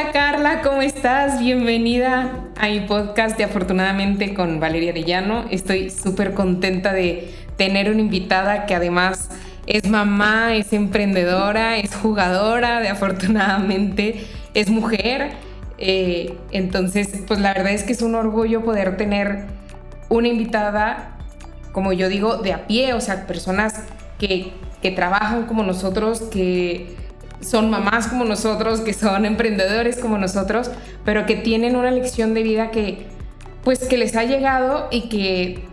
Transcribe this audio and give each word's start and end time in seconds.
Hola 0.00 0.12
Carla, 0.12 0.62
¿cómo 0.62 0.80
estás? 0.80 1.40
Bienvenida 1.40 2.32
a 2.58 2.68
mi 2.68 2.80
podcast 2.80 3.36
de 3.36 3.44
Afortunadamente 3.44 4.32
con 4.32 4.58
Valeria 4.58 4.92
Arellano. 4.92 5.44
Estoy 5.50 5.90
súper 5.90 6.32
contenta 6.32 6.94
de 6.94 7.30
tener 7.58 7.90
una 7.90 8.00
invitada 8.00 8.64
que 8.64 8.74
además 8.74 9.28
es 9.66 9.86
mamá, 9.90 10.54
es 10.54 10.72
emprendedora, 10.72 11.76
es 11.76 11.94
jugadora 11.94 12.80
de 12.80 12.88
Afortunadamente, 12.88 14.24
es 14.54 14.70
mujer. 14.70 15.32
Eh, 15.76 16.34
entonces, 16.50 17.22
pues 17.26 17.38
la 17.38 17.52
verdad 17.52 17.72
es 17.72 17.82
que 17.82 17.92
es 17.92 18.00
un 18.00 18.14
orgullo 18.14 18.64
poder 18.64 18.96
tener 18.96 19.48
una 20.08 20.28
invitada, 20.28 21.18
como 21.72 21.92
yo 21.92 22.08
digo, 22.08 22.38
de 22.38 22.54
a 22.54 22.66
pie, 22.66 22.94
o 22.94 23.02
sea, 23.02 23.26
personas 23.26 23.82
que, 24.18 24.50
que 24.80 24.92
trabajan 24.92 25.44
como 25.44 25.62
nosotros, 25.62 26.22
que 26.22 26.99
son 27.40 27.70
mamás 27.70 28.06
como 28.06 28.24
nosotros, 28.24 28.80
que 28.80 28.92
son 28.92 29.24
emprendedores 29.24 29.98
como 29.98 30.18
nosotros, 30.18 30.70
pero 31.04 31.26
que 31.26 31.36
tienen 31.36 31.76
una 31.76 31.90
lección 31.90 32.34
de 32.34 32.42
vida 32.42 32.70
que 32.70 33.06
pues 33.64 33.86
que 33.86 33.98
les 33.98 34.16
ha 34.16 34.24
llegado 34.24 34.88
y 34.90 35.08
que 35.08 35.64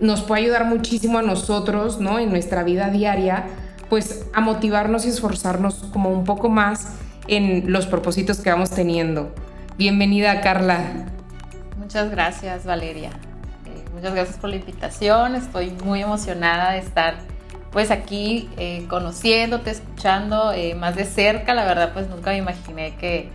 nos 0.00 0.22
puede 0.22 0.42
ayudar 0.42 0.64
muchísimo 0.64 1.18
a 1.18 1.22
nosotros, 1.22 2.00
¿no? 2.00 2.18
En 2.18 2.30
nuestra 2.30 2.62
vida 2.62 2.88
diaria, 2.90 3.44
pues 3.88 4.26
a 4.32 4.40
motivarnos 4.40 5.04
y 5.04 5.10
esforzarnos 5.10 5.84
como 5.92 6.10
un 6.10 6.24
poco 6.24 6.48
más 6.48 6.94
en 7.28 7.70
los 7.72 7.86
propósitos 7.86 8.40
que 8.40 8.50
vamos 8.50 8.70
teniendo. 8.70 9.34
Bienvenida, 9.76 10.40
Carla. 10.40 11.06
Muchas 11.78 12.10
gracias, 12.10 12.64
Valeria. 12.64 13.10
Eh, 13.66 13.84
muchas 13.94 14.14
gracias 14.14 14.38
por 14.38 14.50
la 14.50 14.56
invitación. 14.56 15.36
Estoy 15.36 15.70
muy 15.84 16.02
emocionada 16.02 16.72
de 16.72 16.78
estar 16.78 17.14
pues 17.72 17.90
aquí 17.90 18.48
eh, 18.58 18.84
conociéndote, 18.88 19.70
escuchando 19.70 20.52
eh, 20.52 20.74
más 20.74 20.94
de 20.94 21.04
cerca, 21.04 21.54
la 21.54 21.64
verdad 21.64 21.92
pues 21.94 22.08
nunca 22.08 22.30
me 22.30 22.36
imaginé 22.36 22.94
que, 22.96 23.30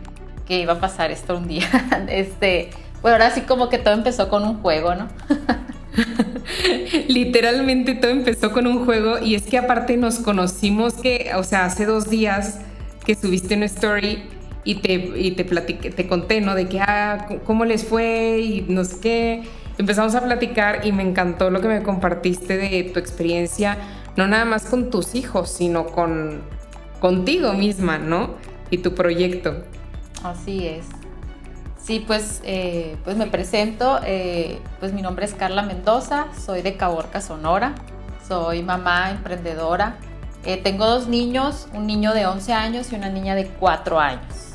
que 0.48 0.60
iba 0.60 0.74
a 0.74 0.80
pasar 0.80 1.12
esto 1.12 1.36
un 1.36 1.48
día. 1.48 1.68
este, 2.08 2.70
pues 3.02 3.12
ahora 3.12 3.32
sí 3.32 3.42
como 3.42 3.70
que 3.70 3.80
todo 3.80 3.96
empezó 3.96 4.30
con 4.30 4.44
un 4.44 4.62
juego, 4.62 4.94
¿no? 4.94 5.08
Literalmente 7.08 7.96
todo 7.96 8.12
empezó 8.12 8.52
con 8.52 8.68
un 8.68 8.86
juego 8.86 9.18
y 9.20 9.34
es 9.34 9.44
que 9.44 9.58
aparte 9.58 9.98
nos 9.98 10.20
conocimos 10.20 10.94
que, 10.94 11.32
o 11.36 11.44
sea, 11.44 11.66
hace 11.66 11.86
dos 11.86 12.10
días 12.10 12.60
que 13.06 13.16
subiste 13.16 13.56
una 13.56 13.66
story 13.66 14.24
y 14.64 14.76
te, 14.76 14.94
y 14.94 15.32
te 15.32 15.46
platiqué, 15.46 15.90
te 15.90 16.08
conté, 16.08 16.42
¿no? 16.42 16.54
De 16.54 16.68
que, 16.68 16.80
ah, 16.80 17.28
cómo 17.46 17.66
les 17.66 17.86
fue 17.86 18.40
y 18.40 18.66
no 18.68 18.84
sé 18.84 19.00
qué. 19.02 19.44
Empezamos 19.80 20.14
a 20.16 20.24
platicar 20.24 20.86
y 20.86 20.92
me 20.92 21.04
encantó 21.04 21.50
lo 21.50 21.62
que 21.62 21.68
me 21.68 21.82
compartiste 21.84 22.58
de 22.58 22.84
tu 22.84 23.00
experiencia 23.00 23.78
no 24.18 24.28
nada 24.28 24.44
más 24.44 24.66
con 24.66 24.90
tus 24.90 25.16
hijos, 25.16 25.50
sino 25.50 25.86
con 25.86 26.42
contigo 27.00 27.54
misma, 27.54 28.00
¿no? 28.00 28.32
Y 28.70 28.80
tu 28.80 28.94
proyecto. 28.94 29.64
Así 30.24 30.68
es. 30.68 30.86
Sí, 31.78 32.04
pues, 32.06 32.42
eh, 32.44 32.98
pues 33.06 33.16
me 33.16 33.28
presento, 33.28 34.00
eh, 34.04 34.60
pues 34.80 34.92
mi 34.92 35.02
nombre 35.02 35.26
es 35.26 35.34
Carla 35.34 35.62
Mendoza, 35.62 36.28
soy 36.38 36.62
de 36.62 36.76
Caborca, 36.76 37.22
Sonora, 37.22 37.76
soy 38.28 38.62
mamá 38.62 39.12
emprendedora, 39.12 39.96
eh, 40.44 40.58
tengo 40.58 40.86
dos 40.86 41.08
niños, 41.08 41.70
un 41.74 41.88
niño 41.88 42.14
de 42.14 42.26
11 42.26 42.52
años 42.52 42.92
y 42.92 42.96
una 42.96 43.10
niña 43.10 43.36
de 43.36 43.48
4 43.48 44.00
años. 44.00 44.54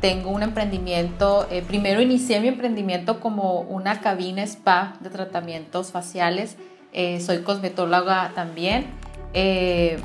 tengo 0.00 0.30
un 0.30 0.42
emprendimiento, 0.42 1.46
primero 1.66 2.00
inicié 2.00 2.40
mi 2.40 2.48
emprendimiento 2.48 3.20
como 3.20 3.60
una 3.60 4.00
cabina 4.00 4.42
spa 4.44 4.94
de 5.00 5.10
tratamientos 5.10 5.90
faciales 5.90 6.56
eh, 6.92 7.20
soy 7.20 7.42
cosmetóloga 7.42 8.32
también. 8.34 8.86
Eh, 9.34 9.98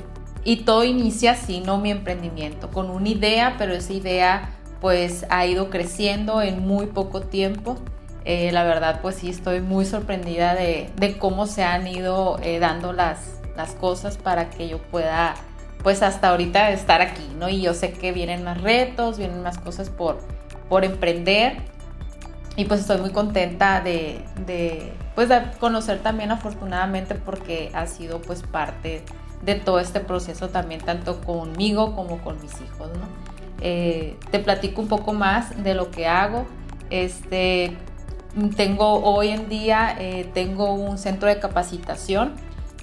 y 0.43 0.57
todo 0.57 0.83
inicia 0.83 1.31
así, 1.31 1.61
¿no? 1.61 1.77
Mi 1.77 1.91
emprendimiento, 1.91 2.69
con 2.69 2.89
una 2.89 3.09
idea, 3.09 3.55
pero 3.57 3.73
esa 3.73 3.93
idea 3.93 4.49
pues 4.81 5.25
ha 5.29 5.45
ido 5.45 5.69
creciendo 5.69 6.41
en 6.41 6.59
muy 6.59 6.87
poco 6.87 7.21
tiempo. 7.21 7.77
Eh, 8.25 8.51
la 8.51 8.63
verdad 8.63 8.99
pues 9.01 9.15
sí 9.15 9.29
estoy 9.29 9.61
muy 9.61 9.85
sorprendida 9.85 10.55
de, 10.55 10.89
cómo 11.19 11.45
se 11.45 11.63
han 11.63 11.87
ido 11.87 12.37
dando 12.59 12.93
las, 12.93 13.39
las 13.55 13.71
cosas 13.71 14.17
para 14.17 14.49
que 14.49 14.67
yo 14.67 14.77
pueda 14.77 15.35
pues 15.83 16.01
hasta 16.01 16.29
ahorita 16.29 16.71
estar 16.71 17.01
aquí, 17.01 17.27
¿no? 17.37 17.49
Y 17.49 17.61
yo 17.61 17.73
sé 17.73 17.91
que 17.91 18.11
vienen 18.13 18.43
más 18.43 18.61
retos, 18.61 19.17
vienen 19.17 19.41
más 19.43 19.57
cosas 19.57 19.89
por, 19.89 20.19
por 20.69 20.85
emprender 20.85 21.57
y 22.55 22.65
pues 22.65 22.81
estoy 22.81 22.99
muy 22.99 23.09
contenta 23.09 23.81
de, 23.81 24.23
pues 25.15 25.29
de 25.29 25.41
conocer 25.59 25.99
también 25.99 26.31
afortunadamente 26.31 27.15
porque 27.15 27.71
ha 27.73 27.87
sido 27.87 28.21
pues 28.21 28.41
parte 28.43 29.03
de 29.43 29.55
todo 29.55 29.79
este 29.79 29.99
proceso 29.99 30.49
también 30.49 30.81
tanto 30.81 31.21
conmigo 31.21 31.95
como 31.95 32.19
con 32.19 32.41
mis 32.41 32.53
hijos, 32.61 32.89
¿no? 32.89 33.33
Eh, 33.61 34.17
te 34.31 34.39
platico 34.39 34.81
un 34.81 34.87
poco 34.87 35.13
más 35.13 35.63
de 35.63 35.73
lo 35.73 35.91
que 35.91 36.07
hago. 36.07 36.45
Este, 36.89 37.77
tengo 38.55 39.03
hoy 39.03 39.29
en 39.29 39.49
día 39.49 39.95
eh, 39.99 40.29
tengo 40.33 40.73
un 40.73 40.97
centro 40.97 41.27
de 41.27 41.39
capacitación 41.39 42.33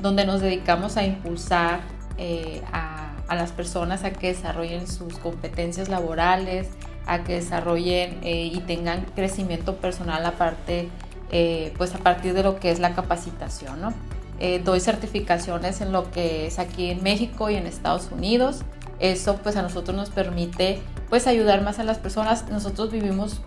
donde 0.01 0.25
nos 0.25 0.41
dedicamos 0.41 0.97
a 0.97 1.05
impulsar 1.05 1.81
eh, 2.19 2.63
a, 2.73 3.13
a, 3.29 3.35
las 3.35 3.53
personas 3.53 4.05
a 4.05 4.13
que 4.13 4.29
desarrollen 4.29 4.87
sus 4.87 5.19
competencias 5.19 5.89
laborales, 5.89 6.69
a 7.07 7.25
que 7.25 7.35
desarrollen 7.35 8.21
y 8.23 8.59
tengan 8.61 9.05
crecimiento 9.15 9.77
personal 9.77 10.25
aparte 10.25 10.89
eh, 11.33 11.73
pues 11.77 11.95
a 11.95 11.99
partir 11.99 12.35
de 12.35 12.43
lo 12.43 12.59
que 12.59 12.71
es 12.71 12.81
la 12.81 12.95
capacitación. 12.95 13.81
¿no? 13.81 13.93
Eh, 14.39 14.61
doy 14.65 14.81
certificaciones 14.81 15.81
en 15.81 15.93
lo 15.93 16.11
que 16.11 16.47
es 16.47 16.59
aquí 16.59 16.91
en 16.91 17.03
México 17.03 17.51
y 17.51 17.57
en 17.57 17.67
Estados 17.67 18.09
Unidos. 18.11 18.63
Eso 18.99 19.37
pues 19.37 19.57
a 19.57 19.63
nosotros 19.63 19.97
nos 19.97 20.11
permite 20.11 20.81
pues 21.09 21.27
ayudar 21.27 21.63
más 21.63 21.79
a 21.79 21.85
las 21.85 21.99
personas. 21.99 22.49
Nosotros 22.51 22.91
vivimos 22.91 23.41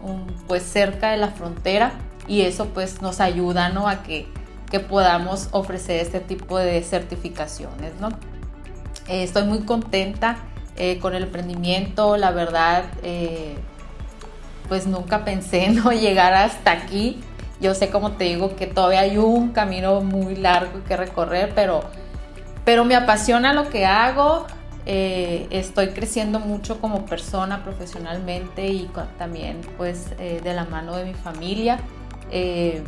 pues 0.47 0.63
cerca 0.63 1.11
de 1.11 1.17
la 1.17 1.29
frontera 1.29 1.93
y 2.27 2.41
eso 2.41 2.67
pues 2.67 3.01
nos 3.01 3.19
ayuda 3.19 3.69
¿no? 3.69 3.87
a 3.87 4.01
que, 4.03 4.27
que 4.71 4.79
podamos 4.79 5.49
ofrecer 5.51 5.99
este 5.99 6.19
tipo 6.19 6.57
de 6.57 6.81
certificaciones. 6.81 7.93
¿no? 7.99 8.09
Eh, 9.07 9.23
estoy 9.23 9.43
muy 9.43 9.59
contenta 9.59 10.37
con 11.01 11.13
el 11.13 11.23
emprendimiento, 11.23 12.17
la 12.17 12.31
verdad 12.31 12.85
pues 14.67 14.87
nunca 14.87 15.23
pensé 15.23 15.69
no 15.71 15.91
llegar 15.91 16.33
hasta 16.33 16.71
aquí. 16.71 17.21
Yo 17.59 17.73
sé, 17.73 17.89
como 17.89 18.13
te 18.13 18.25
digo, 18.25 18.55
que 18.55 18.67
todavía 18.67 19.01
hay 19.01 19.17
un 19.17 19.51
camino 19.51 20.01
muy 20.01 20.35
largo 20.35 20.83
que 20.85 20.97
recorrer, 20.97 21.51
pero, 21.55 21.81
pero 22.65 22.83
me 22.85 22.95
apasiona 22.95 23.53
lo 23.53 23.69
que 23.69 23.85
hago. 23.85 24.45
Eh, 24.85 25.47
estoy 25.49 25.89
creciendo 25.89 26.39
mucho 26.39 26.81
como 26.81 27.05
persona 27.05 27.63
profesionalmente 27.63 28.67
y 28.67 28.89
también 29.17 29.61
pues 29.77 30.07
eh, 30.19 30.41
de 30.43 30.53
la 30.53 30.65
mano 30.65 30.97
de 30.97 31.05
mi 31.05 31.13
familia. 31.13 31.79
Eh, 32.31 32.83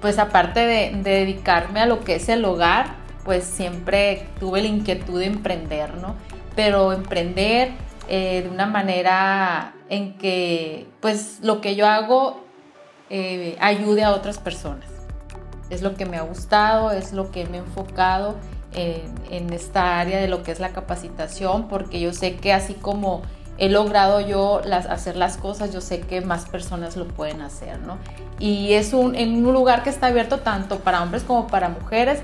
pues 0.00 0.18
aparte 0.18 0.60
de, 0.60 0.92
dedicarme 1.02 1.80
a 1.80 1.86
lo 1.86 2.00
que 2.00 2.14
es 2.14 2.28
el 2.30 2.42
hogar, 2.44 2.94
pues 3.24 3.44
siempre 3.44 4.28
tuve 4.38 4.62
la 4.62 4.68
inquietud 4.68 5.18
de 5.18 5.26
emprender, 5.26 5.94
¿no? 5.96 6.14
Pero 6.56 6.92
emprender 6.92 7.72
de 8.08 8.48
una 8.50 8.66
manera 8.66 9.72
en 9.88 10.14
que 10.18 10.88
pues 10.98 11.38
lo 11.42 11.60
que 11.60 11.76
yo 11.76 11.86
hago 11.86 12.42
eh, 13.10 13.56
ayude 13.60 14.04
a 14.04 14.12
otras 14.12 14.38
personas. 14.38 14.86
Es 15.68 15.82
lo 15.82 15.94
que 15.94 16.06
me 16.06 16.16
ha 16.16 16.22
gustado, 16.22 16.92
es 16.92 17.12
lo 17.12 17.30
que 17.30 17.44
me 17.46 17.58
he 17.58 17.60
enfocado 17.60 18.36
en, 18.72 19.52
esta 19.52 19.98
área 19.98 20.20
de 20.20 20.28
lo 20.28 20.42
que 20.42 20.52
es 20.52 20.60
la 20.60 20.70
capacitación, 20.70 21.68
porque 21.68 22.00
yo 22.00 22.12
sé 22.12 22.36
que 22.36 22.52
así 22.52 22.74
como 22.74 23.22
he 23.58 23.68
logrado 23.68 24.20
yo 24.20 24.62
las, 24.64 24.86
hacer 24.86 25.16
las 25.16 25.36
cosas, 25.36 25.72
yo 25.72 25.80
sé 25.80 26.00
que 26.00 26.20
más 26.20 26.46
personas 26.46 26.96
lo 26.96 27.06
pueden 27.06 27.42
hacer, 27.42 27.78
¿no? 27.80 27.98
Y 28.38 28.72
es 28.72 28.92
un, 28.92 29.14
en 29.14 29.44
un 29.44 29.52
lugar 29.52 29.82
que 29.82 29.90
está 29.90 30.06
abierto 30.06 30.38
tanto 30.38 30.78
para 30.78 31.02
hombres 31.02 31.24
como 31.24 31.46
para 31.46 31.68
mujeres, 31.68 32.20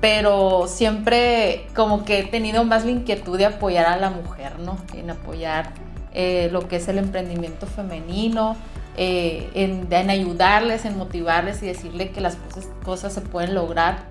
pero 0.00 0.66
siempre 0.66 1.66
como 1.76 2.04
que 2.04 2.20
he 2.20 2.24
tenido 2.24 2.64
más 2.64 2.84
la 2.84 2.90
inquietud 2.90 3.38
de 3.38 3.46
apoyar 3.46 3.86
a 3.86 3.96
la 3.96 4.10
mujer, 4.10 4.58
¿no? 4.58 4.78
En 4.94 5.10
apoyar 5.10 5.72
eh, 6.12 6.48
lo 6.50 6.66
que 6.66 6.76
es 6.76 6.88
el 6.88 6.98
emprendimiento 6.98 7.66
femenino, 7.66 8.56
eh, 8.96 9.50
en, 9.54 10.10
ayudarles, 10.10 10.84
en 10.84 10.98
motivarles 10.98 11.62
y 11.62 11.66
decirle 11.66 12.10
que 12.10 12.20
las 12.20 12.36
cosas, 12.84 13.12
se 13.12 13.20
pueden 13.20 13.54
lograr, 13.54 14.04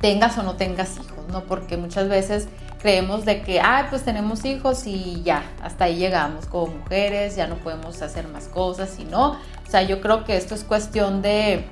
tengas 0.00 0.36
o 0.38 0.42
no 0.42 0.56
tengas 0.56 0.96
hijos, 0.96 1.26
¿no? 1.30 1.44
Porque 1.44 1.76
muchas 1.76 2.08
veces 2.08 2.48
creemos 2.80 3.24
de 3.24 3.42
que, 3.42 3.60
ah, 3.60 3.86
pues 3.88 4.04
tenemos 4.04 4.44
hijos 4.44 4.86
y 4.86 5.22
ya, 5.22 5.42
hasta 5.62 5.84
ahí 5.84 5.96
llegamos 5.96 6.46
como 6.46 6.66
mujeres, 6.66 7.36
ya 7.36 7.46
no 7.46 7.56
podemos 7.56 8.02
hacer 8.02 8.28
más 8.28 8.48
cosas 8.48 8.98
y 8.98 9.04
no. 9.04 9.32
O 9.66 9.70
sea, 9.70 9.82
yo 9.82 10.00
creo 10.00 10.24
que 10.24 10.36
esto 10.36 10.54
es 10.54 10.64
cuestión 10.64 11.22
de, 11.22 11.64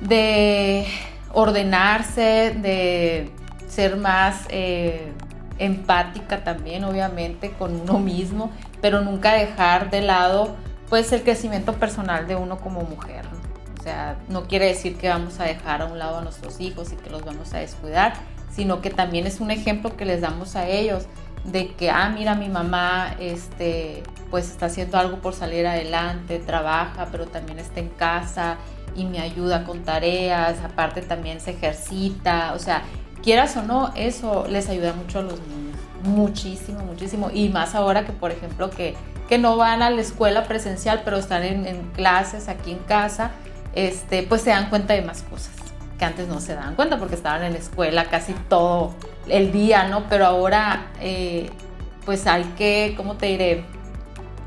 de 0.00 0.86
ordenarse, 1.32 2.56
de 2.56 3.30
ser 3.68 3.96
más 3.96 4.46
eh, 4.48 5.12
empática 5.58 6.44
también, 6.44 6.84
obviamente, 6.84 7.50
con 7.52 7.80
uno 7.80 7.98
mismo, 7.98 8.50
pero 8.80 9.00
nunca 9.00 9.34
dejar 9.34 9.90
de 9.90 10.00
lado 10.00 10.56
pues 10.92 11.10
el 11.12 11.22
crecimiento 11.22 11.72
personal 11.72 12.28
de 12.28 12.36
uno 12.36 12.58
como 12.58 12.82
mujer. 12.82 13.24
O 13.80 13.82
sea, 13.82 14.18
no 14.28 14.46
quiere 14.46 14.66
decir 14.66 14.98
que 14.98 15.08
vamos 15.08 15.40
a 15.40 15.44
dejar 15.44 15.80
a 15.80 15.86
un 15.86 15.98
lado 15.98 16.18
a 16.18 16.20
nuestros 16.20 16.60
hijos 16.60 16.92
y 16.92 16.96
que 16.96 17.08
los 17.08 17.24
vamos 17.24 17.54
a 17.54 17.60
descuidar, 17.60 18.12
sino 18.54 18.82
que 18.82 18.90
también 18.90 19.26
es 19.26 19.40
un 19.40 19.50
ejemplo 19.50 19.96
que 19.96 20.04
les 20.04 20.20
damos 20.20 20.54
a 20.54 20.68
ellos 20.68 21.06
de 21.44 21.68
que, 21.68 21.88
ah, 21.88 22.10
mira, 22.10 22.34
mi 22.34 22.50
mamá, 22.50 23.16
este, 23.18 24.02
pues 24.30 24.50
está 24.50 24.66
haciendo 24.66 24.98
algo 24.98 25.16
por 25.22 25.32
salir 25.32 25.66
adelante, 25.66 26.38
trabaja, 26.40 27.08
pero 27.10 27.24
también 27.24 27.58
está 27.58 27.80
en 27.80 27.88
casa 27.88 28.58
y 28.94 29.06
me 29.06 29.18
ayuda 29.18 29.64
con 29.64 29.84
tareas, 29.84 30.58
aparte 30.62 31.00
también 31.00 31.40
se 31.40 31.52
ejercita, 31.52 32.52
o 32.52 32.58
sea, 32.58 32.82
quieras 33.22 33.56
o 33.56 33.62
no, 33.62 33.94
eso 33.96 34.44
les 34.46 34.68
ayuda 34.68 34.92
mucho 34.92 35.20
a 35.20 35.22
los 35.22 35.40
niños, 35.40 35.78
muchísimo, 36.04 36.80
muchísimo, 36.80 37.30
y 37.32 37.48
más 37.48 37.74
ahora 37.74 38.04
que, 38.04 38.12
por 38.12 38.30
ejemplo, 38.30 38.68
que, 38.68 38.94
que 39.32 39.38
no 39.38 39.56
van 39.56 39.80
a 39.80 39.88
la 39.88 40.02
escuela 40.02 40.44
presencial, 40.44 41.00
pero 41.06 41.16
están 41.16 41.42
en, 41.42 41.90
clases 41.94 42.48
aquí 42.48 42.72
en 42.72 42.80
casa, 42.80 43.30
este, 43.74 44.24
pues 44.24 44.42
se 44.42 44.50
dan 44.50 44.68
cuenta 44.68 44.92
de 44.92 45.00
más 45.00 45.22
cosas 45.22 45.54
que 45.98 46.04
antes 46.04 46.28
no 46.28 46.38
se 46.38 46.54
daban 46.54 46.74
cuenta 46.74 46.98
porque 46.98 47.14
estaban 47.14 47.42
en 47.42 47.54
la 47.54 47.58
escuela 47.58 48.10
casi 48.10 48.34
todo 48.50 48.94
el 49.28 49.50
día, 49.50 49.88
¿no? 49.88 50.06
Pero 50.10 50.26
ahora, 50.26 50.88
eh, 51.00 51.48
pues 52.04 52.26
hay 52.26 52.44
que, 52.58 52.92
¿cómo 52.94 53.14
te 53.14 53.24
diré? 53.24 53.64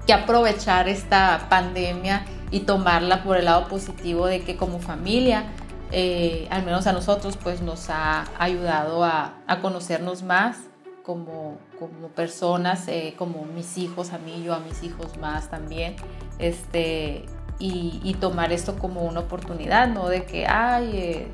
Que 0.06 0.14
aprovechar 0.14 0.88
esta 0.88 1.48
pandemia 1.50 2.24
y 2.52 2.60
tomarla 2.60 3.24
por 3.24 3.38
el 3.38 3.46
lado 3.46 3.68
positivo 3.68 4.28
de 4.28 4.44
que 4.44 4.56
como 4.56 4.78
familia, 4.78 5.46
eh, 5.92 6.48
al 6.52 6.64
menos 6.64 6.86
a 6.86 6.94
nosotros, 6.94 7.40
pues 7.42 7.60
nos 7.60 7.90
ha 7.90 8.26
ayudado 8.38 9.04
a, 9.04 9.34
conocernos 9.64 10.22
más 10.22 10.58
como, 11.06 11.58
como 11.80 12.08
personas, 12.10 12.88
eh, 12.88 13.14
como 13.18 13.46
mis 13.46 13.78
hijos, 13.78 14.12
a 14.12 14.18
mí, 14.18 14.44
yo 14.44 14.54
a 14.54 14.60
mis 14.60 14.84
hijos 14.84 15.18
más 15.18 15.50
también, 15.50 15.96
este, 16.40 17.26
y, 17.60 18.16
tomar 18.20 18.52
esto 18.52 18.78
como 18.78 19.04
una 19.04 19.22
oportunidad, 19.22 19.88
no 19.88 20.10
de 20.10 20.24
que, 20.26 20.46
ay, 20.46 21.28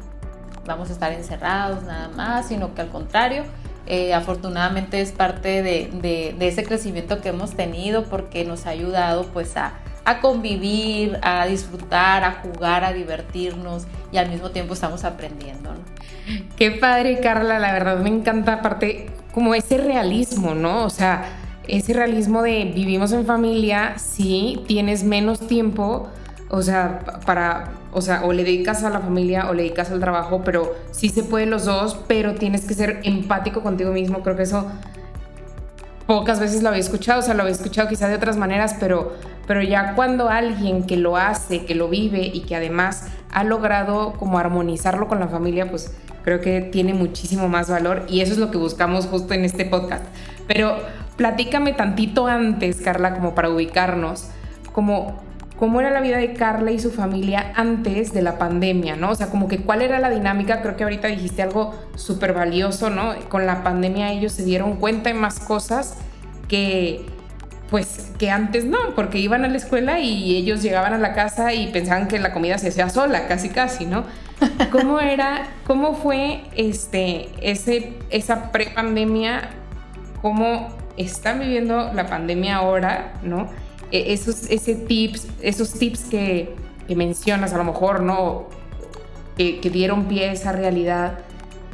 vamos 0.66 0.90
a 0.90 0.94
estar 0.94 1.12
encerrados 1.14 1.84
nada 1.84 2.10
más, 2.10 2.48
sino 2.48 2.76
que 2.76 2.82
al 2.82 2.90
contrario, 2.90 3.44
eh, 3.88 4.14
afortunadamente 4.14 5.02
es 5.02 5.12
parte 5.12 5.64
de, 5.64 6.36
ese 6.40 6.64
crecimiento 6.64 7.22
que 7.22 7.30
hemos 7.30 7.52
tenido 7.52 8.04
porque 8.04 8.46
nos 8.46 8.68
ha 8.68 8.70
ayudado 8.70 9.26
pues 9.28 9.58
a, 9.58 9.74
convivir, 10.22 11.18
a 11.22 11.46
disfrutar, 11.46 12.26
a 12.26 12.42
jugar, 12.42 12.84
a 12.84 12.92
divertirnos 12.92 13.88
y 14.12 14.18
al 14.18 14.30
mismo 14.30 14.52
tiempo 14.52 14.74
estamos 14.74 15.06
aprendiendo. 15.06 15.72
Qué 16.58 16.72
padre, 16.72 17.22
Carla, 17.22 17.60
la 17.60 17.72
verdad 17.72 17.98
me 18.00 18.10
encanta 18.10 18.56
aparte 18.56 19.10
como 19.34 19.56
ese 19.56 19.78
realismo, 19.78 20.54
¿no? 20.56 20.86
O 20.86 20.90
sea, 20.90 21.26
ese 21.68 21.94
realismo 21.94 22.42
de 22.42 22.72
vivimos 22.76 23.12
en 23.12 23.26
familia, 23.26 23.94
sí, 23.98 24.64
tienes 24.68 25.04
menos 25.04 25.40
tiempo, 25.48 26.10
o 26.50 26.62
sea, 26.62 27.00
para, 27.26 27.72
o 27.94 28.02
sea, 28.02 28.26
o 28.26 28.34
le 28.34 28.44
dedicas 28.44 28.84
a 28.84 28.90
la 28.90 29.00
familia 29.00 29.50
o 29.50 29.54
le 29.54 29.64
dedicas 29.64 29.92
al 29.92 30.00
trabajo, 30.00 30.42
pero 30.44 30.76
sí 30.92 31.10
se 31.10 31.24
puede 31.24 31.46
los 31.46 31.66
dos, 31.66 31.98
pero 32.08 32.36
tienes 32.36 32.66
que 32.66 32.74
ser 32.74 33.00
empático 33.04 33.62
contigo 33.62 33.92
mismo. 33.92 34.22
Creo 34.22 34.36
que 34.36 34.44
eso 34.44 34.70
pocas 36.08 36.42
veces 36.42 36.62
lo 36.62 36.70
había 36.70 36.82
escuchado, 36.82 37.20
o 37.20 37.24
sea, 37.24 37.34
lo 37.34 37.44
había 37.44 37.54
escuchado 37.54 37.88
quizás 37.88 38.10
de 38.10 38.16
otras 38.16 38.36
maneras, 38.36 38.76
pero, 38.80 39.14
pero 39.48 39.62
ya 39.62 39.96
cuando 39.96 40.28
alguien 40.28 40.84
que 40.86 40.98
lo 40.98 41.16
hace, 41.16 41.66
que 41.66 41.74
lo 41.74 41.88
vive 41.88 42.20
y 42.34 42.42
que 42.42 42.56
además 42.56 43.08
ha 43.32 43.46
logrado 43.46 44.14
como 44.14 44.38
armonizarlo 44.38 45.08
con 45.08 45.22
la 45.22 45.30
familia, 45.30 45.70
pues 45.70 45.94
creo 46.24 46.42
que 46.42 46.62
tiene 46.62 46.94
muchísimo 46.94 47.48
más 47.48 47.70
valor 47.70 48.06
y 48.08 48.22
eso 48.22 48.34
es 48.34 48.40
lo 48.40 48.52
que 48.52 48.58
buscamos 48.58 49.06
justo 49.08 49.34
en 49.34 49.46
este 49.46 49.66
podcast. 49.66 50.06
Pero 50.48 50.78
platícame 51.18 51.74
tantito 51.74 52.28
antes, 52.28 52.82
Carla, 52.82 53.14
como 53.14 53.36
para 53.36 53.50
ubicarnos, 53.50 54.28
como 54.74 55.20
cómo 55.58 55.80
era 55.80 55.92
la 55.92 56.02
vida 56.02 56.18
de 56.18 56.34
Carla 56.34 56.72
y 56.72 56.80
su 56.80 56.90
familia 56.90 57.54
antes 57.56 58.14
de 58.14 58.24
la 58.24 58.40
pandemia, 58.40 58.96
¿no? 58.96 59.12
O 59.12 59.16
sea, 59.16 59.30
como 59.30 59.48
que 59.48 59.60
cuál 59.60 59.84
era 59.84 60.00
la 60.00 60.10
dinámica, 60.10 60.64
creo 60.64 60.76
que 60.76 60.84
ahorita 60.84 61.08
dijiste 61.08 61.44
algo 61.44 61.76
súper 61.96 62.34
valioso, 62.34 62.90
¿no? 62.90 63.14
Con 63.30 63.46
la 63.46 63.64
pandemia 63.64 64.12
ellos 64.12 64.32
se 64.32 64.44
dieron 64.44 64.78
cuenta 64.78 65.10
de 65.10 65.14
más 65.14 65.40
cosas 65.40 65.98
que, 66.48 67.06
pues, 67.72 68.12
que 68.20 68.30
antes 68.30 68.66
no, 68.66 68.78
porque 68.96 69.18
iban 69.18 69.46
a 69.46 69.48
la 69.48 69.56
escuela 69.56 69.98
y 70.00 70.36
ellos 70.36 70.62
llegaban 70.62 70.94
a 70.94 70.98
la 70.98 71.14
casa 71.14 71.54
y 71.54 71.72
pensaban 71.72 72.10
que 72.10 72.20
la 72.20 72.34
comida 72.34 72.58
se 72.58 72.68
hacía 72.68 72.90
sola, 72.90 73.30
casi 73.30 73.48
casi, 73.48 73.86
¿no? 73.86 74.04
¿Cómo 74.74 75.00
era, 75.00 75.48
cómo 75.66 75.96
fue 75.96 76.44
este, 76.58 77.30
ese, 77.42 77.94
esa 78.10 78.52
prepandemia? 78.52 79.52
¿Cómo 80.22 80.68
están 80.98 81.40
viviendo 81.40 81.94
la 81.94 82.08
pandemia 82.08 82.58
ahora, 82.58 83.14
¿no? 83.24 83.50
E, 83.90 84.12
esos, 84.12 84.50
ese 84.50 84.76
tips, 84.76 85.28
esos 85.42 85.72
tips 85.72 86.02
que, 86.02 86.54
mencionas, 86.94 87.54
a 87.54 87.58
lo 87.58 87.64
mejor, 87.64 88.02
¿no? 88.02 88.50
Que, 89.38 89.62
dieron 89.72 90.10
pie 90.10 90.28
a 90.28 90.34
esa 90.34 90.52
realidad, 90.52 91.20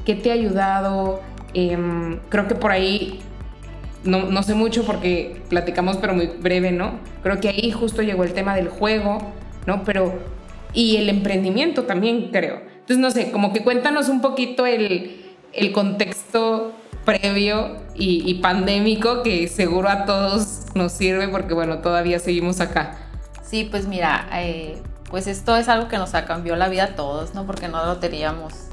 ¿qué 0.05 0.13
te 0.13 0.29
ha 0.29 0.33
ayudado? 0.33 1.21
Em, 1.55 2.19
creo 2.29 2.47
que 2.47 2.53
por 2.53 2.69
ahí, 2.69 3.19
no, 4.03 4.25
no, 4.25 4.43
sé 4.43 4.53
mucho 4.53 4.85
porque 4.85 5.41
platicamos, 5.49 5.97
pero 5.97 6.13
muy 6.13 6.27
breve, 6.27 6.71
¿no? 6.71 6.99
Creo 7.23 7.39
que 7.39 7.49
ahí 7.49 7.71
justo 7.71 8.01
llegó 8.01 8.23
el 8.23 8.33
tema 8.33 8.55
del 8.55 8.69
juego, 8.69 9.19
¿no? 9.65 9.83
Pero, 9.83 10.19
y 10.73 10.97
el 10.97 11.09
emprendimiento 11.09 11.83
también, 11.83 12.29
creo. 12.31 12.61
Entonces, 12.79 12.97
no 12.97 13.11
sé, 13.11 13.31
como 13.31 13.53
que 13.53 13.63
cuéntanos 13.63 14.09
un 14.09 14.21
poquito 14.21 14.65
el, 14.65 15.25
el 15.53 15.71
contexto 15.71 16.73
previo 17.07 17.77
y, 17.95 18.33
pandémico 18.35 19.23
que 19.23 19.47
seguro 19.47 19.87
a 19.87 20.03
todos 20.03 20.65
nos 20.75 20.91
sirve 20.91 21.29
porque 21.29 21.53
bueno, 21.53 21.79
todavía 21.79 22.19
seguimos 22.19 22.59
acá. 22.59 22.97
Sí, 23.43 23.65
pues 23.69 23.87
mira, 23.87 24.27
eh, 24.33 24.77
pues 25.09 25.25
esto 25.27 25.55
es 25.55 25.69
algo 25.69 25.87
que 25.87 25.97
nos 25.97 26.13
ha 26.15 26.25
cambiado 26.25 26.59
la 26.59 26.67
vida 26.67 26.83
a 26.83 26.95
todos, 26.95 27.33
¿no? 27.33 27.45
Porque 27.45 27.69
no 27.69 27.85
lo 27.85 27.97
teníamos 27.97 28.66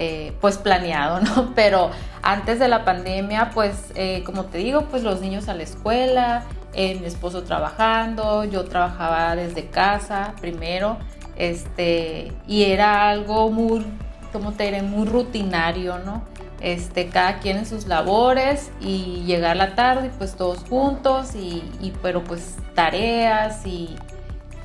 eh, 0.00 0.32
pues 0.40 0.58
planeado, 0.58 1.20
¿no? 1.20 1.52
Pero 1.54 1.92
antes 2.22 2.58
de 2.58 2.66
la 2.66 2.84
pandemia, 2.84 3.50
pues 3.54 3.92
eh, 3.94 4.24
como 4.26 4.46
te 4.46 4.58
digo, 4.58 4.86
pues 4.90 5.04
los 5.04 5.20
niños 5.20 5.48
a 5.48 5.54
la 5.54 5.62
escuela, 5.62 6.42
mi 6.74 7.06
esposo 7.06 7.44
trabajando, 7.44 8.44
yo 8.44 8.64
trabajaba 8.64 9.36
desde 9.36 9.66
casa 9.66 10.34
primero, 10.40 10.98
este, 11.36 12.32
y 12.48 12.64
era 12.64 13.08
algo 13.08 13.50
muy, 13.50 13.86
como 14.32 14.52
te 14.52 14.64
diré, 14.64 14.82
muy 14.82 15.06
rutinario, 15.06 15.98
¿no? 15.98 16.22
este, 16.60 17.08
cada 17.08 17.38
quien 17.38 17.58
en 17.58 17.66
sus 17.66 17.86
labores 17.86 18.70
y 18.80 19.22
llegar 19.24 19.56
la 19.56 19.74
tarde 19.74 20.10
pues 20.18 20.36
todos 20.36 20.58
juntos 20.68 21.34
y, 21.34 21.92
pero 22.02 22.22
pues 22.22 22.56
tareas 22.74 23.66
y 23.66 23.96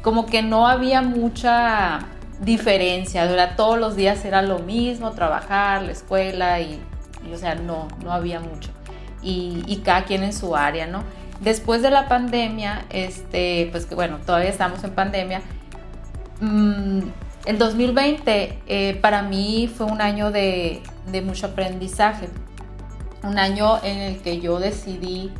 como 0.01 0.25
que 0.25 0.41
no 0.43 0.67
había 0.67 1.01
mucha 1.01 1.99
diferencia, 2.41 3.55
todos 3.55 3.79
los 3.79 3.95
días 3.95 4.23
era 4.25 4.41
lo 4.41 4.59
mismo, 4.59 5.11
trabajar, 5.11 5.83
la 5.83 5.91
escuela 5.91 6.59
y, 6.59 6.81
o 7.33 7.37
sea, 7.37 7.55
no, 7.55 7.87
no 8.03 8.11
había 8.11 8.39
mucho. 8.39 8.71
Y, 9.21 9.81
cada 9.83 10.05
quien 10.05 10.23
en 10.23 10.33
su 10.33 10.55
área, 10.55 10.85
¿no? 10.85 11.03
Después 11.39 11.81
de 11.81 11.89
la 11.89 12.07
pandemia, 12.07 12.85
este, 12.89 13.69
pues 13.71 13.85
que 13.85 13.95
bueno, 13.95 14.19
todavía 14.25 14.49
estamos 14.49 14.83
en 14.83 14.91
pandemia, 14.91 15.41
mmm, 16.39 17.01
el 17.45 17.59
2020 17.59 18.59
eh, 18.65 18.97
para 19.01 19.21
mí 19.21 19.69
fue 19.73 19.85
un 19.85 20.01
año 20.01 20.31
de, 20.31 20.81
mucho 21.23 21.47
aprendizaje, 21.47 22.27
un 23.23 23.37
año 23.37 23.79
en 23.83 23.99
el 23.99 24.17
que 24.17 24.41
yo 24.41 24.59
decidí 24.59 25.31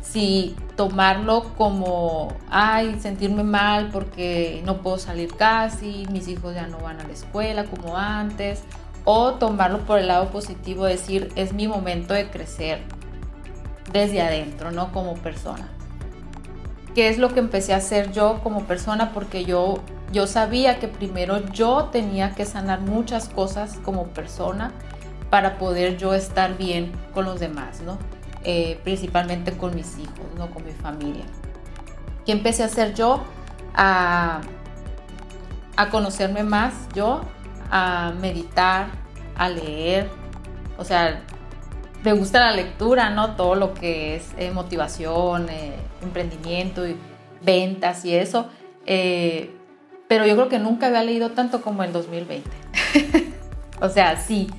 si 0.00 0.56
tomarlo 0.76 1.52
como, 1.56 2.28
ay, 2.50 2.98
sentirme 3.00 3.44
mal 3.44 3.90
porque 3.92 4.62
no 4.64 4.78
puedo 4.78 4.98
salir 4.98 5.34
casi, 5.36 6.06
mis 6.10 6.28
hijos 6.28 6.54
ya 6.54 6.66
no 6.66 6.78
van 6.78 7.00
a 7.00 7.04
la 7.04 7.12
escuela 7.12 7.64
como 7.64 7.96
antes, 7.96 8.62
o 9.04 9.34
tomarlo 9.34 9.80
por 9.80 9.98
el 9.98 10.08
lado 10.08 10.30
positivo, 10.30 10.84
decir, 10.84 11.32
es 11.36 11.52
mi 11.52 11.68
momento 11.68 12.14
de 12.14 12.28
crecer 12.30 12.82
desde 13.92 14.22
adentro, 14.22 14.70
¿no? 14.70 14.92
Como 14.92 15.14
persona. 15.14 15.68
¿Qué 16.94 17.08
es 17.08 17.18
lo 17.18 17.32
que 17.32 17.40
empecé 17.40 17.72
a 17.72 17.76
hacer 17.76 18.12
yo 18.12 18.40
como 18.42 18.64
persona? 18.64 19.12
Porque 19.12 19.44
yo 19.44 19.80
yo 20.12 20.26
sabía 20.26 20.78
que 20.80 20.88
primero 20.88 21.38
yo 21.52 21.88
tenía 21.92 22.34
que 22.34 22.44
sanar 22.44 22.80
muchas 22.80 23.28
cosas 23.28 23.78
como 23.84 24.08
persona 24.08 24.72
para 25.30 25.56
poder 25.58 25.96
yo 25.98 26.14
estar 26.14 26.56
bien 26.56 26.90
con 27.14 27.24
los 27.24 27.38
demás, 27.38 27.80
¿no? 27.82 27.96
Eh, 28.44 28.80
principalmente 28.84 29.52
con 29.52 29.74
mis 29.74 29.98
hijos, 29.98 30.26
no 30.36 30.50
con 30.50 30.64
mi 30.64 30.72
familia. 30.72 31.24
¿Qué 32.24 32.32
empecé 32.32 32.62
a 32.62 32.66
hacer 32.66 32.94
yo? 32.94 33.22
A, 33.74 34.40
a 35.76 35.90
conocerme 35.90 36.42
más 36.42 36.72
yo, 36.94 37.22
a 37.70 38.12
meditar, 38.20 38.88
a 39.36 39.48
leer. 39.48 40.08
O 40.78 40.84
sea, 40.84 41.22
me 42.02 42.12
gusta 42.14 42.40
la 42.40 42.52
lectura, 42.52 43.10
¿no? 43.10 43.36
Todo 43.36 43.54
lo 43.54 43.74
que 43.74 44.16
es 44.16 44.30
eh, 44.38 44.50
motivación, 44.50 45.48
eh, 45.50 45.76
emprendimiento 46.02 46.86
y 46.88 46.96
ventas 47.42 48.04
y 48.04 48.14
eso 48.14 48.48
pero 50.10 50.26
yo 50.26 50.34
creo 50.34 50.48
que 50.48 50.58
nunca 50.58 50.88
había 50.88 51.04
leído 51.04 51.30
tanto 51.30 51.62
como 51.62 51.84
en 51.84 51.92
2020. 51.92 52.50
o 53.80 53.88
sea, 53.88 54.16
sí, 54.16 54.50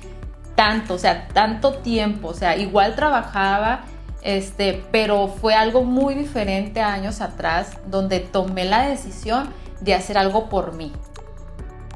tanto, 0.62 0.94
o 0.94 0.98
sea, 0.98 1.26
tanto 1.26 1.78
tiempo, 1.78 2.28
o 2.28 2.34
sea, 2.34 2.56
igual 2.56 2.94
trabajaba, 2.94 3.80
este, 4.22 4.80
pero 4.92 5.26
fue 5.26 5.54
algo 5.56 5.82
muy 5.82 6.14
diferente 6.14 6.80
años 6.80 7.20
atrás, 7.20 7.72
donde 7.88 8.20
tomé 8.20 8.64
la 8.64 8.82
decisión 8.82 9.52
de 9.80 9.94
hacer 9.94 10.16
algo 10.16 10.48
por 10.48 10.74
mí. 10.74 10.92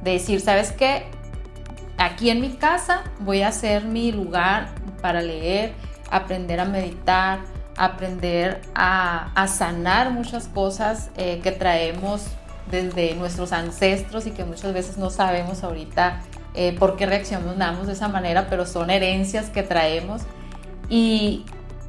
De 0.03 0.15
decir, 0.15 0.41
¿sabes 0.41 0.73
qué? 0.73 1.07
Aquí 1.97 2.29
en 2.29 2.41
mi 2.41 2.55
casa 2.55 3.05
voy 3.21 3.43
a 3.43 3.49
hacer 3.49 3.85
mi 3.85 4.11
lugar 4.11 4.71
para 5.01 5.23
leer, 5.23 5.73
aprender 6.11 6.59
a 6.59 6.65
meditar, 6.65 7.39
aprender 7.77 8.63
a, 8.75 9.47
sanar 9.47 10.11
muchas 10.11 10.49
cosas 10.49 11.11
eh, 11.17 11.39
que 11.41 11.53
traemos 11.53 12.27
desde 12.69 13.15
nuestros 13.15 13.53
ancestros 13.53 14.27
y 14.27 14.33
que 14.33 14.45
muchas 14.45 14.75
veces 14.75 14.97
no 14.97 15.09
sabemos 15.11 15.63
ahorita 15.63 16.21
eh, 16.57 16.75
por 16.79 16.97
qué 16.97 17.07
reaccionamos 17.07 17.87
de 17.87 17.93
esa 17.93 18.09
manera, 18.09 18.49
pero 18.49 18.67
son 18.67 18.91
herencias 18.91 19.51
que 19.51 19.63
traemos. 19.63 20.23
Y, 20.89 21.45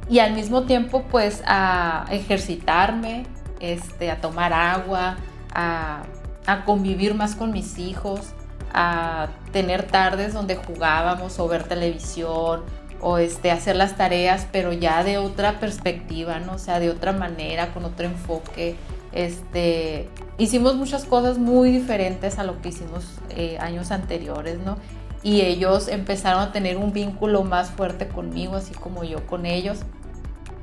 y 0.08 0.18
al 0.20 0.34
mismo 0.34 0.64
tiempo 0.64 1.04
pues 1.10 1.42
a 1.46 2.06
ejercitarme, 2.10 3.26
este, 3.60 4.10
a 4.10 4.20
tomar 4.20 4.52
agua, 4.52 5.16
a, 5.54 6.02
a 6.46 6.64
convivir 6.64 7.14
más 7.14 7.34
con 7.34 7.52
mis 7.52 7.78
hijos, 7.78 8.32
a 8.72 9.28
tener 9.52 9.84
tardes 9.84 10.32
donde 10.32 10.56
jugábamos 10.56 11.38
o 11.38 11.48
ver 11.48 11.64
televisión 11.64 12.62
o 13.00 13.18
este, 13.18 13.50
hacer 13.50 13.76
las 13.76 13.96
tareas, 13.96 14.46
pero 14.50 14.72
ya 14.72 15.04
de 15.04 15.18
otra 15.18 15.60
perspectiva, 15.60 16.40
¿no? 16.40 16.54
O 16.54 16.58
sea, 16.58 16.80
de 16.80 16.90
otra 16.90 17.12
manera, 17.12 17.72
con 17.72 17.84
otro 17.84 18.06
enfoque. 18.06 18.76
Este, 19.12 20.08
hicimos 20.36 20.76
muchas 20.76 21.04
cosas 21.04 21.38
muy 21.38 21.70
diferentes 21.70 22.38
a 22.38 22.44
lo 22.44 22.60
que 22.60 22.68
hicimos 22.68 23.04
eh, 23.30 23.58
años 23.58 23.90
anteriores, 23.90 24.58
¿no? 24.58 24.76
Y 25.22 25.40
ellos 25.40 25.88
empezaron 25.88 26.40
a 26.40 26.52
tener 26.52 26.76
un 26.76 26.92
vínculo 26.92 27.42
más 27.42 27.70
fuerte 27.70 28.08
conmigo, 28.08 28.56
así 28.56 28.74
como 28.74 29.02
yo 29.04 29.26
con 29.26 29.46
ellos. 29.46 29.80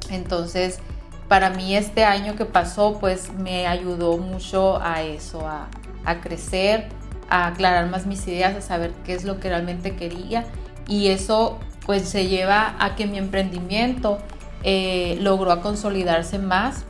Entonces, 0.10 0.80
para 1.28 1.50
mí 1.50 1.76
este 1.76 2.04
año 2.06 2.36
que 2.36 2.46
pasó, 2.46 2.98
pues 3.00 3.34
me 3.34 3.68
ayudó 3.68 4.18
mucho 4.18 4.80
a 4.82 5.02
eso, 5.02 5.48
a, 5.48 6.22
crecer, 6.22 6.88
a 7.30 7.48
aclarar 7.48 7.90
más 7.90 8.06
mis 8.06 8.26
ideas, 8.28 8.56
a 8.56 8.62
saber 8.62 8.92
qué 9.06 9.14
es 9.14 9.24
lo 9.24 9.40
que 9.40 9.50
realmente 9.50 9.96
quería. 9.96 10.46
Y 10.88 11.08
eso 11.08 11.60
pues 11.86 12.08
se 12.08 12.28
lleva 12.28 12.76
a 12.80 12.96
que 12.96 13.08
mi 13.08 13.18
emprendimiento 13.18 14.20
eh, 14.64 15.18
logró 15.20 15.60
consolidarse 15.62 16.40
más, 16.40 16.86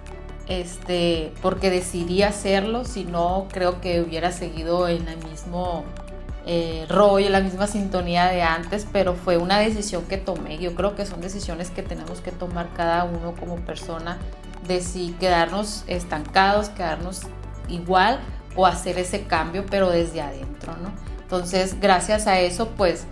este, 0.47 1.33
porque 1.41 1.69
decidí 1.69 2.23
hacerlo, 2.23 2.85
si 2.85 3.03
no 3.03 3.47
creo 3.51 3.81
que 3.81 4.01
hubiera 4.01 4.31
seguido 4.31 4.87
en 4.87 5.07
el 5.07 5.17
mismo 5.29 5.83
eh, 6.45 6.85
rollo, 6.89 7.29
la 7.29 7.41
misma 7.41 7.67
sintonía 7.67 8.27
de 8.27 8.43
antes, 8.43 8.87
pero 8.91 9.15
fue 9.15 9.37
una 9.37 9.57
decisión 9.59 10.05
que 10.05 10.17
tomé. 10.17 10.57
Yo 10.59 10.75
creo 10.75 10.95
que 10.95 11.05
son 11.05 11.21
decisiones 11.21 11.71
que 11.71 11.81
tenemos 11.81 12.21
que 12.21 12.31
tomar 12.31 12.69
cada 12.75 13.03
uno 13.03 13.33
como 13.39 13.55
persona, 13.57 14.19
de 14.67 14.81
si 14.81 15.15
quedarnos 15.19 15.83
estancados, 15.87 16.69
quedarnos 16.69 17.21
igual 17.67 18.19
o 18.55 18.65
hacer 18.65 18.97
ese 18.97 19.23
cambio, 19.23 19.65
pero 19.69 19.89
desde 19.89 20.21
adentro, 20.21 20.75
¿no? 20.77 20.91
Entonces, 21.21 21.79
gracias 21.79 22.27
a 22.27 22.39
eso, 22.39 22.69
pues 22.77 23.05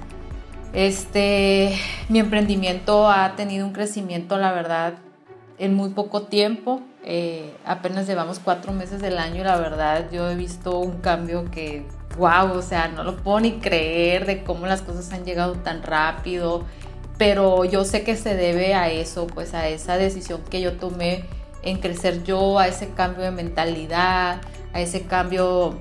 este, 0.73 1.75
mi 2.09 2.19
emprendimiento 2.19 3.09
ha 3.09 3.35
tenido 3.35 3.65
un 3.65 3.73
crecimiento, 3.73 4.37
la 4.37 4.51
verdad, 4.51 4.95
en 5.57 5.73
muy 5.73 5.89
poco 5.89 6.23
tiempo. 6.23 6.81
Eh, 7.05 7.53
apenas 7.65 8.07
llevamos 8.07 8.39
cuatro 8.39 8.71
meses 8.71 9.01
del 9.01 9.17
año 9.17 9.41
y 9.41 9.43
la 9.43 9.57
verdad 9.57 10.09
yo 10.11 10.29
he 10.29 10.35
visto 10.35 10.79
un 10.79 10.99
cambio 10.99 11.51
que, 11.51 11.85
wow, 12.17 12.51
o 12.53 12.61
sea, 12.61 12.87
no 12.87 13.03
lo 13.03 13.17
puedo 13.17 13.41
ni 13.41 13.59
creer 13.59 14.25
de 14.25 14.43
cómo 14.43 14.67
las 14.67 14.81
cosas 14.81 15.11
han 15.11 15.25
llegado 15.25 15.53
tan 15.55 15.83
rápido. 15.83 16.63
Pero 17.17 17.65
yo 17.65 17.85
sé 17.85 18.03
que 18.03 18.15
se 18.15 18.35
debe 18.35 18.73
a 18.73 18.89
eso, 18.89 19.27
pues 19.27 19.53
a 19.53 19.67
esa 19.67 19.97
decisión 19.97 20.41
que 20.49 20.61
yo 20.61 20.73
tomé 20.77 21.25
en 21.61 21.79
crecer 21.79 22.23
yo, 22.23 22.59
a 22.59 22.67
ese 22.67 22.89
cambio 22.89 23.23
de 23.23 23.31
mentalidad, 23.31 24.41
a 24.73 24.81
ese 24.81 25.03
cambio 25.03 25.79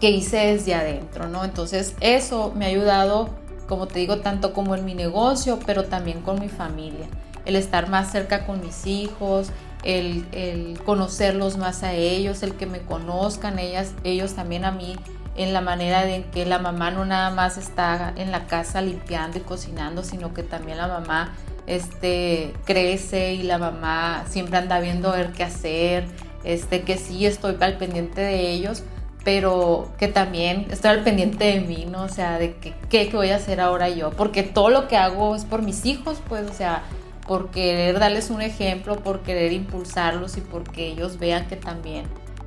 que 0.00 0.10
hice 0.10 0.38
desde 0.38 0.74
adentro, 0.74 1.28
¿no? 1.28 1.44
Entonces 1.44 1.94
eso 2.00 2.52
me 2.54 2.64
ha 2.64 2.68
ayudado 2.68 3.40
como 3.70 3.86
te 3.86 4.00
digo, 4.00 4.18
tanto 4.18 4.52
como 4.52 4.74
en 4.74 4.84
mi 4.84 4.94
negocio, 4.94 5.60
pero 5.64 5.84
también 5.84 6.22
con 6.22 6.40
mi 6.40 6.48
familia. 6.48 7.06
El 7.44 7.54
estar 7.54 7.88
más 7.88 8.10
cerca 8.10 8.44
con 8.44 8.60
mis 8.60 8.84
hijos, 8.84 9.52
el, 9.82 10.78
conocerlos 10.84 11.56
más 11.56 11.82
a 11.82 11.92
ellos, 11.92 12.42
el 12.42 12.54
que 12.54 12.66
me 12.66 12.80
conozcan 12.80 13.58
ellas, 13.58 13.94
ellos 14.04 14.34
también 14.34 14.64
a 14.64 14.70
mí, 14.70 14.96
en 15.36 15.52
la 15.52 15.60
manera 15.60 16.04
de 16.04 16.24
que 16.24 16.44
la 16.44 16.58
mamá 16.58 16.90
no 16.90 17.04
nada 17.04 17.30
más 17.30 17.56
está 17.56 18.12
en 18.16 18.30
la 18.30 18.46
casa 18.46 18.82
limpiando 18.82 19.38
y 19.38 19.42
cocinando, 19.42 20.02
sino 20.02 20.34
que 20.34 20.42
también 20.42 20.76
la 20.78 20.88
mamá 20.88 21.34
este, 21.66 22.52
crece 22.64 23.34
y 23.34 23.44
la 23.44 23.58
mamá 23.58 24.24
siempre 24.28 24.58
anda 24.58 24.80
viendo 24.80 25.12
ver 25.12 25.32
qué 25.32 25.44
hacer, 25.44 26.04
este, 26.44 26.82
que 26.82 26.98
sí 26.98 27.26
estoy 27.26 27.56
al 27.60 27.78
pendiente 27.78 28.20
de 28.20 28.50
ellos, 28.50 28.82
pero 29.24 29.92
que 29.98 30.08
también 30.08 30.66
estoy 30.70 30.90
al 30.90 31.04
pendiente 31.04 31.44
de 31.44 31.60
mí, 31.60 31.86
¿no? 31.90 32.02
O 32.02 32.08
sea, 32.08 32.38
de 32.38 32.54
que, 32.56 32.74
qué 32.88 33.08
voy 33.12 33.30
a 33.30 33.36
hacer 33.36 33.60
ahora 33.60 33.88
yo, 33.88 34.10
porque 34.10 34.42
todo 34.42 34.70
lo 34.70 34.88
que 34.88 34.96
hago 34.96 35.36
es 35.36 35.44
por 35.44 35.62
mis 35.62 35.84
hijos, 35.86 36.20
pues, 36.28 36.50
o 36.50 36.54
sea, 36.54 36.82
por 37.30 37.52
querer 37.52 38.00
darles 38.00 38.28
un 38.30 38.42
ejemplo, 38.42 38.96
por 38.96 39.20
querer 39.20 39.52
impulsarlos 39.52 40.36
y 40.36 40.40
porque 40.40 40.88
ellos 40.88 41.20
vean 41.20 41.46
que 41.46 41.54
también 41.54 42.06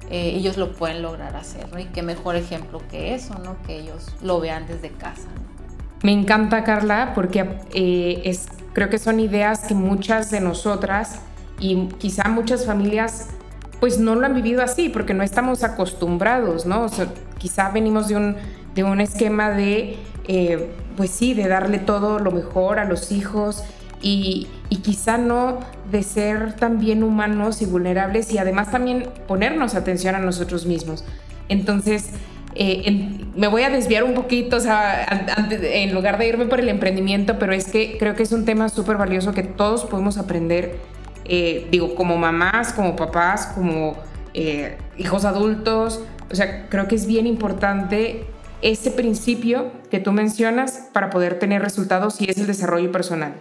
eh, 0.09 0.33
ellos 0.35 0.57
lo 0.57 0.73
pueden 0.73 1.01
lograr 1.01 1.37
hacer, 1.37 1.71
¿no? 1.71 1.79
Y 1.79 1.85
qué 1.85 2.03
mejor 2.03 2.35
ejemplo 2.35 2.81
que 2.91 3.15
eso, 3.15 3.33
¿no? 3.45 3.55
Que 3.65 3.79
ellos 3.79 4.13
lo 4.21 4.41
vean 4.41 4.67
desde 4.67 4.89
casa, 4.89 5.29
¿no? 5.35 5.41
Me 6.01 6.11
encanta, 6.11 6.65
Carla, 6.65 7.13
porque 7.15 7.61
eh, 7.73 8.23
es, 8.25 8.47
creo 8.73 8.89
que 8.89 8.99
son 8.99 9.21
ideas 9.21 9.61
que 9.61 9.73
muchas 9.73 10.29
de 10.31 10.41
nosotras 10.41 11.21
y 11.61 11.87
quizá 11.97 12.27
muchas 12.27 12.65
familias 12.65 13.29
pues 13.79 13.99
no 13.99 14.15
lo 14.15 14.25
han 14.25 14.35
vivido 14.35 14.61
así 14.61 14.89
porque 14.89 15.13
no 15.13 15.23
estamos 15.23 15.63
acostumbrados, 15.63 16.65
¿no? 16.65 16.83
O 16.83 16.89
sea, 16.89 17.07
quizá 17.37 17.69
venimos 17.69 18.09
de 18.09 18.17
un, 18.17 18.35
de 18.75 18.83
un 18.83 18.99
esquema 18.99 19.51
de, 19.51 19.97
eh, 20.27 20.73
pues 20.97 21.09
sí, 21.09 21.33
de 21.33 21.47
darle 21.47 21.79
todo 21.79 22.19
lo 22.19 22.31
mejor 22.31 22.79
a 22.79 22.83
los 22.83 23.13
hijos 23.13 23.63
y, 24.03 24.47
y, 24.69 24.77
quizá 24.77 25.17
no 25.17 25.59
de 25.89 26.03
ser 26.03 26.53
también 26.55 27.03
humanos 27.03 27.61
y 27.61 27.65
vulnerables 27.65 28.31
y 28.33 28.37
además 28.37 28.69
también 28.69 29.07
ponernos 29.27 29.75
atención 29.75 30.13
a 30.13 30.19
nosotros 30.19 30.65
mismos. 30.65 31.03
Entonces, 31.49 32.09
eh, 32.55 33.21
me 33.35 33.47
voy 33.47 33.63
a 33.63 33.69
desviar 33.69 34.03
un 34.03 34.13
poquito, 34.13 34.57
o 34.57 34.59
sea, 34.59 35.07
en 35.49 35.93
lugar 35.93 36.17
de 36.17 36.27
irme 36.27 36.45
por 36.45 36.59
el 36.59 36.69
emprendimiento, 36.69 37.39
pero 37.39 37.53
es 37.53 37.65
que 37.65 37.97
creo 37.97 38.15
que 38.15 38.23
es 38.23 38.31
un 38.31 38.45
tema 38.45 38.69
súper 38.69 38.97
valioso 38.97 39.33
que 39.33 39.43
todos 39.43 39.85
podemos 39.85 40.17
aprender 40.17 40.77
eh, 41.25 41.67
digo, 41.71 41.95
como 41.95 42.17
mamás, 42.17 42.73
como 42.73 42.95
papás, 42.95 43.47
como 43.47 43.95
eh, 44.33 44.77
hijos 44.97 45.25
adultos. 45.25 46.01
O 46.31 46.35
sea, 46.35 46.67
creo 46.69 46.87
que 46.87 46.95
es 46.95 47.05
bien 47.05 47.27
importante 47.27 48.25
ese 48.61 48.91
principio 48.91 49.71
que 49.89 49.99
tú 49.99 50.11
mencionas 50.11 50.89
para 50.93 51.09
poder 51.09 51.39
tener 51.39 51.61
resultados 51.61 52.19
y 52.21 52.29
es 52.29 52.37
el 52.37 52.47
desarrollo 52.47 52.91
personal. 52.91 53.33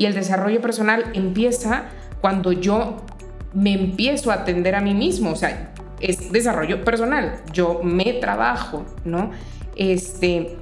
Y 0.00 0.06
el 0.06 0.14
desarrollo 0.14 0.62
personal 0.62 1.04
empieza 1.12 1.90
cuando 2.22 2.52
yo 2.52 3.04
me 3.52 3.74
empiezo 3.74 4.30
a 4.30 4.34
atender 4.36 4.74
a 4.74 4.80
mí 4.80 4.94
mismo, 4.94 5.32
o 5.32 5.36
sea, 5.36 5.74
es 6.00 6.32
desarrollo 6.32 6.86
personal, 6.86 7.42
yo 7.52 7.82
me 7.84 8.14
trabajo, 8.14 8.86
¿no? 9.04 9.30
Este, 9.76 10.56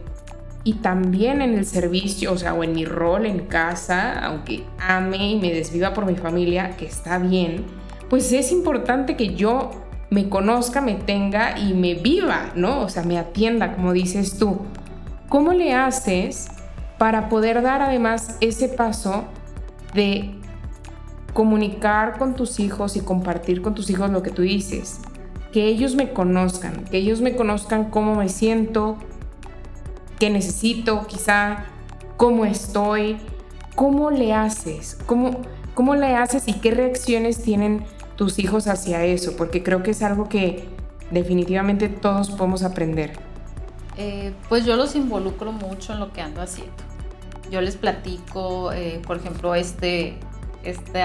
y 0.64 0.72
también 0.74 1.40
en 1.40 1.54
el 1.54 1.66
servicio, 1.66 2.32
o 2.32 2.36
sea, 2.36 2.52
o 2.52 2.64
en 2.64 2.72
mi 2.72 2.84
rol 2.84 3.26
en 3.26 3.46
casa, 3.46 4.18
aunque 4.24 4.64
ame 4.80 5.30
y 5.30 5.36
me 5.38 5.52
desviva 5.52 5.94
por 5.94 6.04
mi 6.04 6.16
familia, 6.16 6.76
que 6.76 6.86
está 6.86 7.18
bien, 7.18 7.64
pues 8.10 8.32
es 8.32 8.50
importante 8.50 9.16
que 9.16 9.36
yo 9.36 9.70
me 10.10 10.28
conozca, 10.28 10.80
me 10.80 10.94
tenga 10.94 11.56
y 11.60 11.74
me 11.74 11.94
viva, 11.94 12.50
¿no? 12.56 12.80
O 12.80 12.88
sea, 12.88 13.04
me 13.04 13.16
atienda, 13.16 13.76
como 13.76 13.92
dices 13.92 14.36
tú. 14.36 14.62
¿Cómo 15.28 15.52
le 15.52 15.74
haces 15.74 16.48
para 16.98 17.28
poder 17.28 17.62
dar 17.62 17.80
además 17.80 18.36
ese 18.40 18.68
paso 18.68 19.24
de 19.94 20.34
comunicar 21.32 22.18
con 22.18 22.34
tus 22.34 22.58
hijos 22.58 22.96
y 22.96 23.00
compartir 23.00 23.62
con 23.62 23.74
tus 23.74 23.88
hijos 23.90 24.10
lo 24.10 24.22
que 24.22 24.30
tú 24.30 24.42
dices? 24.42 25.00
Que 25.52 25.66
ellos 25.66 25.94
me 25.94 26.12
conozcan, 26.12 26.84
que 26.84 26.98
ellos 26.98 27.20
me 27.20 27.36
conozcan 27.36 27.90
cómo 27.90 28.16
me 28.16 28.28
siento, 28.28 28.98
qué 30.18 30.30
necesito, 30.30 31.06
quizá 31.06 31.64
cómo 32.16 32.44
estoy, 32.44 33.18
cómo 33.74 34.10
le 34.10 34.34
haces, 34.34 34.98
cómo, 35.06 35.40
cómo 35.74 35.94
le 35.94 36.16
haces 36.16 36.48
y 36.48 36.54
qué 36.54 36.72
reacciones 36.72 37.42
tienen 37.42 37.84
tus 38.16 38.40
hijos 38.40 38.66
hacia 38.66 39.04
eso, 39.04 39.36
porque 39.36 39.62
creo 39.62 39.84
que 39.84 39.92
es 39.92 40.02
algo 40.02 40.28
que 40.28 40.64
definitivamente 41.12 41.88
todos 41.88 42.30
podemos 42.30 42.64
aprender. 42.64 43.12
Eh, 43.96 44.32
pues 44.48 44.64
yo 44.64 44.76
los 44.76 44.96
involucro 44.96 45.52
mucho 45.52 45.92
en 45.92 46.00
lo 46.00 46.12
que 46.12 46.20
ando 46.20 46.42
haciendo. 46.42 46.87
Yo 47.50 47.60
les 47.60 47.76
platico, 47.76 48.72
eh, 48.72 49.00
por 49.06 49.16
ejemplo, 49.16 49.54
este, 49.54 50.18
este, 50.62 51.02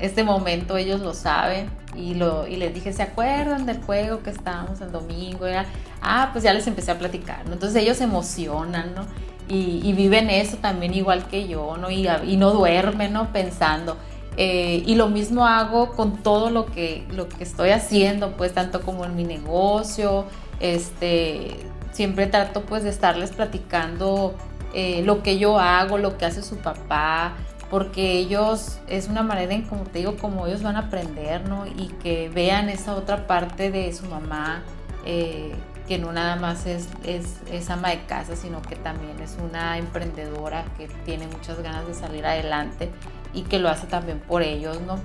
este 0.00 0.24
momento 0.24 0.76
ellos 0.76 1.00
lo 1.00 1.14
saben 1.14 1.70
y, 1.94 2.14
lo, 2.14 2.46
y 2.46 2.56
les 2.56 2.74
dije, 2.74 2.92
¿se 2.92 3.02
acuerdan 3.02 3.66
del 3.66 3.82
juego 3.82 4.22
que 4.22 4.30
estábamos 4.30 4.80
el 4.80 4.92
domingo? 4.92 5.46
Era, 5.46 5.66
ah, 6.02 6.30
pues 6.32 6.44
ya 6.44 6.52
les 6.52 6.66
empecé 6.66 6.90
a 6.90 6.98
platicar, 6.98 7.46
¿no? 7.46 7.52
Entonces 7.52 7.80
ellos 7.82 8.00
emocionan, 8.00 8.94
¿no? 8.94 9.06
Y, 9.46 9.92
viven 9.92 10.30
eso 10.30 10.56
también 10.56 10.94
igual 10.94 11.28
que 11.28 11.46
yo, 11.46 11.76
¿no? 11.76 11.90
Y, 11.90 12.08
y 12.26 12.36
no 12.38 12.52
duermen, 12.52 13.12
¿no? 13.12 13.30
Pensando. 13.30 13.98
Eh, 14.36 14.82
y 14.84 14.96
lo 14.96 15.08
mismo 15.08 15.46
hago 15.46 15.92
con 15.92 16.22
todo 16.22 16.50
lo 16.50 16.66
que, 16.66 17.06
lo 17.10 17.28
que 17.28 17.44
estoy 17.44 17.70
haciendo, 17.70 18.32
pues 18.36 18.52
tanto 18.52 18.80
como 18.80 19.04
en 19.04 19.14
mi 19.14 19.24
negocio, 19.24 20.24
este, 20.60 21.56
siempre 21.92 22.26
trato 22.26 22.62
pues 22.62 22.82
de 22.82 22.90
estarles 22.90 23.30
platicando 23.30 24.34
eh, 24.74 25.02
lo 25.04 25.22
que 25.22 25.38
yo 25.38 25.60
hago, 25.60 25.98
lo 25.98 26.18
que 26.18 26.24
hace 26.24 26.42
su 26.42 26.56
papá, 26.56 27.34
porque 27.70 28.18
ellos 28.18 28.78
es 28.88 29.06
una 29.08 29.22
manera 29.22 29.54
en, 29.54 29.62
como 29.62 29.84
te 29.84 30.00
digo, 30.00 30.16
como 30.16 30.48
ellos 30.48 30.64
van 30.64 30.74
a 30.74 30.80
aprender, 30.80 31.48
¿no? 31.48 31.64
Y 31.66 31.88
que 32.02 32.28
vean 32.28 32.68
esa 32.68 32.96
otra 32.96 33.28
parte 33.28 33.70
de 33.70 33.92
su 33.92 34.06
mamá, 34.06 34.64
eh, 35.06 35.52
que 35.86 35.98
no 35.98 36.12
nada 36.12 36.34
más 36.34 36.66
es, 36.66 36.88
es, 37.04 37.70
ama 37.70 37.90
de 37.90 38.00
casa, 38.06 38.34
sino 38.34 38.62
que 38.62 38.74
también 38.74 39.20
es 39.20 39.36
una 39.40 39.78
emprendedora 39.78 40.64
que 40.76 40.88
tiene 41.04 41.28
muchas 41.28 41.62
ganas 41.62 41.86
de 41.86 41.94
salir 41.94 42.26
adelante 42.26 42.90
y 43.32 43.42
que 43.42 43.60
lo 43.60 43.68
hace 43.68 43.86
también 43.86 44.18
por 44.18 44.42
ellos, 44.42 44.80
¿no? 44.80 44.98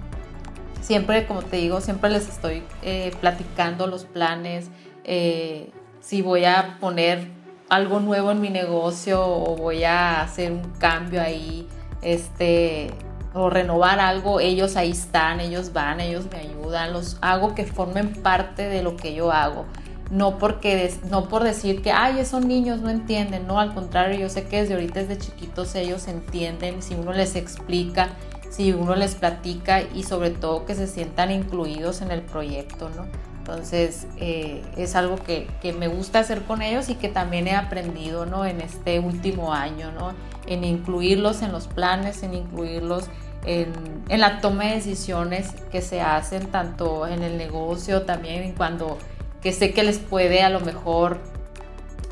Siempre, 0.82 1.28
como 1.28 1.44
te 1.44 1.58
digo, 1.58 1.80
siempre 1.80 2.10
les 2.10 2.28
estoy 2.28 2.64
eh, 2.82 3.12
platicando 3.22 3.86
los 3.86 4.06
planes, 4.06 4.72
si 6.02 6.22
voy 6.22 6.46
a 6.46 6.78
poner 6.80 7.38
algo 7.70 8.00
nuevo 8.00 8.32
en 8.32 8.42
mi 8.42 8.50
negocio 8.50 9.22
o 9.26 9.56
voy 9.56 9.84
a 9.84 10.22
hacer 10.22 10.52
un 10.52 10.72
cambio 10.80 11.22
ahí, 11.22 11.68
este, 12.02 12.92
o 13.34 13.50
renovar 13.50 14.00
algo, 14.00 14.40
ellos 14.40 14.76
ahí 14.76 14.92
están, 14.92 15.40
ellos 15.40 15.72
van, 15.72 16.00
ellos 16.00 16.26
me 16.32 16.40
ayudan, 16.40 16.94
los 16.94 17.18
hago 17.22 17.54
que 17.54 17.66
formen 17.66 18.14
parte 18.14 18.68
de 18.68 18.82
lo 18.82 18.98
que 18.98 19.14
yo 19.14 19.32
hago. 19.32 19.66
No, 20.10 20.40
porque, 20.40 20.92
no 21.12 21.30
por 21.30 21.44
decir 21.44 21.84
que, 21.84 21.92
ay, 21.92 22.18
esos 22.18 22.44
niños 22.44 22.82
no 22.82 22.90
entienden, 22.90 23.46
no, 23.46 23.60
al 23.60 23.76
contrario, 23.76 24.20
yo 24.20 24.30
sé 24.30 24.48
que 24.48 24.62
desde 24.62 24.74
ahorita, 24.74 25.02
desde 25.02 25.20
chiquitos, 25.20 25.76
ellos 25.76 26.08
entienden, 26.08 26.82
si 26.82 26.96
uno 26.96 27.14
les 27.14 27.36
explica, 27.36 28.10
si 28.50 28.74
uno 28.74 28.96
les 28.96 29.14
platica 29.14 29.84
y 29.84 30.04
sobre 30.04 30.32
todo 30.32 30.66
que 30.66 30.74
se 30.74 30.88
sientan 30.88 31.30
incluidos 31.30 32.02
en 32.02 32.10
el 32.10 32.24
proyecto, 32.24 32.90
¿no? 32.90 33.06
Entonces 33.50 34.06
eh, 34.18 34.62
es 34.77 34.96
algo 34.96 35.18
que, 35.18 35.48
me 35.74 35.88
gusta 35.88 36.20
hacer 36.20 36.44
con 36.44 36.62
ellos 36.62 36.88
y 36.89 36.96
que 36.96 37.10
también 37.10 37.48
he 37.48 37.56
aprendido 37.56 38.27
¿no? 38.27 38.46
en 38.46 38.62
este 38.62 39.00
último 39.00 39.53
año, 39.53 39.91
¿no? 39.91 40.13
en 40.46 40.63
incluirlos 40.63 41.41
en 41.41 41.51
los 41.51 41.68
planes, 41.68 42.22
en 42.22 42.36
incluirlos 42.36 43.06
en, 43.46 43.74
la 44.08 44.39
toma 44.41 44.65
de 44.65 44.75
decisiones 44.75 45.56
que 45.72 45.82
se 45.82 46.00
hacen 46.00 46.48
tanto 46.48 47.08
en 47.08 47.24
el 47.24 47.38
negocio, 47.38 48.03
también 48.03 48.53
cuando 48.56 49.00
que 49.41 49.51
sé 49.51 49.74
que 49.74 49.82
les 49.82 49.98
puede 49.98 50.44
a 50.44 50.50
lo 50.50 50.60
mejor 50.60 51.20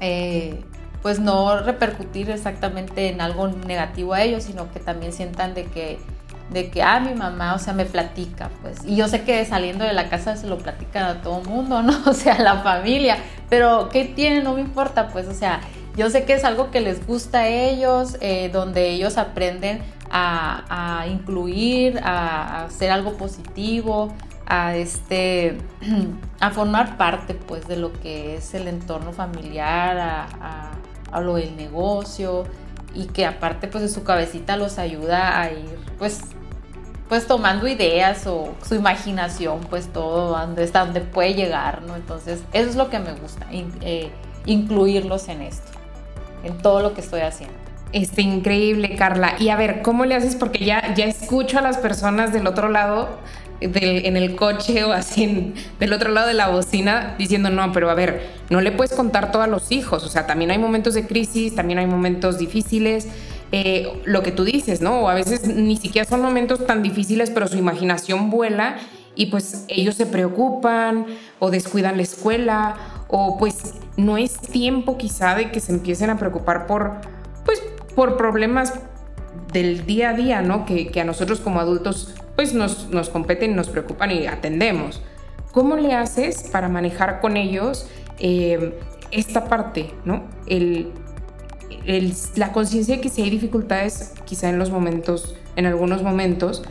eh, 0.02 0.64
pues 1.04 1.20
no 1.20 1.60
repercutir 1.60 2.32
exactamente 2.32 3.10
en 3.10 3.22
algo 3.22 3.48
negativo 3.48 4.16
a 4.16 4.24
ellos, 4.24 4.44
sino 4.44 4.72
que 4.72 4.80
también 4.80 5.14
sientan 5.14 5.54
de 5.54 5.66
que 5.66 6.00
de 6.50 6.70
que, 6.70 6.82
ah, 6.82 7.00
mi 7.00 7.14
mamá, 7.14 7.56
o 7.56 7.60
sea, 7.60 7.74
me 7.74 7.86
platica, 7.86 8.50
pues. 8.62 8.78
Y 8.86 8.96
yo 8.96 9.08
sé 9.08 9.24
que 9.24 9.44
saliendo 9.46 9.84
de 9.84 9.94
la 9.94 10.10
casa 10.10 10.36
se 10.38 10.48
lo 10.48 10.58
platican 10.58 11.04
a 11.04 11.22
todo 11.22 11.42
el 11.42 11.48
mundo, 11.48 11.82
¿no? 11.84 11.94
O 12.06 12.14
sea, 12.14 12.40
la 12.40 12.60
familia. 12.60 13.18
Pero, 13.50 13.90
¿qué 13.90 14.06
tiene? 14.06 14.42
No 14.44 14.54
me 14.54 14.62
importa, 14.62 15.10
pues, 15.10 15.28
o 15.28 15.34
sea, 15.34 15.60
yo 15.96 16.10
sé 16.10 16.26
que 16.26 16.34
es 16.34 16.44
algo 16.44 16.72
que 16.72 16.80
les 16.80 17.06
gusta 17.06 17.40
a 17.40 17.48
ellos, 17.48 18.18
eh, 18.22 18.50
donde 18.52 18.90
ellos 18.90 19.18
aprenden 19.18 19.82
a, 20.10 21.06
incluir, 21.12 22.00
a, 22.04 22.66
hacer 22.66 22.92
algo 22.92 23.18
positivo, 23.18 24.14
a, 24.46 24.76
este, 24.76 25.58
a 26.40 26.52
formar 26.52 26.98
parte, 26.98 27.34
pues, 27.34 27.68
de 27.68 27.76
lo 27.76 27.92
que 27.94 28.36
es 28.36 28.54
el 28.54 28.68
entorno 28.68 29.12
familiar, 29.12 29.98
a, 29.98 30.72
a 31.12 31.22
lo 31.22 31.36
del 31.36 31.56
negocio 31.58 32.46
y 32.98 33.06
que 33.06 33.26
aparte 33.26 33.68
pues 33.68 33.84
de 33.84 33.90
su 33.90 34.04
cabecita 34.04 34.58
los 34.58 34.80
ayuda 34.80 35.40
a 35.40 35.52
ir 35.52 35.78
pues 36.00 36.22
pues 37.08 37.26
tomando 37.26 37.68
ideas 37.68 38.28
o 38.28 38.54
su 38.68 38.76
imaginación, 38.76 39.62
pues 39.70 39.88
todo 39.88 40.36
hasta 40.36 40.84
donde 40.84 41.02
puede 41.02 41.36
llegar, 41.36 41.82
¿no? 41.84 41.96
Entonces, 41.96 42.44
eso 42.52 42.70
es 42.70 42.76
lo 42.76 42.90
que 42.90 43.00
me 43.00 43.14
gusta, 43.14 43.48
eh, 43.52 44.12
incluirlos 44.46 45.30
en 45.30 45.42
esto, 45.42 45.72
en 46.44 46.58
todo 46.58 46.82
lo 46.82 46.94
que 46.94 47.00
estoy 47.00 47.22
haciendo. 47.22 47.56
Está 47.94 48.20
increíble, 48.22 48.98
Carla. 48.98 49.36
Y 49.40 49.48
a 49.50 49.56
ver, 49.56 49.82
¿cómo 49.82 50.04
le 50.04 50.16
haces? 50.16 50.36
Porque 50.36 50.66
ya, 50.66 50.94
ya 50.96 51.06
escucho 51.06 51.60
a 51.60 51.62
las 51.62 51.78
personas 51.78 52.34
del 52.34 52.46
otro 52.46 52.68
lado, 52.68 53.08
en 53.60 54.18
el 54.18 54.36
coche 54.36 54.84
o 54.84 54.92
así, 54.92 55.54
del 55.80 55.94
otro 55.94 56.12
lado 56.12 56.28
de 56.28 56.34
la 56.34 56.50
bocina, 56.50 57.16
diciendo, 57.18 57.50
no, 57.50 57.72
pero 57.72 57.90
a 57.90 57.94
ver, 57.94 58.28
no 58.50 58.62
le 58.62 58.72
puedes 58.72 58.94
contar 58.94 59.32
todo 59.32 59.42
a 59.42 59.48
los 59.48 59.72
hijos. 59.72 60.04
O 60.04 60.10
sea, 60.10 60.28
también 60.28 60.52
hay 60.52 60.58
momentos 60.58 60.94
de 60.94 61.08
crisis, 61.08 61.56
también 61.56 61.80
hay 61.80 61.88
momentos 61.88 62.38
difíciles. 62.38 63.08
Eh, 63.52 63.88
lo 64.06 64.24
que 64.24 64.32
tú 64.32 64.44
dices, 64.44 64.82
¿no? 64.82 65.02
O 65.02 65.10
a 65.10 65.14
veces 65.14 65.48
ni 65.48 65.78
siquiera 65.78 66.08
son 66.08 66.22
momentos 66.22 66.66
tan 66.66 66.84
difíciles, 66.84 67.30
pero 67.32 67.48
su 67.48 67.58
imaginación 67.58 68.30
vuela 68.30 68.78
y 69.16 69.28
pues 69.28 69.66
ellos 69.68 69.96
se 69.96 70.06
preocupan 70.06 71.06
o 71.40 71.50
descuidan 71.50 71.98
la 71.98 72.04
escuela 72.04 72.76
o 73.08 73.38
pues 73.38 73.74
no 73.96 74.18
es 74.18 74.38
tiempo 74.40 74.98
quizá 74.98 75.36
de 75.36 75.52
que 75.52 75.60
se 75.60 75.72
empiecen 75.72 76.10
a 76.10 76.18
preocupar 76.18 76.68
por, 76.68 76.94
pues, 77.46 77.62
por 77.96 78.16
problemas 78.16 78.74
del 79.52 79.86
día 79.86 80.10
a 80.10 80.14
día, 80.14 80.42
¿no? 80.42 80.66
Que, 80.66 80.92
a 81.00 81.04
nosotros 81.04 81.40
como 81.40 81.60
adultos 81.60 82.14
pues 82.38 82.54
nos, 82.54 82.90
nos 82.90 83.10
competen, 83.10 83.58
nos 83.58 83.68
preocupan 83.68 84.12
y 84.12 84.28
atendemos. 84.28 85.02
¿Cómo 85.52 85.76
le 85.76 85.94
haces 85.94 86.50
para 86.50 86.70
manejar 86.70 87.20
con 87.20 87.36
ellos 87.36 87.90
eh, 88.20 88.80
esta 89.12 89.46
parte, 89.46 89.94
¿no? 90.06 90.24
El 90.46 90.94
la 92.36 92.52
conciencia 92.52 92.96
de 92.96 93.02
que 93.02 93.10
si 93.10 93.22
hay 93.22 93.30
dificultades, 93.30 94.14
quizá 94.26 94.50
en 94.50 94.60
los 94.60 94.72
momentos, 94.72 95.36
en 95.56 95.66
algunos 95.66 96.04
momentos, 96.04 96.64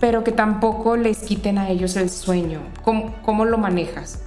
pero 0.00 0.24
que 0.24 0.32
tampoco 0.32 0.96
les 0.96 1.18
quiten 1.18 1.58
a 1.58 1.68
ellos 1.68 1.96
el 1.96 2.10
sueño. 2.10 2.60
¿Cómo, 2.82 3.14
cómo 3.22 3.44
lo 3.44 3.58
manejas? 3.58 4.22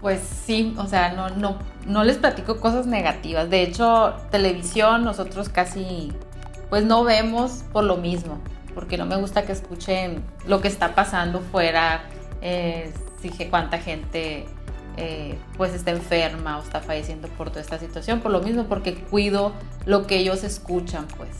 Pues 0.00 0.20
sí, 0.20 0.74
o 0.78 0.86
sea, 0.86 1.12
no, 1.14 1.30
no, 1.30 1.58
no 1.86 2.04
les 2.04 2.18
platico 2.18 2.60
cosas 2.60 2.86
negativas. 2.86 3.50
De 3.50 3.62
hecho, 3.62 4.14
televisión 4.30 5.04
nosotros 5.04 5.48
casi, 5.48 6.12
pues 6.70 6.84
no 6.84 7.02
vemos 7.02 7.64
por 7.72 7.84
lo 7.84 7.96
mismo, 7.96 8.38
porque 8.76 8.98
no 8.98 9.06
me 9.06 9.16
gusta 9.16 9.46
que 9.46 9.52
escuchen 9.52 10.22
lo 10.46 10.60
que 10.60 10.68
está 10.68 10.94
pasando 10.94 11.40
fuera. 11.40 12.04
Eh, 12.42 12.92
cuánta 13.50 13.78
gente 13.78 14.46
eh, 14.96 15.36
pues 15.56 15.74
está 15.74 15.90
enferma 15.90 16.58
o 16.58 16.62
está 16.62 16.80
falleciendo 16.80 17.26
por 17.28 17.48
toda 17.48 17.62
esta 17.62 17.78
situación, 17.78 18.20
por 18.20 18.30
lo 18.30 18.40
mismo, 18.40 18.64
porque 18.64 18.94
cuido 18.94 19.52
lo 19.84 20.06
que 20.06 20.18
ellos 20.18 20.44
escuchan, 20.44 21.06
pues. 21.16 21.30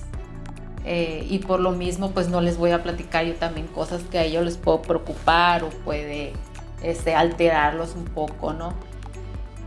Eh, 0.84 1.26
y 1.28 1.38
por 1.40 1.60
lo 1.60 1.72
mismo, 1.72 2.10
pues 2.10 2.28
no 2.28 2.40
les 2.40 2.56
voy 2.56 2.70
a 2.70 2.82
platicar 2.82 3.24
yo 3.24 3.34
también 3.34 3.66
cosas 3.66 4.02
que 4.02 4.18
a 4.18 4.24
ellos 4.24 4.44
les 4.44 4.56
puedo 4.56 4.82
preocupar 4.82 5.62
o 5.62 5.68
puede 5.68 6.32
este, 6.82 7.14
alterarlos 7.14 7.94
un 7.94 8.06
poco, 8.06 8.54
¿no? 8.54 8.72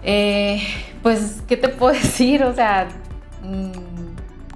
Eh, 0.03 0.61
pues, 1.03 1.43
¿qué 1.47 1.55
te 1.55 1.69
puedo 1.69 1.93
decir? 2.01 2.43
O 2.43 2.53
sea, 2.55 2.89
mm, 3.43 3.88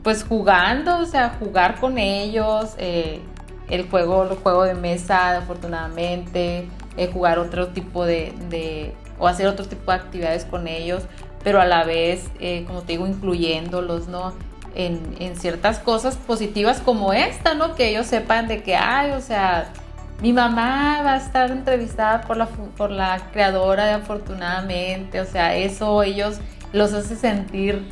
pues 0.03 0.23
jugando, 0.23 0.97
o 0.99 1.05
sea, 1.05 1.37
jugar 1.39 1.79
con 1.79 1.97
ellos, 1.97 2.75
el 2.77 3.89
juego, 3.89 4.23
el 4.23 4.37
juego 4.37 4.63
de 4.63 4.73
mesa, 4.73 5.37
afortunadamente, 5.37 6.67
jugar 7.11 7.39
otro 7.39 7.69
tipo 7.69 8.05
de, 8.05 8.93
o 9.17 9.27
hacer 9.27 9.47
otro 9.47 9.65
tipo 9.65 9.91
de 9.91 9.97
actividades 9.97 10.45
con 10.45 10.67
ellos, 10.67 11.03
pero 11.43 11.59
a 11.59 11.65
la 11.65 11.83
vez, 11.83 12.29
eh, 12.39 12.63
como 12.67 12.81
te 12.81 12.93
digo, 12.93 13.07
incluyéndolos, 13.07 14.07
¿no? 14.07 14.33
En, 14.75 14.99
en, 15.19 15.35
ciertas 15.35 15.77
cosas 15.77 16.15
positivas 16.15 16.79
como 16.79 17.13
esta, 17.13 17.53
¿no? 17.53 17.75
Que 17.75 17.89
ellos 17.89 18.07
sepan 18.07 18.47
de 18.47 18.63
que, 18.63 18.75
ay, 18.75 19.11
o 19.11 19.21
sea, 19.21 19.71
mi 20.21 20.33
mamá 20.33 21.01
va 21.03 21.13
a 21.13 21.17
estar 21.17 21.51
entrevistada 21.51 22.21
por 22.21 22.37
la, 22.37 22.47
por 22.47 22.89
la 22.89 23.29
creadora 23.31 23.85
de 23.85 23.91
Afortunadamente, 23.93 25.21
o 25.21 25.25
sea, 25.25 25.55
eso 25.55 26.01
ellos 26.01 26.39
los 26.71 26.93
hace 26.93 27.15
sentir 27.15 27.83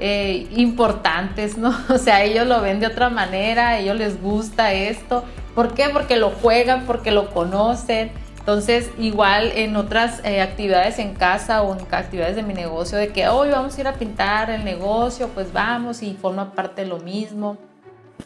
eh, 0.00 0.48
importantes, 0.56 1.58
¿no? 1.58 1.74
O 1.88 1.98
sea, 1.98 2.24
ellos 2.24 2.46
lo 2.46 2.60
ven 2.60 2.80
de 2.80 2.86
otra 2.86 3.10
manera, 3.10 3.78
ellos 3.78 3.96
les 3.96 4.20
gusta 4.20 4.72
esto. 4.72 5.24
¿Por 5.54 5.74
qué? 5.74 5.90
Porque 5.90 6.16
lo 6.16 6.30
juegan, 6.30 6.86
porque 6.86 7.10
lo 7.10 7.30
conocen. 7.30 8.10
Entonces, 8.38 8.90
igual 8.98 9.52
en 9.54 9.76
otras 9.76 10.24
eh, 10.24 10.40
actividades 10.40 10.98
en 10.98 11.14
casa 11.14 11.62
o 11.62 11.76
en 11.76 11.86
actividades 11.90 12.36
de 12.36 12.42
mi 12.42 12.54
negocio, 12.54 12.96
de 12.96 13.08
que 13.08 13.28
hoy 13.28 13.50
vamos 13.50 13.76
a 13.76 13.80
ir 13.80 13.86
a 13.86 13.92
pintar 13.92 14.50
el 14.50 14.64
negocio, 14.64 15.28
pues 15.28 15.52
vamos 15.52 16.02
y 16.02 16.14
forma 16.14 16.52
parte 16.52 16.82
de 16.82 16.88
lo 16.88 16.98
mismo. 16.98 17.58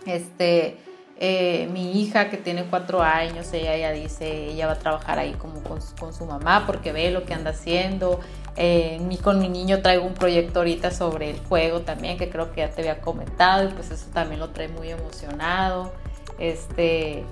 Este, 0.07 0.79
eh, 1.17 1.69
mi 1.73 2.01
hija 2.01 2.29
que 2.29 2.37
tiene 2.37 2.65
cuatro 2.65 3.03
años, 3.03 3.53
ella 3.53 3.77
ya 3.77 3.93
dice, 3.93 4.51
ella 4.51 4.67
va 4.67 4.73
a 4.73 4.79
trabajar 4.79 5.19
ahí 5.19 5.33
como 5.33 5.63
con, 5.63 5.81
su 5.81 6.27
mamá 6.27 6.65
porque 6.67 6.93
ve 6.93 7.11
lo 7.11 7.25
que 7.25 7.35
anda 7.35 7.51
haciendo. 7.51 8.21
Eh, 8.57 9.01
con 9.23 9.41
mi 9.41 9.49
niño 9.49 9.83
traigo 9.83 10.05
un 10.05 10.15
proyecto 10.15 10.61
ahorita 10.61 10.91
sobre 10.91 11.31
el 11.31 11.41
juego 11.41 11.81
también, 11.81 12.19
que 12.19 12.31
creo 12.31 12.53
que 12.53 12.61
ya 12.61 12.71
te 12.71 12.83
había 12.83 13.01
comentado, 13.01 13.69
y 13.69 13.73
pues 13.73 13.91
eso 13.91 14.07
también 14.13 14.41
lo 14.41 14.51
trae 14.51 14.69
muy 14.69 14.91
emocionado. 14.91 15.93
Este, 16.39 17.25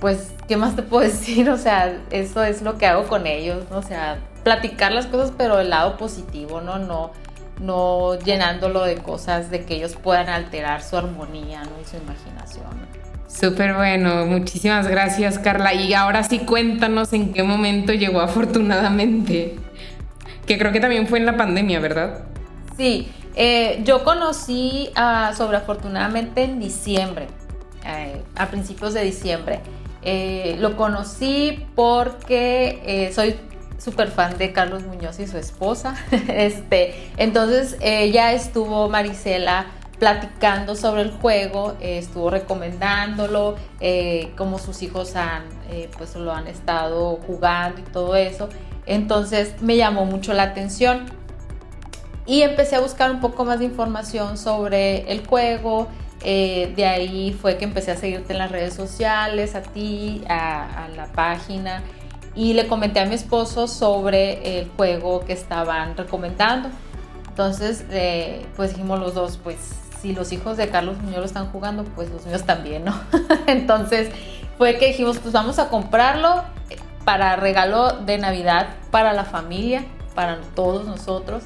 pues, 0.00 0.32
¿qué 0.48 0.56
más 0.56 0.76
te 0.76 0.82
puedo 0.82 1.02
decir? 1.08 1.48
O 1.50 1.56
sea, 1.56 1.98
eso 2.10 2.42
es 2.44 2.62
lo 2.62 2.78
que 2.78 2.86
hago 2.86 3.04
con 3.04 3.26
ellos, 3.26 3.64
¿no? 3.70 3.78
O 3.78 3.82
sea, 3.82 4.18
platicar 4.42 4.92
las 4.92 5.06
cosas, 5.06 5.32
pero 5.36 5.56
del 5.56 5.70
lado 5.70 5.96
positivo, 5.96 6.60
¿no? 6.60 6.78
No, 6.78 7.12
no 7.60 8.18
llenándolo 8.18 8.82
de 8.84 8.96
cosas 8.96 9.50
de 9.50 9.64
que 9.64 9.76
ellos 9.76 9.96
puedan 9.96 10.28
alterar 10.28 10.82
su 10.82 10.96
armonía, 10.96 11.62
¿no? 11.62 11.70
Y 11.80 11.84
su 11.84 11.96
imaginación. 11.96 13.00
Súper 13.26 13.74
bueno, 13.74 14.26
muchísimas 14.26 14.88
gracias 14.88 15.38
Carla. 15.38 15.72
Y 15.72 15.94
ahora 15.94 16.24
sí 16.24 16.40
cuéntanos 16.40 17.12
en 17.12 17.32
qué 17.32 17.44
momento 17.44 17.92
llegó 17.92 18.20
afortunadamente, 18.20 19.56
que 20.50 20.58
creo 20.58 20.72
que 20.72 20.80
también 20.80 21.06
fue 21.06 21.20
en 21.20 21.26
la 21.26 21.36
pandemia, 21.36 21.78
¿verdad? 21.78 22.24
Sí, 22.76 23.08
eh, 23.36 23.82
yo 23.84 24.02
conocí 24.02 24.90
a 24.96 25.32
Sobre 25.36 25.56
Afortunadamente 25.56 26.42
en 26.42 26.58
diciembre 26.58 27.28
a 28.34 28.46
principios 28.48 28.92
de 28.94 29.04
diciembre. 29.04 29.60
Eh, 30.02 30.56
lo 30.58 30.76
conocí 30.76 31.66
porque 31.76 32.82
eh, 32.84 33.12
soy 33.12 33.36
súper 33.78 34.08
fan 34.08 34.38
de 34.38 34.52
Carlos 34.52 34.82
Muñoz 34.82 35.20
y 35.20 35.28
su 35.28 35.38
esposa. 35.38 35.94
este, 36.28 37.12
entonces 37.16 37.78
ya 38.12 38.32
estuvo 38.32 38.88
Marisela 38.88 39.66
platicando 40.00 40.74
sobre 40.74 41.02
el 41.02 41.12
juego, 41.12 41.76
estuvo 41.80 42.28
recomendándolo, 42.28 43.54
como 44.36 44.58
sus 44.58 44.82
hijos 44.82 45.14
han, 45.14 45.44
pues 45.96 46.16
lo 46.16 46.32
han 46.32 46.48
estado 46.48 47.20
jugando 47.24 47.82
y 47.82 47.84
todo 47.84 48.16
eso. 48.16 48.48
Entonces 48.90 49.54
me 49.60 49.76
llamó 49.76 50.04
mucho 50.04 50.32
la 50.32 50.42
atención 50.42 51.04
y 52.26 52.42
empecé 52.42 52.74
a 52.74 52.80
buscar 52.80 53.12
un 53.12 53.20
poco 53.20 53.44
más 53.44 53.60
de 53.60 53.66
información 53.66 54.36
sobre 54.36 55.10
el 55.12 55.24
juego. 55.24 55.86
Eh, 56.24 56.72
de 56.74 56.86
ahí 56.86 57.32
fue 57.40 57.56
que 57.56 57.64
empecé 57.64 57.92
a 57.92 57.96
seguirte 57.96 58.32
en 58.32 58.40
las 58.40 58.50
redes 58.50 58.74
sociales, 58.74 59.54
a 59.54 59.62
ti, 59.62 60.24
a, 60.28 60.88
la 60.96 61.06
página. 61.12 61.84
Y 62.34 62.54
le 62.54 62.66
comenté 62.66 62.98
a 62.98 63.06
mi 63.06 63.14
esposo 63.14 63.68
sobre 63.68 64.58
el 64.58 64.68
juego 64.76 65.20
que 65.20 65.34
estaban 65.34 65.96
recomendando. 65.96 66.68
Entonces, 67.28 67.84
eh, 67.90 68.44
pues 68.56 68.70
dijimos 68.70 68.98
los 68.98 69.14
dos, 69.14 69.38
pues 69.40 69.56
si 70.02 70.14
los 70.14 70.32
hijos 70.32 70.56
de 70.56 70.68
Carlos 70.68 70.98
Muñoz 70.98 71.18
lo 71.20 71.26
están 71.26 71.46
jugando, 71.52 71.84
pues 71.84 72.10
los 72.10 72.26
míos 72.26 72.42
también, 72.42 72.84
¿no? 72.84 73.00
Entonces 73.46 74.10
fue 74.58 74.78
que 74.78 74.88
dijimos, 74.88 75.18
pues 75.18 75.32
vamos 75.32 75.60
a 75.60 75.68
comprarlo 75.68 76.42
para 77.10 77.34
regalo 77.34 77.90
de 77.90 78.18
Navidad 78.18 78.68
para 78.92 79.12
la 79.12 79.24
familia, 79.24 79.84
para 80.14 80.38
todos 80.54 80.86
nosotros 80.86 81.42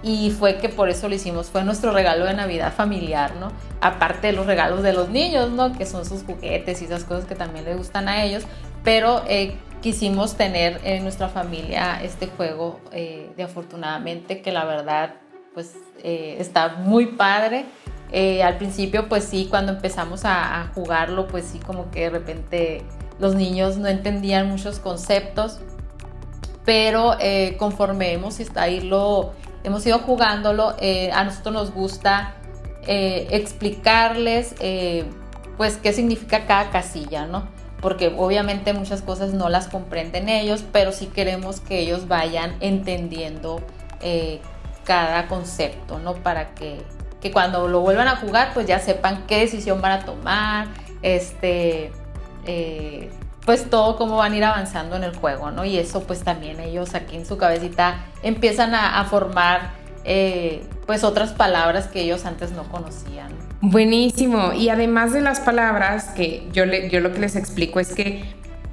y 0.00 0.30
fue 0.30 0.58
que 0.58 0.68
por 0.68 0.90
eso 0.90 1.08
lo 1.08 1.16
hicimos, 1.16 1.50
fue 1.50 1.64
nuestro 1.64 1.90
regalo 1.90 2.24
de 2.24 2.34
Navidad 2.34 2.72
familiar, 2.72 3.34
¿no? 3.34 3.50
Aparte 3.80 4.28
de 4.28 4.32
los 4.32 4.46
regalos 4.46 4.84
de 4.84 4.92
los 4.92 5.08
niños, 5.08 5.50
¿no? 5.50 5.76
Que 5.76 5.86
son 5.86 6.06
sus 6.06 6.22
juguetes 6.22 6.82
y 6.82 6.84
esas 6.84 7.02
cosas 7.02 7.24
que 7.24 7.34
también 7.34 7.64
les 7.64 7.76
gustan 7.76 8.08
a 8.08 8.22
ellos, 8.22 8.44
pero 8.84 9.24
eh, 9.26 9.56
quisimos 9.80 10.36
tener 10.36 10.80
en 10.84 11.02
nuestra 11.02 11.28
familia 11.28 12.00
este 12.00 12.28
juego 12.28 12.80
eh, 12.92 13.32
de 13.36 13.42
afortunadamente 13.42 14.40
que 14.40 14.52
la 14.52 14.64
verdad 14.64 15.16
pues 15.52 15.74
eh, 16.04 16.36
está 16.38 16.76
muy 16.76 17.06
padre. 17.06 17.64
al 18.44 18.56
principio 18.56 19.08
pues 19.08 19.24
sí, 19.24 19.48
cuando 19.50 19.72
empezamos 19.72 20.24
a, 20.24 20.60
a 20.60 20.66
jugarlo 20.68 21.26
pues 21.26 21.44
sí 21.44 21.58
como 21.58 21.90
que 21.90 22.02
de 22.02 22.10
repente 22.10 22.84
los 23.22 23.36
niños 23.36 23.78
no 23.78 23.88
entendían 23.88 24.48
muchos 24.48 24.80
conceptos, 24.80 25.60
pero 26.64 27.16
conforme 27.56 28.12
hemos 28.12 28.38
ido 28.40 29.32
hemos 29.64 29.86
ido 29.86 29.98
jugándolo, 30.00 30.74
eh, 30.80 31.10
a 31.12 31.24
nosotros 31.24 31.54
nos 31.54 31.72
gusta 31.72 32.34
eh, 32.86 33.28
explicarles 33.30 34.54
eh, 34.58 35.04
pues 35.56 35.76
qué 35.76 35.92
significa 35.92 36.46
cada 36.46 36.70
casilla, 36.70 37.26
¿no? 37.26 37.48
Porque 37.80 38.12
obviamente 38.16 38.72
muchas 38.72 39.02
cosas 39.02 39.32
no 39.32 39.48
las 39.48 39.68
comprenden 39.68 40.28
ellos, 40.28 40.64
pero 40.72 40.92
sí 40.92 41.06
queremos 41.06 41.60
que 41.60 41.80
ellos 41.80 42.08
vayan 42.08 42.56
entendiendo 42.60 43.60
cada 44.84 45.28
concepto, 45.28 46.00
¿no? 46.00 46.14
Para 46.14 46.54
que, 46.54 46.82
que, 47.20 47.30
cuando 47.30 47.68
lo 47.68 47.80
vuelvan 47.80 48.08
a 48.08 48.16
jugar, 48.16 48.50
pues 48.52 48.66
ya 48.66 48.80
sepan 48.80 49.26
qué 49.28 49.38
decisión 49.38 49.80
van 49.80 49.92
a 49.92 50.04
tomar, 50.04 50.66
este, 51.02 51.92
pues 53.44 53.68
todo 53.68 53.96
cómo 53.96 54.16
van 54.18 54.32
a 54.32 54.36
ir 54.36 54.44
avanzando 54.44 54.96
en 54.96 55.04
el 55.04 55.14
juego, 55.16 55.50
¿no? 55.50 55.64
Y 55.64 55.76
eso 55.78 56.04
pues 56.04 56.20
también 56.20 56.60
ellos 56.60 56.94
aquí 56.94 57.16
en 57.16 57.26
su 57.26 57.36
cabecita 57.36 58.04
empiezan 58.22 58.74
a, 58.74 59.04
formar 59.04 59.72
eh, 60.04 60.62
pues 60.86 61.04
otras 61.04 61.32
palabras 61.32 61.88
que 61.88 62.02
ellos 62.02 62.24
antes 62.24 62.52
no 62.52 62.64
conocían. 62.64 63.32
Buenísimo. 63.60 64.52
Y 64.52 64.68
además 64.68 65.12
de 65.12 65.20
las 65.20 65.40
palabras, 65.40 66.10
que 66.16 66.48
yo, 66.52 66.66
le, 66.66 66.88
yo 66.88 67.00
lo 67.00 67.12
que 67.12 67.20
les 67.20 67.36
explico 67.36 67.80
es 67.80 67.94
que, 67.94 68.24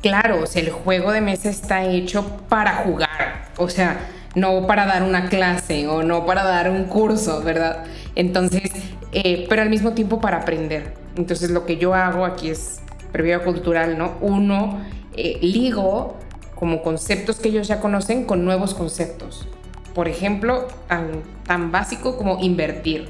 claro, 0.02 0.44
el 0.54 0.70
juego 0.70 1.12
de 1.12 1.22
mesa 1.22 1.50
está 1.50 1.86
hecho 1.86 2.26
para 2.48 2.78
jugar, 2.78 3.50
o 3.58 3.70
sea, 3.70 4.00
no 4.36 4.68
para 4.68 4.86
dar 4.86 5.04
una 5.04 5.30
clase 5.30 5.88
o 5.88 6.04
no 6.04 6.26
para 6.26 6.44
dar 6.44 6.70
un 6.70 6.86
curso, 6.86 7.42
¿verdad? 7.44 7.86
Entonces, 8.16 8.72
eh, 9.12 9.48
pero 9.50 9.64
al 9.64 9.70
mismo 9.70 9.94
tiempo 9.94 10.22
para 10.22 10.38
aprender. 10.38 10.94
Entonces 11.16 11.50
lo 11.50 11.66
que 11.66 11.78
yo 11.78 11.94
hago 11.96 12.26
aquí 12.26 12.50
es 12.50 12.82
previo 13.12 13.44
cultural, 13.44 13.98
¿no? 13.98 14.14
Uno, 14.22 14.80
eh, 15.16 15.40
ligo 15.42 16.18
como 16.56 16.82
conceptos 16.82 17.38
que 17.38 17.50
ellos 17.50 17.68
ya 17.68 17.80
conocen 17.80 18.26
con 18.26 18.44
nuevos 18.46 18.74
conceptos. 18.74 19.48
Por 19.94 20.08
ejemplo, 20.08 20.68
tan, 20.88 21.24
tan 21.46 21.72
básico 21.72 22.18
como 22.18 22.40
invertir. 22.40 23.10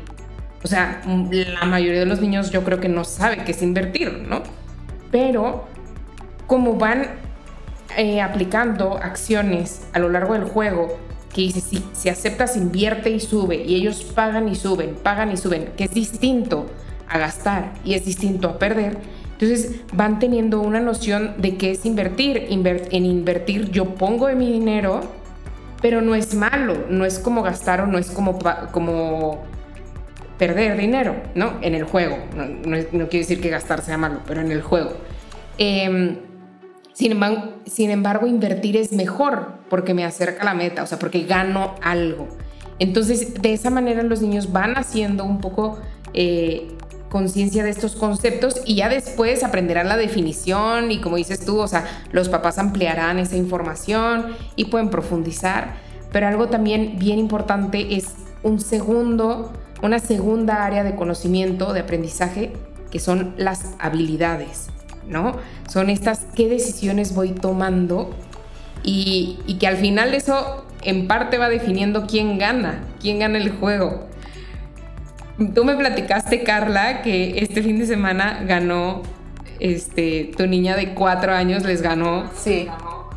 O 0.63 0.67
sea, 0.67 1.01
la 1.05 1.65
mayoría 1.65 2.01
de 2.01 2.05
los 2.05 2.21
niños 2.21 2.51
yo 2.51 2.63
creo 2.63 2.79
que 2.79 2.89
no 2.89 3.03
sabe 3.03 3.43
qué 3.43 3.51
es 3.51 3.61
invertir, 3.61 4.25
¿no? 4.27 4.43
Pero 5.11 5.65
como 6.47 6.75
van 6.75 7.07
eh, 7.97 8.21
aplicando 8.21 8.97
acciones 8.97 9.87
a 9.93 9.99
lo 9.99 10.09
largo 10.09 10.33
del 10.33 10.43
juego, 10.43 10.97
que 11.33 11.41
dice, 11.41 11.61
si, 11.61 11.83
si 11.93 12.09
aceptas, 12.09 12.57
invierte 12.57 13.09
y 13.09 13.19
sube, 13.19 13.63
y 13.63 13.75
ellos 13.75 14.03
pagan 14.03 14.49
y 14.49 14.55
suben, 14.55 14.95
pagan 14.95 15.31
y 15.31 15.37
suben, 15.37 15.71
que 15.77 15.85
es 15.85 15.93
distinto 15.93 16.65
a 17.07 17.17
gastar 17.17 17.73
y 17.83 17.93
es 17.93 18.05
distinto 18.05 18.49
a 18.49 18.59
perder, 18.59 18.97
entonces 19.39 19.81
van 19.93 20.19
teniendo 20.19 20.59
una 20.59 20.81
noción 20.81 21.35
de 21.37 21.55
qué 21.55 21.71
es 21.71 21.85
invertir. 21.85 22.47
en 22.49 23.05
invertir 23.05 23.71
yo 23.71 23.95
pongo 23.95 24.27
mi 24.35 24.51
dinero, 24.51 24.99
pero 25.81 26.01
no 26.01 26.13
es 26.13 26.35
malo, 26.35 26.75
no 26.89 27.05
es 27.05 27.19
como 27.19 27.41
gastar 27.41 27.79
o 27.81 27.87
no 27.87 27.97
es 27.97 28.11
como, 28.11 28.37
como 28.73 29.43
perder 30.37 30.77
dinero, 30.77 31.15
¿no? 31.35 31.53
En 31.61 31.73
el 31.73 31.85
juego. 31.85 32.17
No, 32.35 33.07
quiere 33.07 33.19
decir 33.19 33.39
que 33.39 33.49
gastar 33.49 33.81
sea 33.81 33.97
malo, 33.97 34.19
pero 34.27 34.41
en 34.41 34.51
el 34.51 34.61
juego. 34.61 34.91
Em, 35.57 36.17
sin, 36.91 37.13
embargo, 37.13 37.53
sin 37.65 37.91
embargo, 37.91 38.27
invertir 38.27 38.75
es 38.75 38.91
mejor 38.91 39.53
porque 39.69 39.93
me 39.93 40.03
acerca 40.03 40.41
a 40.41 40.45
la 40.45 40.53
meta, 40.53 40.83
o 40.83 40.85
sea, 40.85 40.99
porque 40.99 41.23
gano 41.23 41.75
algo. 41.81 42.27
Entonces, 42.77 43.41
de 43.41 43.53
esa 43.53 43.69
manera 43.69 44.03
los 44.03 44.21
niños 44.21 44.51
van 44.51 44.77
haciendo 44.77 45.23
un 45.23 45.39
poco 45.39 45.79
eh, 46.13 46.75
conciencia 47.09 47.63
de 47.63 47.71
estos 47.71 47.95
conceptos 47.95 48.61
y 48.65 48.75
ya 48.75 48.89
después 48.89 49.43
aprenderán 49.43 49.87
la 49.87 49.97
definición 49.97 50.91
y 50.91 51.01
como 51.01 51.17
dices 51.17 51.43
tú, 51.43 51.59
o 51.59 51.67
sea, 51.67 51.85
los 52.11 52.29
papás 52.29 52.57
ampliarán 52.57 53.19
esa 53.19 53.35
información 53.35 54.35
y 54.55 54.65
pueden 54.65 54.89
profundizar, 54.89 55.75
pero 56.11 56.27
algo 56.27 56.47
también 56.47 56.97
bien 56.99 57.19
importante 57.19 57.95
es 57.95 58.13
un 58.43 58.59
segundo, 58.59 59.51
una 59.81 59.99
segunda 59.99 60.65
área 60.65 60.83
de 60.83 60.95
conocimiento, 60.95 61.73
de 61.73 61.81
aprendizaje, 61.81 62.53
que 62.91 62.99
son 62.99 63.33
las 63.37 63.73
habilidades, 63.79 64.67
¿no? 65.07 65.35
Son 65.67 65.89
estas 65.89 66.25
qué 66.35 66.47
decisiones 66.47 67.13
voy 67.13 67.31
tomando 67.31 68.11
y, 68.83 69.39
y 69.45 69.55
que 69.55 69.67
al 69.67 69.77
final 69.77 70.13
eso 70.13 70.65
en 70.81 71.07
parte 71.07 71.37
va 71.37 71.49
definiendo 71.49 72.05
quién 72.07 72.37
gana, 72.37 72.83
quién 73.01 73.19
gana 73.19 73.37
el 73.37 73.51
juego. 73.51 74.07
Tú 75.55 75.63
me 75.63 75.75
platicaste, 75.75 76.43
Carla, 76.43 77.01
que 77.01 77.39
este 77.39 77.63
fin 77.63 77.79
de 77.79 77.85
semana 77.85 78.43
ganó, 78.45 79.03
este, 79.59 80.31
tu 80.35 80.47
niña 80.47 80.75
de 80.75 80.93
cuatro 80.93 81.33
años 81.33 81.63
les 81.63 81.81
ganó. 81.81 82.29
Sí, 82.35 82.67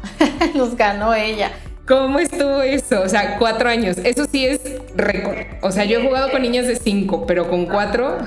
los 0.55 0.77
ganó 0.77 1.15
ella. 1.15 1.51
¿Cómo 1.87 2.21
estuvo 2.21 2.63
eso? 2.63 3.03
O 3.03 3.09
sea, 3.09 3.39
cuatro 3.39 3.69
años. 3.69 3.99
Eso 3.99 4.27
sí 4.31 4.47
es 4.47 4.61
récord. 4.95 5.39
O 5.63 5.73
sea, 5.73 5.85
yo 5.85 5.99
he 5.99 6.07
jugado 6.07 6.31
con 6.31 6.43
niñas 6.43 6.67
de 6.69 6.77
cinco, 6.77 7.27
pero 7.27 7.51
con 7.51 7.67
cuatro 7.67 8.19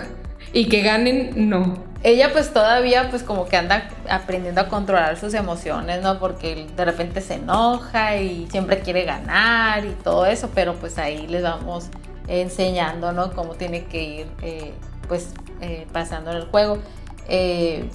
y 0.51 0.67
que 0.67 0.81
ganen, 0.81 1.49
no. 1.49 1.77
Ella 2.03 2.31
pues 2.31 2.53
todavía 2.53 3.09
pues 3.09 3.23
como 3.23 3.47
que 3.47 3.57
anda 3.57 3.89
aprendiendo 4.09 4.61
a 4.61 4.67
controlar 4.67 5.17
sus 5.17 5.33
emociones, 5.33 6.01
¿no? 6.03 6.19
Porque 6.19 6.67
de 6.75 6.85
repente 6.85 7.21
se 7.21 7.35
enoja 7.35 8.17
y 8.17 8.47
siempre 8.51 8.79
quiere 8.79 9.05
ganar 9.05 9.85
y 9.85 9.91
todo 10.03 10.25
eso, 10.25 10.51
pero 10.53 10.75
pues 10.75 10.97
ahí 10.97 11.25
les 11.27 11.41
vamos 11.41 11.89
enseñando, 12.27 13.11
¿no? 13.11 13.33
Cómo 13.33 13.55
tiene 13.55 13.85
que 13.85 14.03
ir, 14.03 14.27
eh, 14.41 14.73
pues, 15.07 15.33
eh, 15.61 15.87
pasando 15.91 16.31
en 16.31 16.37
el 16.37 16.45
juego. 16.45 16.79
Eh, 17.27 17.89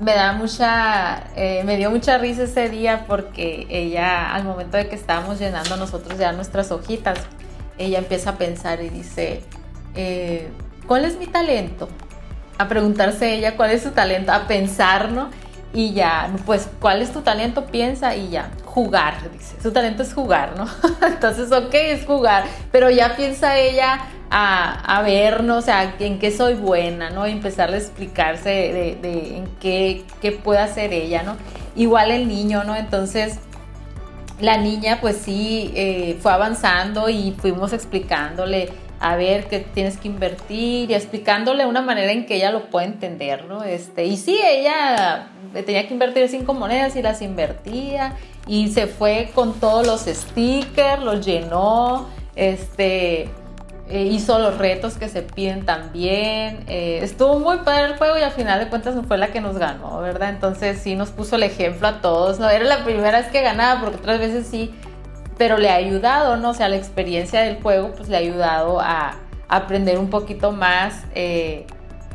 me 0.00 0.14
da 0.14 0.34
mucha, 0.34 1.24
me 1.64 1.78
dio 1.78 1.90
mucha 1.90 2.18
risa 2.18 2.42
ese 2.42 2.68
día 2.68 3.06
porque 3.08 3.66
ella, 3.70 4.34
al 4.34 4.44
momento 4.44 4.76
de 4.76 4.88
que 4.88 4.94
estábamos 4.94 5.38
llenando 5.38 5.74
nosotros 5.78 6.18
ya 6.18 6.32
nuestras 6.32 6.70
hojitas, 6.70 7.18
ella 7.78 7.98
empieza 8.00 8.30
a 8.30 8.36
pensar 8.36 8.82
y 8.82 8.90
dice, 8.90 9.40
¿cuál 10.86 11.06
es 11.06 11.18
mi 11.18 11.26
talento? 11.26 11.88
A 12.58 12.68
preguntarse 12.68 13.32
ella 13.32 13.56
cuál 13.56 13.70
es 13.70 13.84
su 13.84 13.92
talento, 13.92 14.32
a 14.32 14.46
pensar, 14.46 15.12
¿no? 15.12 15.30
Y 15.72 15.94
ya, 15.94 16.30
pues, 16.44 16.68
¿cuál 16.78 17.00
es 17.00 17.10
tu 17.10 17.22
talento? 17.22 17.64
Piensa 17.64 18.16
y 18.16 18.28
ya, 18.28 18.50
jugar, 18.76 19.14
dice. 19.32 19.56
Su 19.62 19.72
talento 19.72 20.02
es 20.02 20.12
jugar, 20.12 20.54
¿no? 20.54 20.66
Entonces, 21.06 21.50
ok, 21.50 21.72
es 21.72 22.04
jugar, 22.04 22.44
pero 22.70 22.90
ya 22.90 23.16
piensa 23.16 23.56
ella 23.58 24.00
a, 24.30 24.98
a 24.98 25.00
ver, 25.00 25.44
¿no? 25.44 25.56
O 25.56 25.62
sea, 25.62 25.94
en 25.98 26.18
qué 26.18 26.30
soy 26.30 26.56
buena, 26.56 27.08
¿no? 27.08 27.26
Y 27.26 27.30
empezarle 27.30 27.76
a 27.76 27.78
explicarse 27.78 28.50
de, 28.50 29.38
en 29.38 29.46
qué, 29.62 30.04
qué, 30.20 30.32
puede 30.32 30.58
hacer 30.58 30.92
ella, 30.92 31.22
¿no? 31.22 31.38
Igual 31.74 32.10
el 32.10 32.28
niño, 32.28 32.64
¿no? 32.64 32.76
Entonces, 32.76 33.38
la 34.40 34.58
niña, 34.58 34.98
pues 35.00 35.16
sí, 35.16 35.72
eh, 35.74 36.18
fue 36.20 36.32
avanzando 36.32 37.08
y 37.08 37.34
fuimos 37.38 37.72
explicándole 37.72 38.68
a 39.00 39.16
ver 39.16 39.46
que 39.46 39.60
tienes 39.60 39.96
que 39.96 40.08
invertir 40.08 40.90
y 40.90 40.94
explicándole 40.94 41.64
una 41.64 41.80
manera 41.80 42.12
en 42.12 42.26
que 42.26 42.36
ella 42.36 42.50
lo 42.50 42.66
pueda 42.66 42.86
entender, 42.86 43.46
¿no? 43.46 43.64
Este, 43.64 44.04
y 44.04 44.18
sí, 44.18 44.38
ella 44.46 45.28
tenía 45.64 45.88
que 45.88 45.94
invertir 45.94 46.28
cinco 46.28 46.52
monedas 46.52 46.94
y 46.96 47.00
las 47.00 47.22
invertía 47.22 48.16
y 48.46 48.68
se 48.70 48.86
fue 48.86 49.30
con 49.34 49.54
todos 49.54 49.86
los 49.86 50.02
stickers, 50.02 51.02
los 51.02 51.24
llenó, 51.24 52.06
este, 52.36 53.28
eh, 53.88 54.02
hizo 54.02 54.38
los 54.38 54.58
retos 54.58 54.94
que 54.98 55.08
se 55.08 55.22
piden 55.22 55.64
también. 55.64 56.64
Eh, 56.68 57.00
estuvo 57.02 57.38
muy 57.38 57.58
padre 57.58 57.84
el 57.84 57.96
juego 57.96 58.18
y 58.18 58.22
al 58.22 58.32
final 58.32 58.58
de 58.58 58.68
cuentas 58.68 58.94
fue 59.06 59.18
la 59.18 59.28
que 59.28 59.40
nos 59.40 59.58
ganó, 59.58 60.00
¿verdad? 60.00 60.30
Entonces 60.30 60.78
sí 60.78 60.94
nos 60.94 61.10
puso 61.10 61.36
el 61.36 61.44
ejemplo 61.44 61.88
a 61.88 62.00
todos. 62.00 62.38
No 62.38 62.48
era 62.48 62.64
la 62.64 62.84
primera 62.84 63.20
vez 63.20 63.28
que 63.28 63.42
ganaba, 63.42 63.80
porque 63.80 63.96
otras 63.98 64.18
veces 64.18 64.46
sí, 64.46 64.74
pero 65.38 65.58
le 65.58 65.70
ha 65.70 65.76
ayudado, 65.76 66.36
¿no? 66.36 66.50
O 66.50 66.54
sea, 66.54 66.68
la 66.68 66.76
experiencia 66.76 67.42
del 67.42 67.62
juego 67.62 67.92
pues 67.96 68.08
le 68.08 68.16
ha 68.16 68.20
ayudado 68.20 68.80
a, 68.80 69.16
aprender 69.48 69.98
un 69.98 70.10
poquito 70.10 70.50
más. 70.50 71.04
Eh, 71.14 71.66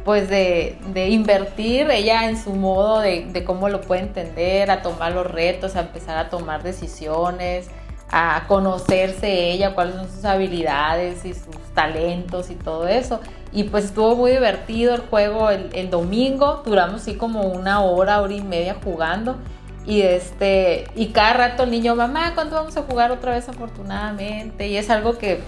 pues 0.04 0.30
de, 0.30 0.78
invertir 1.10 1.90
ella 1.92 2.30
en 2.30 2.42
su 2.42 2.54
modo 2.54 3.00
de, 3.00 3.44
cómo 3.46 3.70
lo 3.70 3.82
puede 3.82 4.02
entender, 4.02 4.72
a 4.72 4.82
tomar 4.82 5.14
los 5.14 5.30
retos, 5.30 5.76
a 5.76 5.82
empezar 5.82 6.18
a 6.18 6.30
tomar 6.30 6.64
decisiones, 6.64 7.70
a 8.10 8.44
conocerse 8.48 9.52
ella, 9.52 9.74
cuáles 9.74 9.96
son 9.96 10.10
sus 10.10 10.26
habilidades 10.26 11.24
y 11.26 11.34
sus 11.34 11.56
talentos 11.74 12.50
y 12.50 12.56
todo 12.56 12.88
eso. 12.88 13.20
Y 13.54 13.64
pues 13.64 13.86
estuvo 13.86 14.16
muy 14.16 14.32
divertido 14.32 14.96
el 14.96 15.02
juego 15.02 15.50
el, 15.50 15.90
domingo, 15.90 16.62
duramos 16.66 17.02
así 17.02 17.16
como 17.16 17.42
una 17.42 17.82
hora, 17.82 18.22
hora 18.22 18.34
y 18.34 18.42
media 18.42 18.78
jugando. 18.84 19.38
Y 19.86 20.02
este, 20.02 20.86
y 20.96 21.08
cada 21.08 21.34
rato 21.34 21.64
el 21.64 21.72
niño, 21.72 21.96
mamá, 21.96 22.34
¿cuándo 22.36 22.56
vamos 22.56 22.78
a 22.78 22.84
jugar 22.84 23.12
otra 23.12 23.34
vez 23.34 23.50
afortunadamente? 23.50 24.68
Y 24.68 24.78
es 24.78 24.90
algo 24.90 25.18
que 25.18 25.42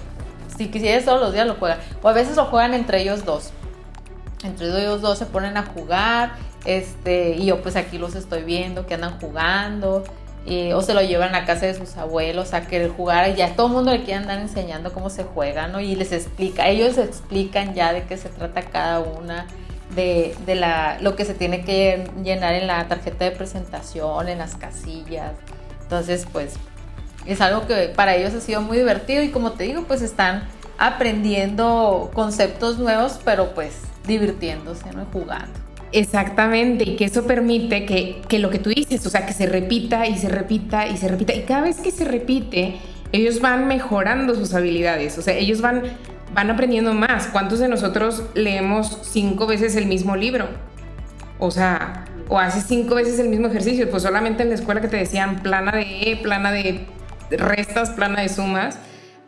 si 0.57 0.69
quisieras 0.69 1.05
todos 1.05 1.19
los 1.19 1.33
días 1.33 1.47
lo 1.47 1.55
juegan. 1.55 1.79
O 2.01 2.09
a 2.09 2.13
veces 2.13 2.35
lo 2.35 2.45
juegan 2.45 2.73
entre 2.73 3.01
ellos 3.01 3.25
dos. 3.25 3.51
Entre 4.43 4.67
ellos 4.67 5.01
dos 5.01 5.17
se 5.17 5.25
ponen 5.25 5.57
a 5.57 5.65
jugar. 5.65 6.33
Este, 6.65 7.31
y 7.31 7.45
yo 7.45 7.61
pues 7.61 7.75
aquí 7.75 7.97
los 7.97 8.15
estoy 8.15 8.43
viendo 8.43 8.85
que 8.85 8.95
andan 8.95 9.19
jugando. 9.19 10.03
Eh, 10.45 10.73
o 10.73 10.81
se 10.81 10.93
lo 10.93 11.01
llevan 11.01 11.35
a 11.35 11.45
casa 11.45 11.67
de 11.67 11.73
sus 11.73 11.95
abuelos 11.95 12.53
a 12.53 12.67
querer 12.67 12.91
jugar 12.91 13.29
y 13.29 13.35
ya 13.35 13.55
todo 13.55 13.67
el 13.67 13.73
mundo 13.73 13.91
le 13.91 14.03
quiere 14.03 14.15
andar 14.15 14.39
enseñando 14.39 14.91
cómo 14.91 15.09
se 15.09 15.23
juega, 15.23 15.67
¿no? 15.69 15.79
Y 15.79 15.95
les 15.95 16.11
explica, 16.11 16.67
ellos 16.67 16.97
explican 16.97 17.73
ya 17.73 17.93
de 17.93 18.03
qué 18.03 18.17
se 18.17 18.27
trata 18.27 18.61
cada 18.63 18.99
una, 18.99 19.47
de, 19.95 20.35
de 20.45 20.55
la, 20.55 20.97
lo 20.99 21.15
que 21.15 21.23
se 21.23 21.33
tiene 21.33 21.63
que 21.63 22.09
llenar 22.23 22.55
en 22.55 22.67
la 22.67 22.89
tarjeta 22.89 23.23
de 23.23 23.31
presentación, 23.31 24.27
en 24.27 24.39
las 24.39 24.55
casillas. 24.55 25.31
Entonces, 25.83 26.27
pues 26.29 26.55
es 27.25 27.39
algo 27.39 27.65
que 27.65 27.93
para 27.95 28.15
ellos 28.15 28.33
ha 28.33 28.41
sido 28.41 28.61
muy 28.61 28.77
divertido 28.77 29.23
y 29.23 29.29
como 29.29 29.53
te 29.53 29.63
digo, 29.63 29.83
pues 29.83 30.01
están 30.01 30.43
aprendiendo 30.77 32.11
conceptos 32.13 32.79
nuevos, 32.79 33.19
pero 33.23 33.53
pues 33.53 33.77
divirtiéndose, 34.07 34.91
¿no? 34.93 35.05
Jugando. 35.11 35.63
Exactamente, 35.93 36.85
y 36.85 36.95
que 36.95 37.05
eso 37.05 37.25
permite 37.25 37.85
que, 37.85 38.39
lo 38.39 38.49
que 38.49 38.57
tú 38.57 38.71
dices, 38.71 39.05
o 39.05 39.11
sea, 39.11 39.27
que 39.27 39.33
se 39.33 39.45
repita 39.45 40.07
y 40.07 40.17
se 40.17 40.27
repita 40.27 40.87
y 40.87 40.97
se 40.97 41.07
repita. 41.07 41.33
Y 41.35 41.43
cada 41.43 41.61
vez 41.61 41.79
que 41.79 41.91
se 41.91 42.03
repite, 42.03 42.77
ellos 43.11 43.39
van 43.41 43.67
mejorando 43.67 44.33
sus 44.33 44.55
habilidades, 44.55 45.17
o 45.19 45.21
sea, 45.21 45.35
ellos 45.35 45.61
van, 45.61 45.83
van 46.33 46.49
aprendiendo 46.49 46.95
más. 46.95 47.27
¿Cuántos 47.27 47.59
de 47.59 47.67
nosotros 47.67 48.23
leemos 48.33 48.99
cinco 49.03 49.45
veces 49.45 49.75
el 49.75 49.85
mismo 49.85 50.15
libro? 50.15 50.47
O 51.37 51.51
sea, 51.51 52.05
o 52.27 52.39
haces 52.39 52.63
cinco 52.67 52.95
veces 52.95 53.19
el 53.19 53.29
mismo 53.29 53.47
ejercicio, 53.47 53.87
pues 53.91 54.01
solamente 54.01 54.41
en 54.41 54.49
la 54.49 54.55
escuela 54.55 54.81
que 54.81 54.87
te 54.87 54.97
decían 54.97 55.43
plana 55.43 55.73
de 55.73 56.11
E, 56.11 56.17
plana 56.17 56.51
de 56.51 56.87
restas, 57.29 57.91
plana 57.91 58.21
de 58.21 58.29
sumas, 58.29 58.79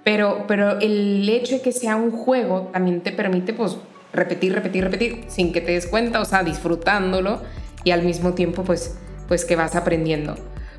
pero, 0.04 0.46
pero 0.48 0.80
el 0.80 1.30
hecho 1.30 1.56
de 1.56 1.62
que 1.62 1.72
sea 1.72 1.96
un 1.96 2.10
juego 2.10 2.70
también 2.74 3.02
te 3.02 3.12
permite, 3.12 3.54
pues, 3.54 3.78
repetir, 4.16 4.54
repetir, 4.54 4.84
repetir, 4.84 5.24
sin 5.28 5.52
que 5.52 5.62
te 5.62 5.74
des 5.74 5.88
cuenta, 5.88 6.22
o 6.22 6.26
sea, 6.26 6.44
disfrutándolo 6.44 7.42
y 7.84 7.92
al 7.92 8.04
mismo 8.04 8.34
tiempo, 8.34 8.64
pues, 8.64 8.96
pues 9.28 9.46
que 9.46 9.56
vas 9.56 9.76
aprendiendo. 9.76 10.36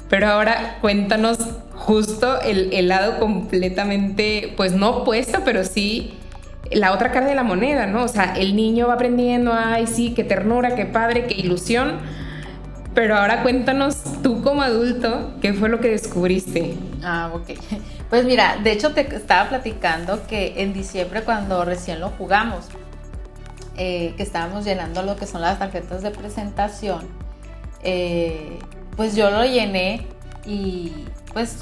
Pero 0.09 0.29
ahora 0.29 0.79
cuéntanos 0.81 1.39
justo 1.75 2.41
el, 2.41 2.89
lado 2.89 3.19
completamente, 3.19 4.55
pues 4.57 4.73
no 4.73 4.99
opuesto, 4.99 5.41
pero 5.45 5.65
sí 5.65 6.15
la 6.71 6.93
otra 6.93 7.13
cara 7.13 7.27
de 7.27 7.35
la 7.35 7.45
moneda, 7.45 7.87
¿no? 7.87 8.03
O 8.03 8.09
sea, 8.09 8.35
el 8.37 8.57
niño 8.57 8.89
va 8.89 8.95
aprendiendo, 8.95 9.53
ay, 9.53 9.87
sí, 9.87 10.15
qué 10.15 10.25
ternura, 10.25 10.75
qué 10.75 10.85
padre, 10.85 11.27
qué 11.27 11.35
ilusión. 11.35 11.99
Pero 12.95 13.17
ahora 13.17 13.43
cuéntanos 13.43 13.99
tú 14.23 14.43
como 14.43 14.63
adulto, 14.63 15.35
¿qué 15.41 15.53
fue 15.53 15.69
lo 15.69 15.81
que 15.81 15.91
descubriste? 15.91 16.75
Ah, 17.05 17.31
ok. 17.35 17.51
Pues 18.09 18.25
mira, 18.25 18.57
de 18.63 18.73
hecho 18.73 18.93
te 18.93 19.03
estaba 19.03 19.49
platicando 19.49 20.27
que 20.27 20.63
en 20.63 20.73
diciembre 20.73 21.23
cuando 21.23 21.65
recién 21.65 22.01
lo 22.01 22.11
jugamos, 22.11 22.69
eh, 23.77 24.15
que 24.17 24.23
estábamos 24.23 24.65
llenando 24.65 25.03
lo 25.03 25.17
que 25.17 25.27
son 25.27 25.43
las 25.43 25.59
tarjetas 25.59 26.03
de 26.03 26.11
presentación, 26.11 27.07
eh, 27.83 28.59
pues 28.97 29.15
yo 29.15 29.31
lo 29.31 29.45
llené 29.45 30.07
y 30.47 30.93
pues 31.33 31.59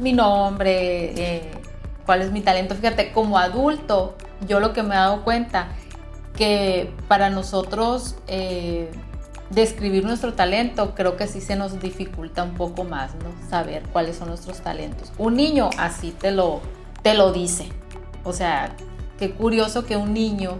mi 0.00 0.12
nombre, 0.12 1.12
eh, 1.16 1.50
cuál 2.06 2.22
es 2.22 2.32
mi 2.32 2.40
talento. 2.40 2.74
Fíjate, 2.74 3.12
como 3.12 3.38
adulto, 3.38 4.16
yo 4.48 4.58
lo 4.58 4.72
que 4.72 4.82
me 4.82 4.94
he 4.94 4.98
dado 4.98 5.22
cuenta 5.22 5.68
que 6.36 6.92
para 7.06 7.30
nosotros 7.30 8.16
describir 9.50 10.04
nuestro 10.04 10.34
talento, 10.34 10.94
creo 10.96 11.16
que 11.16 11.28
sí 11.28 11.40
se 11.40 11.54
nos 11.54 11.80
dificulta 11.80 12.42
un 12.42 12.54
poco 12.54 12.82
más, 12.82 13.14
¿no? 13.14 13.48
Saber 13.48 13.84
cuáles 13.92 14.16
son 14.16 14.28
nuestros 14.28 14.60
talentos. 14.60 15.12
Un 15.18 15.36
niño 15.36 15.70
así 15.78 16.10
te 16.10 16.32
lo, 16.32 16.60
te 17.02 17.14
lo 17.14 17.32
dice. 17.32 17.68
O 18.24 18.32
sea, 18.32 18.74
qué 19.18 19.30
curioso 19.30 19.86
que 19.86 19.96
un 19.96 20.12
niño 20.12 20.58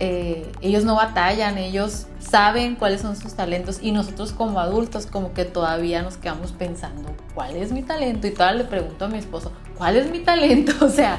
eh, 0.00 0.50
ellos 0.60 0.84
no 0.84 0.94
batallan, 0.94 1.58
ellos 1.58 2.06
saben 2.20 2.76
cuáles 2.76 3.00
son 3.00 3.16
sus 3.16 3.34
talentos 3.34 3.80
y 3.82 3.90
nosotros 3.90 4.32
como 4.32 4.60
adultos 4.60 5.06
como 5.06 5.32
que 5.32 5.44
todavía 5.44 6.02
nos 6.02 6.16
quedamos 6.16 6.52
pensando, 6.52 7.10
¿cuál 7.34 7.56
es 7.56 7.72
mi 7.72 7.82
talento? 7.82 8.26
Y 8.28 8.30
todavía 8.30 8.62
le 8.62 8.68
pregunto 8.68 9.06
a 9.06 9.08
mi 9.08 9.18
esposo, 9.18 9.52
¿cuál 9.76 9.96
es 9.96 10.10
mi 10.10 10.20
talento? 10.20 10.72
O 10.84 10.88
sea, 10.88 11.18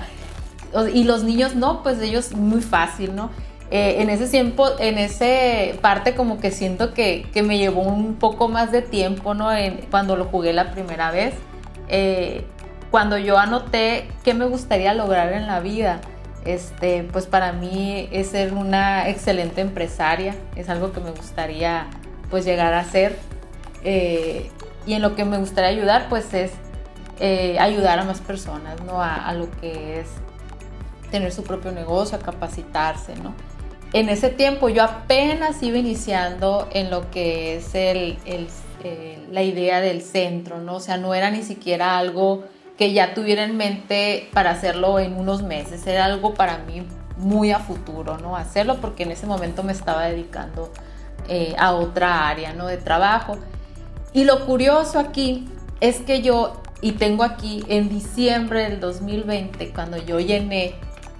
y 0.93 1.03
los 1.03 1.23
niños 1.23 1.55
no, 1.55 1.83
pues 1.83 1.99
ellos 2.01 2.33
muy 2.33 2.61
fácil, 2.61 3.15
¿no? 3.15 3.29
Eh, 3.71 4.01
en 4.01 4.09
ese 4.09 4.27
tiempo, 4.27 4.67
en 4.79 4.97
ese 4.97 5.77
parte 5.81 6.15
como 6.15 6.39
que 6.39 6.51
siento 6.51 6.93
que, 6.93 7.27
que 7.33 7.43
me 7.43 7.57
llevó 7.57 7.81
un 7.81 8.15
poco 8.15 8.47
más 8.47 8.71
de 8.71 8.81
tiempo, 8.81 9.33
¿no? 9.33 9.53
En, 9.53 9.85
cuando 9.91 10.15
lo 10.15 10.25
jugué 10.25 10.53
la 10.53 10.71
primera 10.71 11.11
vez, 11.11 11.35
eh, 11.87 12.45
cuando 12.91 13.17
yo 13.17 13.37
anoté 13.37 14.07
qué 14.23 14.33
me 14.33 14.45
gustaría 14.45 14.93
lograr 14.93 15.33
en 15.33 15.45
la 15.47 15.59
vida 15.59 16.01
este, 16.53 17.03
pues 17.03 17.27
para 17.27 17.53
mí 17.53 18.09
es 18.11 18.29
ser 18.29 18.53
una 18.53 19.07
excelente 19.07 19.61
empresaria, 19.61 20.35
es 20.55 20.69
algo 20.69 20.91
que 20.91 20.99
me 20.99 21.11
gustaría 21.11 21.87
pues 22.29 22.45
llegar 22.45 22.73
a 22.73 22.83
ser. 22.83 23.17
Eh, 23.83 24.49
y 24.85 24.93
en 24.93 25.01
lo 25.01 25.15
que 25.15 25.25
me 25.25 25.37
gustaría 25.37 25.69
ayudar 25.69 26.07
pues 26.09 26.33
es 26.33 26.51
eh, 27.19 27.57
ayudar 27.59 27.99
a 27.99 28.03
más 28.03 28.21
personas, 28.21 28.81
¿no? 28.81 29.01
A, 29.01 29.31
lo 29.33 29.49
que 29.59 29.99
es 29.99 30.07
tener 31.11 31.31
su 31.31 31.43
propio 31.43 31.71
negocio, 31.71 32.17
a 32.17 32.21
capacitarse, 32.21 33.15
¿no? 33.15 33.33
En 33.93 34.09
ese 34.09 34.29
tiempo 34.29 34.69
yo 34.69 34.83
apenas 34.83 35.61
iba 35.61 35.77
iniciando 35.77 36.67
en 36.71 36.89
lo 36.89 37.09
que 37.11 37.57
es 37.57 37.75
el, 37.75 38.17
la 39.31 39.43
idea 39.43 39.81
del 39.81 40.01
centro, 40.01 40.59
¿no? 40.59 40.75
O 40.75 40.79
sea, 40.79 40.97
no 40.97 41.13
era 41.13 41.29
ni 41.29 41.43
siquiera 41.43 41.97
algo 41.97 42.43
que 42.79 42.93
ya 42.93 43.13
tuviera 43.13 43.43
en 43.43 43.57
mente 43.57 44.29
para 44.31 44.51
hacerlo 44.51 44.99
en 44.99 45.17
unos 45.17 45.43
meses. 45.43 45.85
Era 45.85 46.05
algo 46.05 46.33
para 46.33 46.59
mí 46.59 46.87
muy 47.17 47.51
a 47.51 47.59
futuro, 47.59 48.17
¿no? 48.17 48.37
Hacerlo 48.37 48.77
porque 48.79 49.03
en 49.03 49.11
ese 49.11 49.27
momento 49.27 49.63
me 49.63 49.73
estaba 49.73 50.05
dedicando 50.05 50.71
eh, 51.27 51.55
a 51.59 51.73
otra 51.73 52.29
área, 52.29 52.53
¿no? 52.53 52.67
De 52.67 52.77
trabajo. 52.77 53.37
Y 54.13 54.23
lo 54.23 54.45
curioso 54.45 54.97
aquí 54.97 55.49
es 55.81 55.97
que 55.97 56.21
yo, 56.21 56.61
y 56.79 56.93
tengo 56.93 57.25
aquí 57.25 57.65
en 57.67 57.89
diciembre 57.89 58.69
del 58.69 58.79
2020, 58.79 59.71
cuando 59.73 59.97
yo 59.97 60.21
llené 60.21 60.73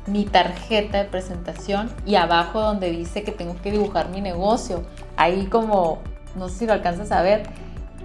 mi 0.07 0.23
tarjeta 0.23 0.99
de 0.99 1.09
presentación 1.09 1.91
y 2.05 2.15
abajo 2.15 2.61
donde 2.61 2.89
dice 2.89 3.23
que 3.23 3.33
tengo 3.33 3.57
que 3.61 3.71
dibujar 3.71 4.07
mi 4.07 4.21
negocio, 4.21 4.85
ahí 5.17 5.47
como, 5.47 5.99
no 6.37 6.47
sé 6.47 6.59
si 6.59 6.65
lo 6.67 6.71
alcanzas 6.71 7.11
a 7.11 7.21
ver, 7.21 7.43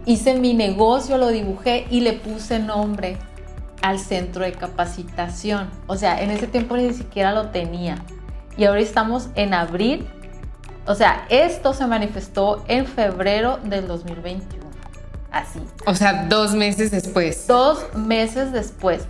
hice 0.06 0.34
mi 0.34 0.54
negocio, 0.54 1.18
lo 1.18 1.28
dibujé 1.28 1.86
y 1.88 2.00
le 2.00 2.14
puse 2.14 2.58
nombre 2.58 3.16
al 3.84 3.98
centro 3.98 4.44
de 4.44 4.52
capacitación. 4.52 5.68
O 5.86 5.96
sea, 5.96 6.22
en 6.22 6.30
ese 6.30 6.46
tiempo 6.46 6.74
ni 6.74 6.94
siquiera 6.94 7.32
lo 7.32 7.50
tenía. 7.50 7.96
Y 8.56 8.64
ahora 8.64 8.80
estamos 8.80 9.28
en 9.34 9.52
abril. 9.52 10.08
O 10.86 10.94
sea, 10.94 11.26
esto 11.28 11.74
se 11.74 11.86
manifestó 11.86 12.64
en 12.66 12.86
febrero 12.86 13.58
del 13.62 13.86
2021. 13.86 14.64
Así. 15.30 15.60
O 15.84 15.94
sea, 15.94 16.24
dos 16.30 16.54
meses 16.54 16.92
después. 16.92 17.46
Dos 17.46 17.84
meses 17.94 18.52
después. 18.52 19.02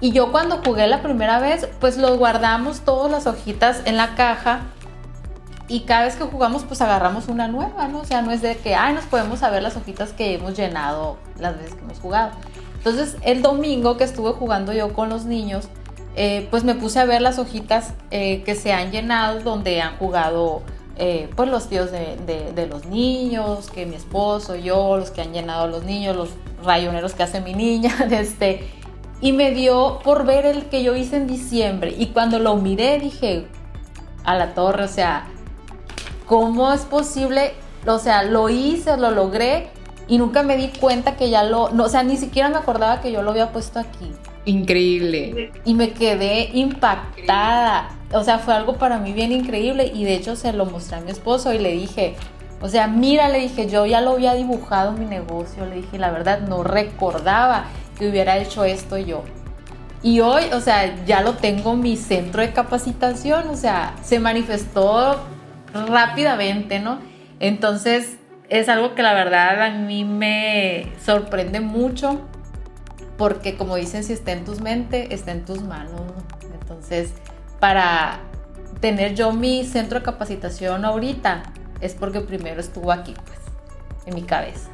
Y 0.00 0.12
yo 0.12 0.30
cuando 0.30 0.60
jugué 0.64 0.86
la 0.86 1.02
primera 1.02 1.40
vez, 1.40 1.66
pues 1.80 1.96
los 1.96 2.16
guardamos 2.16 2.82
todas 2.82 3.10
las 3.10 3.26
hojitas 3.26 3.82
en 3.84 3.96
la 3.96 4.14
caja. 4.14 4.60
Y 5.66 5.80
cada 5.80 6.04
vez 6.04 6.14
que 6.14 6.22
jugamos, 6.22 6.62
pues 6.62 6.80
agarramos 6.80 7.26
una 7.26 7.48
nueva, 7.48 7.88
¿no? 7.88 7.98
O 7.98 8.04
sea, 8.04 8.22
no 8.22 8.30
es 8.30 8.42
de 8.42 8.56
que, 8.56 8.76
ay, 8.76 8.94
nos 8.94 9.06
podemos 9.06 9.40
saber 9.40 9.60
las 9.60 9.76
hojitas 9.76 10.12
que 10.12 10.34
hemos 10.34 10.56
llenado 10.56 11.18
las 11.36 11.56
veces 11.56 11.74
que 11.74 11.80
hemos 11.80 11.98
jugado. 11.98 12.30
Entonces, 12.80 13.16
el 13.22 13.42
domingo 13.42 13.98
que 13.98 14.04
estuve 14.04 14.32
jugando 14.32 14.72
yo 14.72 14.94
con 14.94 15.10
los 15.10 15.26
niños, 15.26 15.68
eh, 16.16 16.48
pues 16.50 16.64
me 16.64 16.74
puse 16.74 16.98
a 16.98 17.04
ver 17.04 17.20
las 17.20 17.38
hojitas 17.38 17.92
eh, 18.10 18.42
que 18.42 18.54
se 18.54 18.72
han 18.72 18.90
llenado 18.90 19.40
donde 19.40 19.82
han 19.82 19.98
jugado 19.98 20.62
eh, 20.96 21.28
pues 21.36 21.50
los 21.50 21.68
tíos 21.68 21.90
de, 21.92 22.66
los 22.70 22.86
niños, 22.86 23.70
que 23.70 23.84
mi 23.84 23.96
esposo, 23.96 24.56
yo, 24.56 24.96
los 24.96 25.10
que 25.10 25.20
han 25.20 25.32
llenado 25.32 25.64
a 25.64 25.66
los 25.66 25.84
niños, 25.84 26.16
los 26.16 26.30
rayoneros 26.64 27.12
que 27.12 27.22
hace 27.22 27.42
mi 27.42 27.54
niña, 27.54 27.94
este, 28.10 28.68
y 29.20 29.32
me 29.32 29.50
dio 29.50 30.00
por 30.02 30.24
ver 30.24 30.46
el 30.46 30.66
que 30.66 30.82
yo 30.82 30.94
hice 30.94 31.16
en 31.16 31.26
diciembre. 31.26 31.94
Y 31.98 32.08
cuando 32.08 32.38
lo 32.38 32.56
miré 32.56 32.98
dije, 32.98 33.46
a 34.24 34.34
la 34.34 34.54
torre, 34.54 34.84
o 34.84 34.88
sea, 34.88 35.26
¿cómo 36.26 36.72
es 36.72 36.82
posible? 36.82 37.52
O 37.86 37.98
sea, 37.98 38.22
lo 38.22 38.48
hice, 38.48 38.96
lo 38.96 39.10
logré 39.10 39.70
y 40.10 40.18
nunca 40.18 40.42
me 40.42 40.56
di 40.56 40.68
cuenta 40.68 41.16
que 41.16 41.30
ya 41.30 41.44
lo, 41.44 41.70
no, 41.70 41.84
o 41.84 41.88
sea, 41.88 42.02
ni 42.02 42.16
siquiera 42.16 42.48
me 42.48 42.56
acordaba 42.56 43.00
que 43.00 43.12
yo 43.12 43.22
lo 43.22 43.30
había 43.30 43.52
puesto 43.52 43.78
aquí. 43.78 44.10
Increíble. 44.44 45.52
Y 45.64 45.74
me 45.74 45.92
quedé 45.92 46.50
impactada. 46.52 47.90
O 48.12 48.24
sea, 48.24 48.40
fue 48.40 48.52
algo 48.54 48.74
para 48.74 48.98
mí 48.98 49.12
bien 49.12 49.30
increíble 49.30 49.92
y 49.94 50.02
de 50.02 50.14
hecho 50.14 50.34
se 50.34 50.52
lo 50.52 50.66
mostré 50.66 50.96
a 50.96 51.00
mi 51.00 51.12
esposo 51.12 51.54
y 51.54 51.60
le 51.60 51.70
dije, 51.70 52.16
o 52.60 52.68
sea, 52.68 52.88
mira, 52.88 53.28
le 53.28 53.38
dije, 53.38 53.68
yo 53.68 53.86
ya 53.86 54.00
lo 54.00 54.10
había 54.10 54.34
dibujado 54.34 54.90
mi 54.92 55.04
negocio, 55.04 55.64
le 55.64 55.76
dije, 55.76 55.96
la 55.96 56.10
verdad 56.10 56.40
no 56.40 56.64
recordaba 56.64 57.66
que 57.96 58.08
hubiera 58.08 58.36
hecho 58.38 58.64
esto 58.64 58.98
yo. 58.98 59.22
Y 60.02 60.18
hoy, 60.18 60.42
o 60.52 60.60
sea, 60.60 61.04
ya 61.04 61.20
lo 61.20 61.34
tengo 61.34 61.76
mi 61.76 61.96
centro 61.96 62.42
de 62.42 62.52
capacitación, 62.52 63.48
o 63.48 63.54
sea, 63.54 63.94
se 64.02 64.18
manifestó 64.18 65.20
rápidamente, 65.72 66.80
¿no? 66.80 66.98
Entonces, 67.38 68.16
es 68.50 68.68
algo 68.68 68.94
que 68.94 69.02
la 69.02 69.14
verdad 69.14 69.62
a 69.62 69.70
mí 69.70 70.04
me 70.04 70.92
sorprende 71.04 71.60
mucho 71.60 72.20
porque 73.16 73.56
como 73.56 73.76
dicen, 73.76 74.02
si 74.02 74.12
está 74.12 74.32
en 74.32 74.44
tus 74.44 74.60
mente, 74.60 75.14
está 75.14 75.32
en 75.32 75.44
tus 75.44 75.62
manos. 75.62 76.00
Entonces, 76.60 77.12
para 77.60 78.20
tener 78.80 79.14
yo 79.14 79.32
mi 79.32 79.64
centro 79.64 80.00
de 80.00 80.04
capacitación 80.04 80.84
ahorita, 80.84 81.42
es 81.80 81.94
porque 81.94 82.20
primero 82.20 82.60
estuvo 82.60 82.92
aquí, 82.92 83.14
pues, 83.24 83.38
en 84.06 84.14
mi 84.14 84.22
cabeza. 84.22 84.70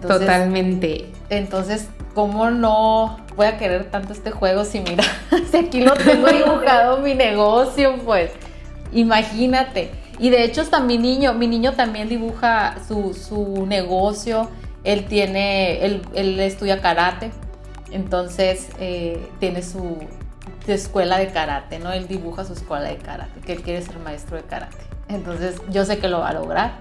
Totalmente. 0.00 1.10
Entonces, 1.30 1.88
¿cómo 2.14 2.50
no 2.50 3.18
voy 3.36 3.46
a 3.46 3.56
querer 3.56 3.90
tanto 3.90 4.12
este 4.12 4.30
juego 4.30 4.64
si 4.64 4.80
mira, 4.80 5.04
si 5.50 5.56
aquí 5.56 5.80
lo 5.80 5.94
tengo 5.94 6.28
dibujado 6.28 6.98
mi 6.98 7.14
negocio, 7.14 7.96
pues, 8.04 8.32
imagínate. 8.92 10.01
Y 10.18 10.30
de 10.30 10.44
hecho 10.44 10.60
hasta 10.60 10.80
mi 10.80 10.98
niño, 10.98 11.34
mi 11.34 11.46
niño 11.46 11.72
también 11.72 12.08
dibuja 12.08 12.76
su, 12.86 13.14
su 13.14 13.66
negocio 13.66 14.48
él 14.84 15.04
tiene, 15.04 15.84
él, 15.84 16.40
estudia 16.40 16.80
karate, 16.80 17.30
entonces 17.90 18.68
eh, 18.80 19.28
tiene 19.38 19.62
su, 19.62 19.98
escuela 20.66 21.18
de 21.18 21.28
karate, 21.28 21.78
¿no? 21.78 21.92
Él 21.92 22.06
dibuja 22.08 22.44
su 22.44 22.52
escuela 22.52 22.88
de 22.88 22.96
karate, 22.96 23.40
que 23.40 23.52
él 23.52 23.62
quiere 23.62 23.82
ser 23.82 23.98
maestro 23.98 24.36
de 24.36 24.44
karate. 24.44 24.76
Entonces 25.08 25.60
yo 25.70 25.84
sé 25.84 25.98
que 25.98 26.08
lo 26.08 26.20
va 26.20 26.30
a 26.30 26.34
lograr. 26.34 26.78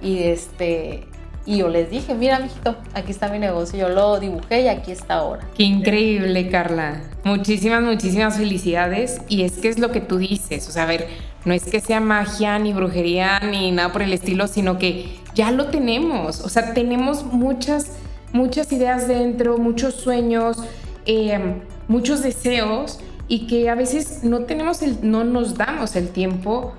Y 0.00 0.22
este, 0.22 1.08
y 1.44 1.58
yo 1.58 1.68
les 1.68 1.90
dije, 1.90 2.14
mira, 2.14 2.38
mijito, 2.38 2.76
aquí 2.94 3.10
está 3.10 3.28
mi 3.28 3.38
negocio, 3.38 3.78
yo 3.78 3.88
lo 3.88 4.20
dibujé 4.20 4.62
y 4.62 4.68
aquí 4.68 4.92
está 4.92 5.14
ahora. 5.14 5.46
Qué 5.56 5.64
increíble, 5.64 6.48
Carla. 6.48 7.00
Muchísimas, 7.24 7.82
muchísimas 7.82 8.36
felicidades. 8.36 9.20
Y 9.28 9.42
es 9.42 9.58
que 9.58 9.68
es 9.68 9.78
lo 9.78 9.90
que 9.90 10.00
tú 10.00 10.18
dices, 10.18 10.68
o 10.68 10.70
sea, 10.70 10.84
a 10.84 10.86
ver, 10.86 11.08
no 11.44 11.54
es 11.54 11.64
que 11.64 11.80
sea 11.80 12.00
magia 12.00 12.58
ni 12.58 12.72
brujería 12.72 13.40
ni 13.40 13.70
nada 13.70 13.92
por 13.92 14.02
el 14.02 14.12
estilo, 14.12 14.46
sino 14.46 14.78
que 14.78 15.18
ya 15.34 15.50
lo 15.50 15.66
tenemos. 15.66 16.40
O 16.40 16.48
sea, 16.48 16.74
tenemos 16.74 17.24
muchas, 17.24 17.92
muchas 18.32 18.72
ideas 18.72 19.08
dentro, 19.08 19.58
muchos 19.58 19.94
sueños, 19.94 20.58
em, 21.06 21.60
muchos 21.86 22.22
deseos 22.22 23.00
y 23.28 23.46
que 23.46 23.68
a 23.68 23.74
veces 23.74 24.24
no 24.24 24.40
tenemos 24.40 24.80
no 25.02 25.24
nos 25.24 25.56
damos 25.56 25.96
el 25.96 26.08
tiempo 26.08 26.74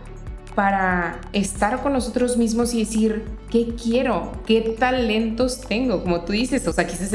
para 0.56 1.22
estar 1.32 1.82
con 1.82 1.93
nosotros 1.93 2.38
mismos 2.38 2.74
y 2.74 2.80
decir, 2.80 3.24
¿qué 3.50 3.76
quiero? 3.82 4.34
¿Qué 4.45 4.76
talentos 4.78 5.62
tengo? 5.62 6.04
Como 6.04 6.22
tú 6.22 6.34
dices, 6.34 6.67
o 6.67 6.74
sea, 6.74 6.86
quizás 6.86 7.13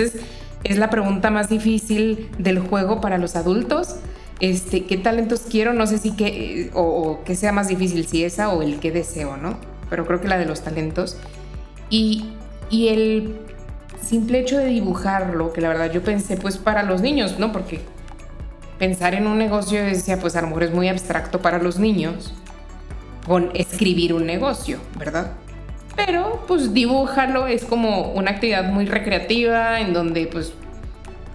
es 0.65 0.79
la 0.79 0.89
pregunta 0.89 1.31
más 1.31 1.49
difícil 1.49 2.31
del 2.39 2.59
juego 2.59 3.01
para 3.01 3.19
los 3.19 3.37
adultos. 3.37 3.97
Este, 4.41 4.85
¿Qué 4.85 4.97
talentos 4.97 5.43
quiero? 5.49 5.73
No 5.73 5.87
sé 5.87 5.99
si 5.99 6.13
que, 6.13 6.71
o, 6.75 6.83
o 6.83 7.25
que 7.25 7.37
sea 7.37 7.53
más 7.53 7.69
difícil, 7.69 8.07
si 8.07 8.25
esa 8.25 8.51
o 8.51 8.63
el 8.63 8.81
que 8.81 8.91
deseo, 8.91 9.37
¿no? 9.37 9.59
Pero 9.91 10.07
creo 10.07 10.21
que 10.21 10.29
la 10.29 10.39
de 10.39 10.47
los 10.47 10.63
talentos. 10.63 11.17
Y, 11.91 12.33
y 12.71 12.89
el 12.89 13.37
simple 14.03 14.41
hecho 14.41 14.59
de 14.59 14.67
dibujarlo, 14.67 15.53
que 15.53 15.61
la 15.61 15.69
verdad 15.69 15.93
yo 15.93 16.03
pensé 16.03 16.37
pues 16.37 16.59
para 16.59 16.83
los 16.83 17.01
niños, 17.01 17.39
¿no? 17.39 17.53
Porque 17.53 17.81
pensar 18.79 19.15
en 19.15 19.27
un 19.27 19.39
negocio 19.39 19.83
decía, 19.83 20.19
pues 20.19 20.37
a 20.37 20.41
lo 20.41 20.49
mejor 20.49 20.65
es 20.65 20.73
muy 20.73 20.89
abstracto 20.89 21.41
para 21.41 21.59
los 21.59 21.79
niños 21.79 22.35
con 23.27 23.51
escribir 23.55 24.13
un 24.13 24.27
negocio, 24.27 24.79
¿verdad? 24.99 25.33
Pero 25.97 26.45
pues 26.49 26.75
dibújalo 26.75 27.47
es 27.47 27.65
como 27.65 28.13
una 28.13 28.33
actividad 28.33 28.65
muy 28.65 28.87
recreativa 28.87 29.81
en 29.81 29.93
donde 29.93 30.27
pues 30.27 30.53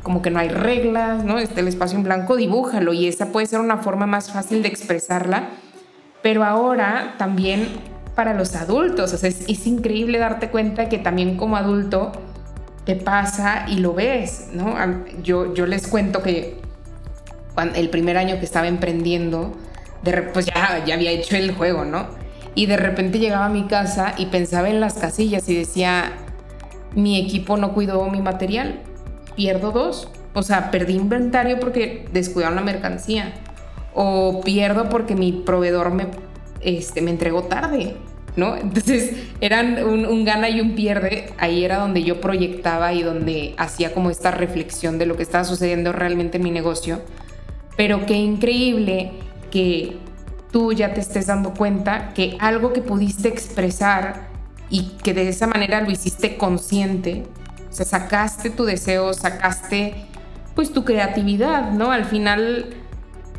como 0.09 0.23
que 0.23 0.31
no 0.31 0.39
hay 0.39 0.49
reglas, 0.49 1.23
¿no? 1.23 1.37
Está 1.37 1.59
el 1.59 1.67
espacio 1.67 1.95
en 1.95 2.03
blanco, 2.03 2.35
dibújalo 2.35 2.93
y 2.93 3.07
esa 3.07 3.27
puede 3.27 3.45
ser 3.45 3.59
una 3.59 3.77
forma 3.77 4.07
más 4.07 4.31
fácil 4.31 4.63
de 4.63 4.67
expresarla. 4.67 5.49
Pero 6.23 6.43
ahora 6.43 7.13
también 7.19 7.67
para 8.15 8.33
los 8.33 8.55
adultos, 8.55 9.13
o 9.13 9.17
sea, 9.19 9.29
es, 9.29 9.47
es 9.47 9.67
increíble 9.67 10.17
darte 10.17 10.49
cuenta 10.49 10.89
que 10.89 10.97
también 10.97 11.37
como 11.37 11.57
adulto 11.57 12.11
te 12.85 12.95
pasa 12.95 13.65
y 13.67 13.75
lo 13.75 13.93
ves, 13.93 14.47
¿no? 14.51 14.73
Yo, 15.21 15.53
yo 15.53 15.67
les 15.67 15.85
cuento 15.85 16.23
que 16.23 16.59
el 17.75 17.89
primer 17.91 18.17
año 18.17 18.39
que 18.39 18.45
estaba 18.45 18.67
emprendiendo, 18.67 19.55
pues 20.33 20.47
ya, 20.47 20.83
ya 20.87 20.95
había 20.95 21.11
hecho 21.11 21.35
el 21.35 21.53
juego, 21.53 21.85
¿no? 21.85 22.07
Y 22.55 22.65
de 22.65 22.77
repente 22.77 23.19
llegaba 23.19 23.45
a 23.45 23.49
mi 23.49 23.67
casa 23.67 24.15
y 24.17 24.25
pensaba 24.25 24.71
en 24.71 24.79
las 24.79 24.95
casillas 24.95 25.47
y 25.49 25.55
decía, 25.55 26.13
mi 26.95 27.23
equipo 27.23 27.57
no 27.57 27.75
cuidó 27.75 28.09
mi 28.09 28.23
material, 28.23 28.88
pierdo 29.39 29.71
dos. 29.71 30.09
O 30.33 30.43
sea, 30.43 30.69
perdí 30.69 30.95
inventario 30.95 31.61
porque 31.61 32.05
descuidaron 32.11 32.57
la 32.57 32.61
mercancía. 32.61 33.35
O 33.93 34.41
pierdo 34.41 34.89
porque 34.89 35.15
mi 35.15 35.31
proveedor 35.31 35.91
me, 35.91 36.07
este, 36.59 37.01
me 37.01 37.11
entregó 37.11 37.43
tarde, 37.43 37.95
¿no? 38.35 38.57
Entonces 38.57 39.13
eran 39.39 39.81
un, 39.85 40.05
un, 40.05 40.25
gana 40.25 40.49
y 40.49 40.59
un 40.59 40.75
pierde. 40.75 41.31
Ahí 41.37 41.63
era 41.63 41.77
donde 41.77 42.03
yo 42.03 42.19
proyectaba 42.19 42.91
y 42.91 43.01
donde 43.01 43.55
hacía 43.57 43.93
como 43.93 44.09
esta 44.09 44.31
reflexión 44.31 44.97
de 44.97 45.05
lo 45.05 45.15
que 45.15 45.23
estaba 45.23 45.45
sucediendo 45.45 45.93
realmente 45.93 46.35
en 46.35 46.43
mi 46.43 46.51
negocio. 46.51 47.01
Pero 47.77 48.05
qué 48.05 48.15
increíble 48.15 49.11
que 49.51 49.95
tú 50.51 50.73
ya 50.73 50.93
te 50.93 50.99
estés 50.99 51.27
dando 51.27 51.53
cuenta 51.53 52.13
que 52.13 52.35
algo 52.41 52.73
que 52.73 52.81
pudiste 52.81 53.29
expresar 53.29 54.27
y 54.69 54.97
que 55.01 55.13
de 55.13 55.29
esa 55.29 55.47
manera 55.47 55.79
lo 55.79 55.91
hiciste 55.91 56.35
consciente, 56.35 57.23
sacaste 57.85 58.49
tu 58.49 58.65
deseo, 58.65 59.13
sacaste 59.13 60.05
pues 60.55 60.73
tu 60.73 60.83
creatividad, 60.83 61.71
¿no? 61.71 61.91
Al 61.91 62.05
final, 62.05 62.65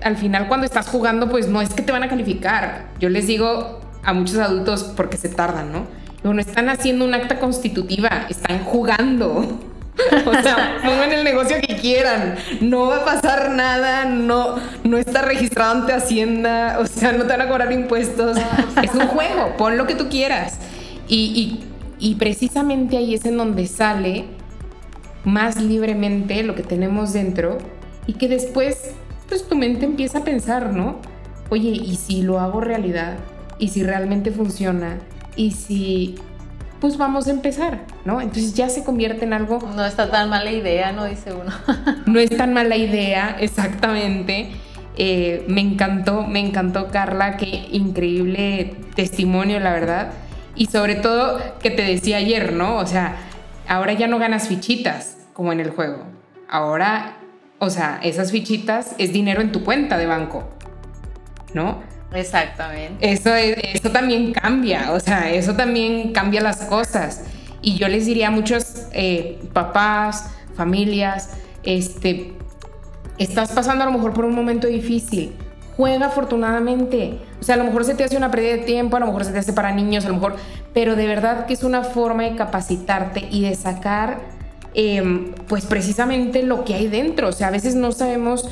al 0.03 0.17
final 0.17 0.49
cuando 0.49 0.67
estás 0.67 0.89
jugando, 0.89 1.29
pues 1.29 1.49
no 1.49 1.61
es 1.61 1.71
que 1.75 1.83
te 1.83 1.93
van 1.93 2.03
a 2.03 2.09
calificar. 2.09 2.87
Yo 2.99 3.09
les 3.09 3.27
digo 3.27 3.81
a 4.03 4.13
muchos 4.13 4.39
adultos 4.39 4.85
porque 4.97 5.17
se 5.17 5.29
tardan, 5.29 5.73
¿no? 5.73 5.87
No, 6.23 6.35
no 6.35 6.41
están 6.41 6.69
haciendo 6.69 7.05
un 7.05 7.15
acta 7.15 7.39
constitutiva, 7.39 8.27
están 8.29 8.61
jugando. 8.65 9.59
O 10.25 10.33
sea, 10.33 10.79
pongan 10.83 11.13
el 11.13 11.25
negocio 11.25 11.57
que 11.61 11.77
quieran. 11.77 12.37
No 12.63 12.87
va 12.87 12.99
a 12.99 13.05
pasar 13.05 13.51
nada, 13.51 14.07
no, 14.07 14.55
no 14.83 14.97
está 14.97 15.21
registrado 15.21 15.73
ante 15.73 15.93
Hacienda, 15.93 16.79
o 16.81 16.87
sea, 16.87 17.13
no 17.13 17.25
te 17.25 17.37
van 17.37 17.43
a 17.43 17.49
cobrar 17.49 17.71
impuestos. 17.71 18.39
Es 18.83 18.95
un 18.95 19.09
juego, 19.09 19.59
pon 19.59 19.77
lo 19.77 19.87
que 19.87 19.95
tú 19.95 20.09
quieras. 20.09 20.57
Y 21.07 21.61
precisamente 22.19 22.97
ahí 22.97 23.15
es 23.15 23.25
en 23.25 23.37
donde 23.37 23.67
sale 23.67 24.25
más 25.25 25.61
libremente 25.61 26.43
lo 26.43 26.55
que 26.55 26.63
tenemos 26.63 27.13
dentro 27.13 27.59
y 28.07 28.15
que 28.15 28.29
después, 28.29 28.93
pues 29.29 29.47
tu 29.47 29.57
mente 29.57 29.85
empieza 29.85 30.19
a 30.19 30.25
pensar, 30.25 30.73
¿no? 30.73 30.97
Oye, 31.51 31.71
¿y 31.71 31.97
si 31.97 32.23
lo 32.23 32.41
hago 32.41 32.61
realidad? 32.61 33.19
¿Y 33.59 33.69
si 33.69 33.83
realmente 33.83 34.31
funciona? 34.31 34.99
¿Y 35.37 35.53
si 35.53 36.17
pues 36.81 36.97
vamos 36.97 37.27
a 37.27 37.31
empezar, 37.31 37.81
¿no? 38.07 38.21
Entonces 38.23 38.55
ya 38.55 38.71
se 38.71 38.83
convierte 38.83 39.25
en 39.27 39.35
algo... 39.35 39.59
No 39.77 39.85
está 39.85 40.11
tan 40.11 40.31
mala 40.31 40.51
idea, 40.51 40.93
¿no? 40.93 41.05
Dice 41.05 41.35
uno. 41.35 41.53
no 42.07 42.19
es 42.19 42.35
tan 42.35 42.55
mala 42.55 42.77
idea, 42.77 43.37
exactamente. 43.39 44.51
Eh, 44.97 45.45
me 45.47 45.61
encantó, 45.61 46.27
me 46.27 46.41
encantó 46.41 46.89
Carla, 46.89 47.37
qué 47.37 47.69
increíble 47.71 48.75
testimonio, 48.95 49.61
la 49.61 49.73
verdad. 49.73 50.13
Y 50.55 50.67
sobre 50.67 50.97
todo 50.97 51.41
que 51.63 51.71
te 51.71 51.83
decía 51.83 52.19
ayer, 52.19 52.53
¿no? 52.53 52.77
O 52.77 52.87
sea, 52.87 53.17
ahora 53.69 53.93
ya 53.93 54.07
no 54.07 54.19
ganas 54.19 54.49
fichitas 54.49 55.19
como 55.33 55.53
en 55.53 55.61
el 55.61 55.71
juego. 55.71 56.05
Ahora, 56.49 57.17
o 57.59 57.71
sea, 57.71 58.01
esas 58.03 58.33
fichitas 58.33 58.95
es 58.99 59.13
dinero 59.13 59.41
en 59.41 59.53
tu 59.53 59.65
cuenta 59.65 59.97
de 59.97 60.07
banco, 60.07 60.49
¿no? 61.55 61.83
Exactamente. 62.13 63.13
Eso, 63.13 63.35
eso 63.35 63.91
también 63.91 64.33
cambia, 64.33 64.93
o 64.93 65.01
sea, 65.01 65.31
eso 65.31 65.55
también 65.55 66.13
cambia 66.13 66.41
las 66.41 66.63
cosas. 66.63 67.25
Y 67.63 67.77
yo 67.77 67.89
les 67.89 68.07
diría 68.07 68.29
a 68.29 68.31
muchos 68.31 68.87
eh, 68.93 69.39
papás, 69.53 70.31
familias, 70.57 71.31
este, 71.63 72.33
estás 73.19 73.53
pasando 73.53 73.85
a 73.85 73.87
lo 73.87 73.93
mejor 73.93 74.13
por 74.13 74.25
un 74.25 74.35
momento 74.35 74.67
difícil, 74.67 75.33
juega 75.81 76.07
afortunadamente. 76.09 77.21
O 77.41 77.43
sea, 77.43 77.55
a 77.55 77.59
lo 77.59 77.65
mejor 77.65 77.87
se 77.87 77.95
te 77.95 78.05
hace 78.05 78.15
una 78.15 78.31
pérdida 78.31 78.53
de 78.53 78.65
tiempo, 78.65 78.99
a 78.99 79.01
lo 79.01 79.07
mejor 79.07 79.25
se 79.25 79.33
te 79.33 79.39
hace 79.39 79.55
para 79.55 79.73
niños, 79.73 80.05
a 80.05 80.09
lo 80.09 80.15
mejor, 80.15 80.37
pero 80.75 80.95
de 80.95 81.07
verdad 81.07 81.47
que 81.47 81.55
es 81.55 81.63
una 81.63 81.85
forma 81.85 82.25
de 82.25 82.37
capacitarte 82.37 83.27
y 83.31 83.41
de 83.41 83.55
sacar, 83.55 84.21
em, 84.75 85.33
pues 85.49 85.65
precisamente 85.65 86.43
lo 86.43 86.67
que 86.67 86.75
hay 86.75 86.89
dentro. 86.89 87.29
O 87.29 87.33
sea, 87.33 87.49
a 87.49 87.51
veces 87.51 87.77
no 87.77 87.93
sabemos 87.93 88.47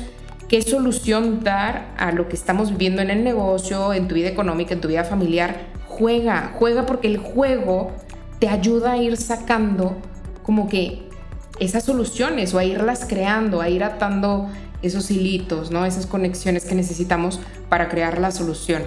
qué 0.47 0.63
solución 0.63 1.43
dar 1.43 1.93
a 1.99 2.11
lo 2.11 2.27
que 2.27 2.35
estamos 2.35 2.71
viviendo 2.71 3.03
en 3.03 3.11
el 3.11 3.23
negocio, 3.23 3.93
en 3.93 4.07
tu 4.07 4.15
vida 4.15 4.29
económica, 4.29 4.73
en 4.73 4.81
tu 4.81 4.87
vida 4.87 5.03
familiar. 5.03 5.67
Juega, 5.87 6.53
juega 6.57 6.87
porque 6.87 7.09
el 7.09 7.19
juego 7.19 7.91
te 8.39 8.49
ayuda 8.49 8.93
a 8.93 8.97
ir 8.97 9.17
sacando 9.17 9.97
como 10.41 10.67
que 10.67 11.07
esas 11.59 11.83
soluciones 11.83 12.55
o 12.55 12.57
a 12.57 12.65
irlas 12.65 13.05
creando, 13.07 13.61
a 13.61 13.69
ir 13.69 13.83
atando 13.83 14.49
esos 14.81 15.11
hilitos, 15.11 15.71
¿no? 15.71 15.85
Esas 15.85 16.05
conexiones 16.05 16.65
que 16.65 16.75
necesitamos 16.75 17.39
para 17.69 17.89
crear 17.89 18.19
la 18.19 18.31
solución. 18.31 18.83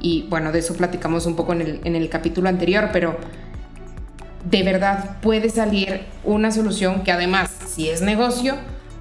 Y 0.00 0.26
bueno, 0.28 0.52
de 0.52 0.58
eso 0.58 0.74
platicamos 0.74 1.26
un 1.26 1.36
poco 1.36 1.52
en 1.52 1.60
el, 1.60 1.80
en 1.84 1.96
el 1.96 2.08
capítulo 2.08 2.48
anterior, 2.48 2.90
pero 2.92 3.16
de 4.44 4.62
verdad 4.62 5.16
puede 5.20 5.48
salir 5.48 6.02
una 6.22 6.50
solución 6.50 7.02
que 7.02 7.12
además, 7.12 7.50
si 7.66 7.88
es 7.88 8.02
negocio, 8.02 8.56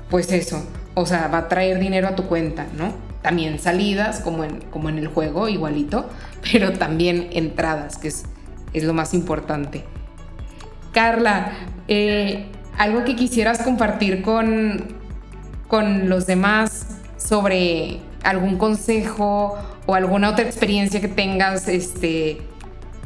pues 0.10 0.32
eso, 0.32 0.66
o 0.94 1.06
sea, 1.06 1.28
va 1.28 1.40
a 1.40 1.48
traer 1.50 1.80
dinero 1.80 2.08
a 2.08 2.16
tu 2.16 2.24
cuenta, 2.24 2.68
¿no? 2.78 2.94
También 3.22 3.60
salidas, 3.60 4.20
como 4.20 4.44
en, 4.44 4.62
como 4.70 4.90
en 4.90 4.98
el 4.98 5.08
juego, 5.08 5.48
igualito, 5.50 6.10
pero 6.52 6.74
también 6.74 7.30
entradas, 7.32 7.98
que 7.98 8.10
es, 8.10 8.24
es 8.74 8.84
lo 8.84 8.94
más 8.94 9.14
importante. 9.14 9.84
Carla, 10.92 11.54
eh, 11.88 12.46
algo 12.78 13.04
que 13.04 13.16
quisieras 13.16 13.64
compartir 13.64 14.22
con, 14.22 15.03
con 15.74 16.08
los 16.08 16.28
demás 16.28 16.86
sobre 17.18 17.98
algún 18.22 18.60
consejo 18.60 19.58
o 19.88 19.96
alguna 19.96 20.30
otra 20.30 20.46
experiencia 20.46 21.02
que 21.02 21.08
tengas, 21.08 21.68
este, 21.68 22.42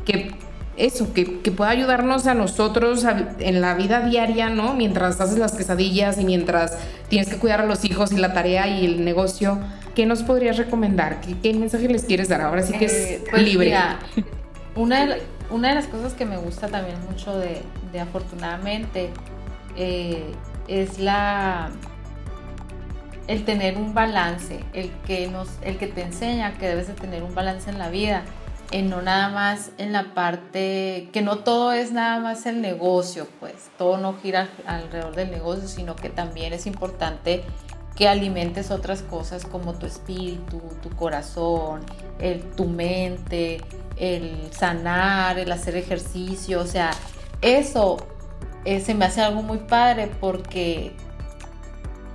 que 0.04 0.34
eso, 0.76 1.14
que, 1.14 1.24
pueda 1.56 1.70
ayudarnos 1.70 2.28
a 2.28 2.34
nosotros 2.34 3.06
en 3.40 3.62
la 3.62 3.74
vida 3.76 4.02
diaria, 4.02 4.50
¿no? 4.50 4.74
Mientras 4.74 5.22
haces 5.22 5.40
las 5.40 5.54
quesadillas 5.54 6.20
y 6.20 6.26
mientras 6.26 6.78
tienes 7.08 7.30
que 7.30 7.38
cuidar 7.38 7.62
a 7.62 7.66
los 7.66 7.86
hijos 7.86 8.12
y 8.12 8.18
la 8.18 8.34
tarea 8.34 8.68
y 8.68 8.86
el 8.86 9.06
negocio, 9.06 9.60
¿qué 9.96 10.06
nos 10.06 10.24
podrías 10.24 10.58
recomendar? 10.58 11.22
¿Qué, 11.22 11.54
mensaje 11.54 11.88
les 11.88 12.04
quieres 12.04 12.28
dar? 12.28 12.42
Ahora 12.42 12.64
sí 12.64 12.74
que 12.74 12.84
es 12.84 12.94
eh, 12.94 13.24
pues 13.32 13.44
libre. 13.44 13.78
una, 14.76 15.06
de, 15.06 15.22
una 15.52 15.70
de 15.70 15.76
las 15.76 15.88
cosas 15.88 16.16
que 16.16 16.26
me 16.26 16.36
gusta 16.36 16.68
también 16.68 16.98
mucho 17.10 17.34
de, 17.40 17.62
afortunadamente 17.98 19.10
eh, 19.78 20.34
es 20.68 21.00
la 21.00 21.72
el 23.28 23.46
tener 23.46 23.78
un 23.78 23.94
balance, 23.94 24.64
el 24.74 24.92
que 25.06 25.28
nos, 25.28 25.50
el 25.62 25.78
que 25.78 25.88
te 25.88 26.02
enseña 26.02 26.58
que 26.58 26.68
debes 26.68 26.88
de 26.88 26.94
tener 26.94 27.24
un 27.24 27.36
balance 27.36 27.70
en 27.70 27.78
la 27.78 27.90
vida 27.90 28.24
en 28.72 28.90
no 28.90 29.02
nada 29.02 29.30
más 29.30 29.72
en 29.78 29.94
la 29.94 30.14
parte, 30.14 31.10
que 31.14 31.22
no 31.22 31.40
todo 31.40 31.72
es 31.72 31.92
nada 31.92 32.20
más 32.20 32.46
el 32.46 32.62
negocio, 32.62 33.28
pues 33.40 33.54
todo 33.78 33.98
no 33.98 34.16
gira 34.22 34.50
alrededor 34.66 35.16
del 35.16 35.32
negocio, 35.32 35.68
sino 35.68 35.96
que 35.96 36.10
también 36.10 36.54
es 36.54 36.68
importante 36.68 37.44
que 37.96 38.08
alimentes 38.08 38.70
otras 38.70 39.02
cosas 39.02 39.46
como 39.46 39.74
tu 39.74 39.86
espíritu, 39.86 40.62
tu 40.82 40.90
corazón, 40.90 41.82
el, 42.20 42.42
tu 42.52 42.66
mente, 42.66 43.62
el 43.96 44.52
sanar, 44.52 45.40
el 45.40 45.52
hacer 45.52 45.76
ejercicio, 45.78 46.60
o 46.60 46.68
sea, 46.68 46.92
eso 47.42 47.98
eh, 48.66 48.82
se 48.82 48.94
me 48.94 49.06
hace 49.06 49.22
algo 49.22 49.42
muy 49.42 49.60
padre 49.60 50.12
porque 50.20 50.94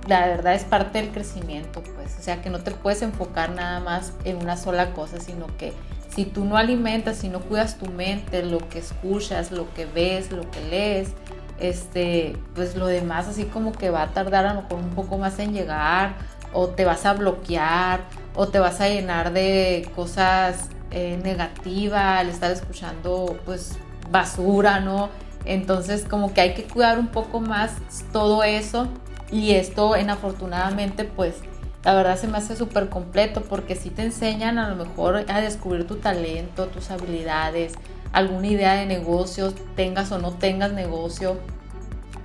la 0.07 0.27
verdad 0.27 0.53
es 0.53 0.63
parte 0.63 1.01
del 1.01 1.11
crecimiento, 1.11 1.81
pues, 1.95 2.17
o 2.19 2.21
sea, 2.21 2.41
que 2.41 2.49
no 2.49 2.59
te 2.59 2.71
puedes 2.71 3.01
enfocar 3.01 3.51
nada 3.51 3.79
más 3.79 4.13
en 4.25 4.37
una 4.37 4.57
sola 4.57 4.93
cosa, 4.93 5.19
sino 5.19 5.47
que 5.57 5.73
si 6.13 6.25
tú 6.25 6.45
no 6.45 6.57
alimentas, 6.57 7.17
si 7.17 7.29
no 7.29 7.39
cuidas 7.39 7.77
tu 7.77 7.89
mente, 7.89 8.43
lo 8.43 8.57
que 8.69 8.79
escuchas, 8.79 9.51
lo 9.51 9.73
que 9.73 9.85
ves, 9.85 10.31
lo 10.31 10.49
que 10.51 10.61
lees, 10.69 11.09
este, 11.59 12.37
pues 12.53 12.75
lo 12.75 12.87
demás 12.87 13.27
así 13.27 13.45
como 13.45 13.71
que 13.71 13.89
va 13.89 14.03
a 14.03 14.07
tardar 14.11 14.45
a 14.45 14.53
lo 14.53 14.63
mejor 14.63 14.79
un 14.79 14.89
poco 14.89 15.17
más 15.17 15.39
en 15.39 15.53
llegar, 15.53 16.15
o 16.51 16.67
te 16.67 16.85
vas 16.85 17.05
a 17.05 17.13
bloquear, 17.13 18.01
o 18.35 18.47
te 18.47 18.59
vas 18.59 18.81
a 18.81 18.89
llenar 18.89 19.33
de 19.33 19.89
cosas 19.95 20.69
eh, 20.91 21.19
negativas 21.23 22.19
al 22.19 22.29
estar 22.29 22.51
escuchando 22.51 23.39
pues 23.45 23.77
basura, 24.11 24.79
¿no? 24.81 25.09
Entonces 25.45 26.05
como 26.07 26.33
que 26.33 26.41
hay 26.41 26.53
que 26.53 26.63
cuidar 26.65 26.99
un 26.99 27.07
poco 27.07 27.39
más 27.39 27.77
todo 28.11 28.43
eso 28.43 28.87
y 29.33 29.51
esto 29.51 29.95
en 29.95 30.11
afortunadamente 30.11 31.03
pues 31.03 31.35
la 31.83 31.93
verdad 31.95 32.17
se 32.17 32.27
me 32.27 32.37
hace 32.37 32.55
súper 32.55 32.87
completo 32.87 33.41
porque 33.41 33.75
sí 33.75 33.89
te 33.89 34.03
enseñan 34.03 34.57
a 34.57 34.69
lo 34.69 34.75
mejor 34.75 35.25
a 35.27 35.41
descubrir 35.41 35.85
tu 35.85 35.95
talento, 35.95 36.67
tus 36.67 36.91
habilidades, 36.91 37.73
alguna 38.13 38.47
idea 38.47 38.73
de 38.75 38.85
negocios, 38.85 39.55
tengas 39.75 40.11
o 40.11 40.19
no 40.19 40.33
tengas 40.33 40.71
negocio, 40.71 41.37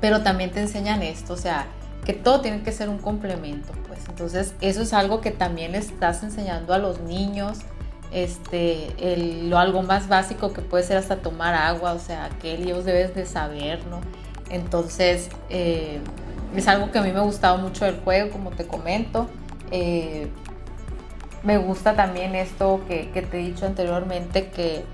pero 0.01 0.23
también 0.23 0.53
te 0.53 0.61
enseñan 0.61 1.03
esto, 1.03 1.33
o 1.33 1.37
sea, 1.37 1.67
que 2.05 2.13
todo 2.13 2.41
tiene 2.41 2.63
que 2.63 2.71
ser 2.71 2.89
un 2.89 2.99
complemento, 2.99 3.73
pues. 3.89 4.01
Entonces, 4.09 4.55
eso 4.61 4.83
es 4.83 4.93
algo 4.93 5.21
que 5.21 5.33
también 5.33 5.73
le 5.73 5.79
estás 5.79 6.23
enseñando 6.23 6.73
a 6.73 6.79
los 6.79 7.01
niños, 7.01 7.59
este, 8.13 8.95
lo 9.49 9.59
algo 9.59 9.83
más 9.83 10.09
básico 10.09 10.53
que 10.53 10.61
puede 10.63 10.85
ser 10.85 10.99
hasta 10.99 11.17
tomar 11.17 11.55
agua, 11.55 11.95
o 11.95 11.99
sea, 11.99 12.31
que 12.41 12.55
ellos 12.55 12.85
debes 12.85 13.15
de 13.15 13.27
saber, 13.27 13.85
¿no? 13.87 14.01
Entonces, 14.51 15.29
eh, 15.51 16.01
es 16.55 16.69
algo 16.69 16.91
que 16.91 16.99
a 16.99 17.03
mí 17.03 17.13
me 17.13 17.19
ha 17.19 17.23
gustado 17.23 17.59
mucho 17.59 17.85
del 17.85 18.01
juego, 18.01 18.31
como 18.31 18.51
te 18.51 18.67
comento. 18.67 19.29
Eh, 19.71 20.29
me 21.43 21.59
gusta 21.59 21.95
también 21.95 22.35
esto 22.35 22.81
que, 22.89 23.05
te 23.13 23.41
he 23.41 23.47
dicho 23.47 23.67
anteriormente, 23.67 24.49
que 24.49 24.85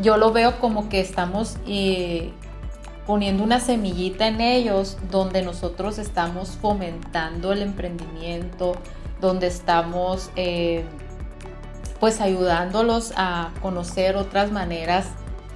yo 0.00 0.16
lo 0.16 0.32
veo 0.32 0.58
como 0.60 0.88
que 0.88 1.00
estamos 1.00 1.58
eh, 1.66 2.32
poniendo 3.06 3.42
una 3.42 3.60
semillita 3.60 4.28
en 4.28 4.40
ellos 4.40 4.96
donde 5.10 5.42
nosotros 5.42 5.98
estamos 5.98 6.50
fomentando 6.60 7.52
el 7.52 7.62
emprendimiento, 7.62 8.72
donde 9.20 9.48
estamos 9.48 10.30
eh, 10.36 10.84
pues 11.98 12.20
ayudándolos 12.20 13.12
a 13.16 13.50
conocer 13.60 14.16
otras 14.16 14.52
maneras 14.52 15.08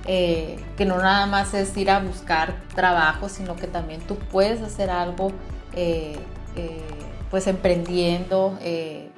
que 0.05 0.85
no 0.87 0.99
nada 0.99 1.27
más 1.27 1.55
es 1.55 1.77
ir 1.77 1.91
a 1.91 1.99
buscar 1.99 2.55
trabajo, 2.75 3.29
sino 3.29 3.57
que 3.57 3.67
también 3.67 4.01
tú 4.03 4.17
puedes 4.17 4.61
hacer 4.61 4.91
algo 4.91 5.33
pues 7.35 7.49
emprendiendo 7.49 8.57
eh, 8.63 9.11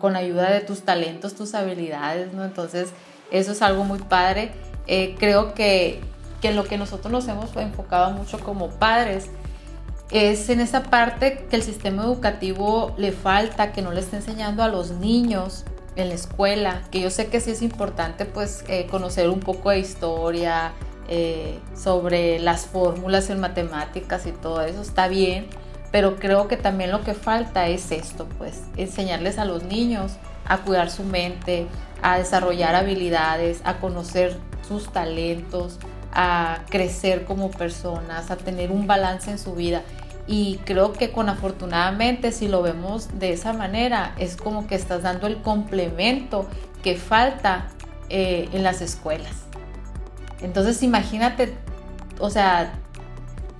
con 0.00 0.16
ayuda 0.16 0.50
de 0.50 0.60
tus 0.60 0.82
talentos, 0.82 1.36
tus 1.36 1.54
habilidades, 1.54 2.32
¿no? 2.32 2.44
Entonces, 2.44 2.90
eso 3.30 3.52
es 3.52 3.62
algo 3.62 3.84
muy 3.84 4.00
padre. 4.00 4.50
Eh, 4.88 5.14
creo 5.16 5.54
que, 5.54 6.00
que 6.42 6.52
lo 6.52 6.64
que 6.64 6.76
nosotros 6.76 7.12
nos 7.12 7.28
hemos 7.28 7.54
enfocado 7.56 8.10
mucho 8.10 8.40
como 8.40 8.68
padres 8.70 9.30
es 10.10 10.48
en 10.48 10.60
esa 10.60 10.82
parte 10.82 11.46
que 11.48 11.54
el 11.54 11.62
sistema 11.62 12.02
educativo 12.02 12.94
le 12.98 13.12
falta, 13.12 13.70
que 13.70 13.80
no 13.80 13.92
le 13.92 14.00
está 14.00 14.16
enseñando 14.16 14.64
a 14.64 14.68
los 14.68 14.90
niños 14.90 15.64
en 15.96 16.08
la 16.08 16.14
escuela, 16.14 16.82
que 16.90 17.00
yo 17.00 17.10
sé 17.10 17.26
que 17.26 17.40
sí 17.40 17.50
es 17.50 17.62
importante 17.62 18.24
pues 18.24 18.64
eh, 18.68 18.86
conocer 18.90 19.28
un 19.28 19.40
poco 19.40 19.70
de 19.70 19.78
historia, 19.78 20.72
sobre 21.76 22.38
las 22.38 22.64
fórmulas 22.64 23.28
en 23.28 23.38
matemáticas 23.38 24.26
y 24.26 24.32
todo 24.32 24.62
eso, 24.62 24.80
está 24.80 25.06
bien, 25.06 25.48
pero 25.92 26.16
creo 26.16 26.48
que 26.48 26.56
también 26.56 26.90
lo 26.90 27.04
que 27.04 27.12
falta 27.12 27.68
es 27.68 27.92
esto, 27.92 28.26
pues 28.38 28.62
enseñarles 28.76 29.38
a 29.38 29.44
los 29.44 29.62
niños 29.64 30.12
a 30.46 30.58
cuidar 30.58 30.90
su 30.90 31.04
mente, 31.04 31.66
a 32.02 32.18
desarrollar 32.18 32.74
habilidades, 32.74 33.60
a 33.64 33.78
conocer 33.78 34.36
sus 34.66 34.92
talentos, 34.92 35.78
a 36.12 36.60
crecer 36.68 37.24
como 37.24 37.50
personas, 37.50 38.30
a 38.30 38.36
tener 38.36 38.70
un 38.70 38.86
balance 38.86 39.30
en 39.30 39.38
su 39.38 39.54
vida. 39.54 39.82
Y 40.26 40.58
creo 40.64 40.92
que 40.92 41.12
con 41.12 41.28
afortunadamente, 41.28 42.32
si 42.32 42.48
lo 42.48 42.62
vemos 42.62 43.18
de 43.18 43.32
esa 43.32 43.52
manera, 43.52 44.14
es 44.18 44.36
como 44.36 44.66
que 44.66 44.74
estás 44.74 45.02
dando 45.02 45.26
el 45.26 45.42
complemento 45.42 46.48
que 46.82 46.96
falta 46.96 47.68
eh, 48.08 48.48
en 48.52 48.62
las 48.62 48.80
escuelas. 48.80 49.44
Entonces 50.40 50.82
imagínate, 50.82 51.54
o 52.18 52.30
sea, 52.30 52.74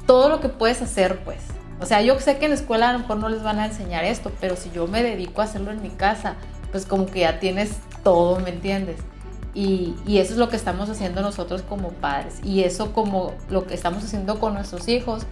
todo 0.07 0.29
lo 0.29 0.41
que 0.41 0.49
puedes 0.49 0.81
hacer, 0.83 1.23
pues. 1.25 1.39
O 1.81 1.87
sea, 1.87 2.03
yo 2.03 2.19
sé 2.21 2.39
que 2.39 2.47
en 2.47 2.53
la 2.53 2.57
escuela 2.57 2.91
a 2.91 2.93
lo 2.93 3.01
mejor 3.01 3.19
no 3.19 3.29
les 3.29 3.43
van 3.43 3.59
a 3.59 3.67
enseñar 3.67 4.05
esto, 4.05 4.31
pero 4.41 4.57
si 4.57 4.71
yo 4.71 4.87
me 4.87 5.03
dedico 5.03 5.41
a 5.41 5.45
hacerlo 5.45 5.71
en 5.71 5.83
mi 5.83 5.91
casa, 5.91 6.35
pues 6.71 6.87
como 6.87 7.07
que 7.07 7.21
ya 7.21 7.41
tienes 7.41 7.73
todo, 8.03 8.39
¿me 8.41 8.51
entiendes? 8.51 8.97
Y, 9.55 9.95
eso 10.19 10.33
es 10.33 10.39
lo 10.39 10.49
que 10.49 10.57
estamos 10.57 10.91
haciendo 10.91 11.23
nosotros 11.23 11.63
como 11.63 11.91
padres. 11.91 12.41
Y 12.43 12.65
eso 12.65 12.93
como 12.93 13.35
lo 13.49 13.67
que 13.67 13.75
estamos 13.75 14.05
haciendo 14.05 14.41
con 14.41 14.55
nuestros 14.55 14.89
hijos, 14.89 15.27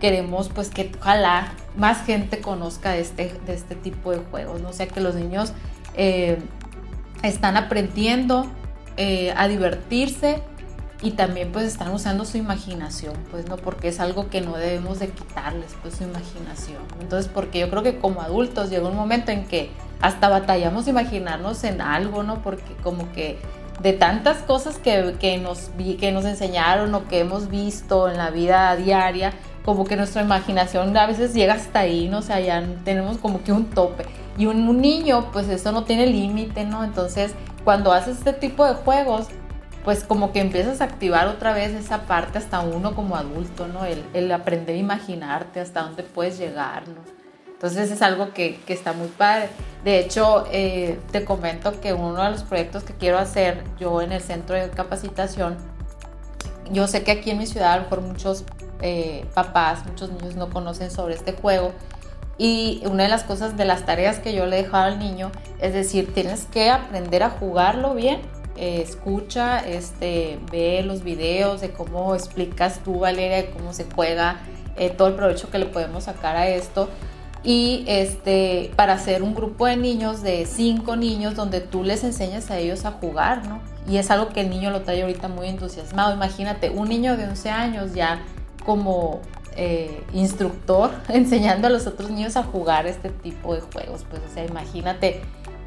queremos 0.00 0.48
pues 0.48 0.70
que 0.70 0.92
ojalá 0.98 1.52
más 1.76 2.04
gente 2.04 2.40
conozca 2.40 2.92
de 2.92 3.00
este, 3.00 3.32
de 3.46 3.54
este 3.54 3.74
tipo 3.74 4.12
de 4.12 4.18
juegos, 4.18 4.60
¿no? 4.60 4.70
O 4.70 4.72
sea, 4.72 4.86
que 4.86 5.00
los 5.00 5.14
niños 5.14 5.52
eh, 5.94 6.38
están 7.22 7.56
aprendiendo 7.56 8.46
eh, 8.96 9.32
a 9.36 9.48
divertirse 9.48 10.42
y 11.02 11.12
también 11.12 11.52
pues 11.52 11.66
están 11.66 11.92
usando 11.92 12.24
su 12.24 12.38
imaginación, 12.38 13.14
pues 13.30 13.48
no, 13.48 13.56
porque 13.56 13.88
es 13.88 14.00
algo 14.00 14.30
que 14.30 14.40
no 14.40 14.56
debemos 14.56 14.98
de 14.98 15.08
quitarles, 15.08 15.76
pues 15.82 15.96
su 15.96 16.04
imaginación. 16.04 16.82
Entonces, 17.00 17.30
porque 17.32 17.60
yo 17.60 17.68
creo 17.68 17.82
que 17.82 17.98
como 17.98 18.22
adultos 18.22 18.70
llega 18.70 18.88
un 18.88 18.96
momento 18.96 19.30
en 19.30 19.44
que 19.44 19.70
hasta 20.00 20.28
batallamos 20.28 20.88
imaginarnos 20.88 21.64
en 21.64 21.82
algo, 21.82 22.22
¿no? 22.22 22.42
Porque 22.42 22.74
como 22.82 23.12
que 23.12 23.38
de 23.82 23.92
tantas 23.92 24.38
cosas 24.38 24.78
que, 24.78 25.16
que, 25.20 25.36
nos, 25.36 25.70
que 26.00 26.12
nos 26.12 26.24
enseñaron 26.24 26.94
o 26.94 27.06
que 27.08 27.20
hemos 27.20 27.50
visto 27.50 28.08
en 28.08 28.16
la 28.16 28.30
vida 28.30 28.74
diaria, 28.76 29.34
como 29.66 29.84
que 29.84 29.96
nuestra 29.96 30.22
imaginación 30.22 30.96
a 30.96 31.06
veces 31.06 31.34
llega 31.34 31.54
hasta 31.54 31.80
ahí, 31.80 32.08
¿no? 32.08 32.18
O 32.18 32.22
sea, 32.22 32.40
ya 32.40 32.64
tenemos 32.84 33.18
como 33.18 33.42
que 33.42 33.52
un 33.52 33.66
tope. 33.66 34.06
Y 34.38 34.46
un, 34.46 34.66
un 34.68 34.80
niño, 34.80 35.30
pues 35.32 35.48
eso 35.48 35.72
no 35.72 35.82
tiene 35.84 36.06
límite, 36.06 36.64
¿no? 36.64 36.84
Entonces, 36.84 37.34
cuando 37.64 37.92
haces 37.92 38.18
este 38.18 38.32
tipo 38.32 38.64
de 38.64 38.74
juegos, 38.74 39.26
pues 39.84 40.04
como 40.04 40.32
que 40.32 40.40
empiezas 40.40 40.80
a 40.80 40.84
activar 40.84 41.26
otra 41.26 41.52
vez 41.52 41.74
esa 41.74 42.02
parte 42.02 42.38
hasta 42.38 42.60
uno 42.60 42.94
como 42.94 43.16
adulto, 43.16 43.66
¿no? 43.66 43.84
El, 43.84 44.04
el 44.14 44.30
aprender 44.30 44.76
a 44.76 44.78
imaginarte 44.78 45.58
hasta 45.58 45.82
dónde 45.82 46.04
puedes 46.04 46.38
llegar, 46.38 46.86
¿no? 46.86 47.16
Entonces 47.48 47.90
es 47.90 48.02
algo 48.02 48.32
que, 48.32 48.60
que 48.66 48.72
está 48.72 48.92
muy 48.92 49.08
padre. 49.08 49.48
De 49.82 49.98
hecho, 49.98 50.44
eh, 50.52 51.00
te 51.10 51.24
comento 51.24 51.80
que 51.80 51.92
uno 51.92 52.22
de 52.22 52.30
los 52.30 52.44
proyectos 52.44 52.84
que 52.84 52.92
quiero 52.92 53.18
hacer 53.18 53.64
yo 53.80 54.00
en 54.00 54.12
el 54.12 54.20
centro 54.20 54.54
de 54.54 54.70
capacitación, 54.70 55.56
yo 56.70 56.86
sé 56.86 57.02
que 57.02 57.12
aquí 57.12 57.30
en 57.30 57.38
mi 57.38 57.46
ciudad 57.46 57.72
a 57.72 57.76
lo 57.78 57.82
mejor 57.84 58.02
muchos 58.02 58.44
eh, 58.86 59.24
papás, 59.34 59.86
muchos 59.86 60.10
niños 60.10 60.36
no 60.36 60.50
conocen 60.50 60.90
sobre 60.90 61.14
este 61.14 61.32
juego. 61.32 61.72
Y 62.38 62.82
una 62.84 63.04
de 63.04 63.08
las 63.08 63.24
cosas, 63.24 63.56
de 63.56 63.64
las 63.64 63.86
tareas 63.86 64.18
que 64.18 64.34
yo 64.34 64.46
le 64.46 64.58
he 64.58 64.62
dejado 64.62 64.84
al 64.84 64.98
niño, 64.98 65.32
es 65.60 65.72
decir, 65.72 66.12
tienes 66.12 66.44
que 66.44 66.70
aprender 66.70 67.22
a 67.22 67.30
jugarlo 67.30 67.94
bien. 67.94 68.20
Eh, 68.56 68.82
escucha, 68.82 69.58
este, 69.58 70.38
ve 70.50 70.82
los 70.82 71.02
videos 71.02 71.60
de 71.60 71.70
cómo 71.70 72.14
explicas 72.14 72.80
tú, 72.84 73.00
Valeria, 73.00 73.50
cómo 73.50 73.72
se 73.72 73.86
juega, 73.94 74.40
todo 74.98 75.08
el 75.08 75.14
provecho 75.14 75.50
que 75.50 75.58
le 75.58 75.64
podemos 75.64 76.04
sacar 76.04 76.36
a 76.36 76.48
esto 76.48 76.90
y 77.46 77.84
este, 77.86 78.72
para 78.74 78.94
hacer 78.94 79.22
un 79.22 79.32
grupo 79.32 79.66
de 79.66 79.76
niños, 79.76 80.20
de 80.20 80.46
cinco 80.46 80.96
niños, 80.96 81.36
donde 81.36 81.60
tú 81.60 81.84
les 81.84 82.02
enseñas 82.02 82.50
a 82.50 82.58
ellos 82.58 82.84
a 82.84 82.90
jugar, 82.90 83.46
¿no? 83.46 83.60
Y 83.88 83.98
es 83.98 84.10
algo 84.10 84.30
que 84.30 84.40
el 84.40 84.50
niño 84.50 84.72
lo 84.72 84.82
trae 84.82 85.02
ahorita 85.02 85.28
muy 85.28 85.46
entusiasmado. 85.46 86.12
Imagínate, 86.12 86.70
un 86.70 86.88
niño 86.88 87.16
de 87.16 87.28
11 87.28 87.50
años 87.50 87.94
ya 87.94 88.20
como 88.66 89.20
eh, 89.56 90.04
instructor 90.12 90.90
enseñando 91.08 91.68
a 91.68 91.70
los 91.70 91.86
otros 91.86 92.10
niños 92.10 92.36
a 92.36 92.42
jugar 92.42 92.86
este 92.86 93.08
tipo 93.08 93.54
de 93.54 93.62
juegos. 93.62 94.04
Pues, 94.10 94.20
o 94.28 94.34
sea, 94.34 94.44
imagínate, 94.44 95.22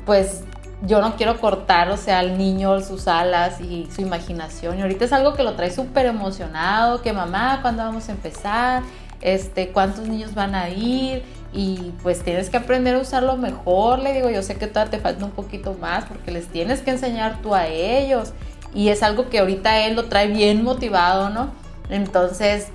pues 0.06 0.44
yo 0.84 1.02
no 1.02 1.16
quiero 1.16 1.40
cortar, 1.42 1.90
o 1.90 1.98
sea, 1.98 2.20
al 2.20 2.38
niño 2.38 2.80
sus 2.82 3.08
alas 3.08 3.60
y 3.60 3.90
su 3.94 4.02
imaginación. 4.02 4.78
Y 4.78 4.82
ahorita 4.82 5.06
es 5.06 5.14
algo 5.14 5.34
que 5.34 5.44
lo 5.44 5.56
trae 5.56 5.72
súper 5.72 6.06
emocionado, 6.06 7.02
que 7.02 7.14
mamá, 7.14 7.60
¿cuándo 7.62 7.84
vamos 7.84 8.08
a 8.10 8.12
empezar? 8.12 8.84
Este, 9.22 9.70
¿cuántos 9.70 10.08
niños 10.08 10.36
van 10.36 10.54
a 10.54 10.70
ir? 10.70 11.24
y 11.52 11.94
pues 12.04 12.22
tienes 12.22 12.50
que 12.50 12.58
aprender 12.58 12.96
a 12.96 13.00
usarlo 13.00 13.36
mejor, 13.36 14.00
le 14.00 14.14
digo, 14.14 14.30
yo 14.30 14.44
sé 14.44 14.56
que 14.56 14.68
todavía 14.68 14.92
te 14.92 15.00
falta 15.00 15.26
un 15.26 15.32
poquito 15.32 15.74
más 15.74 16.06
porque 16.06 16.32
les 16.32 16.48
tienes 16.48 16.82
que 16.82 16.92
enseñar 16.92 17.42
tú 17.42 17.56
a 17.56 17.68
ellos 17.68 18.34
y 18.74 18.90
es 18.90 19.02
algo 19.02 19.30
que 19.30 19.40
ahorita 19.40 19.80
él 19.86 19.96
lo 19.96 20.06
trae 20.06 20.28
bien 20.28 20.64
motivado, 20.64 21.30
¿no? 21.30 21.52
Entonces, 21.90 22.68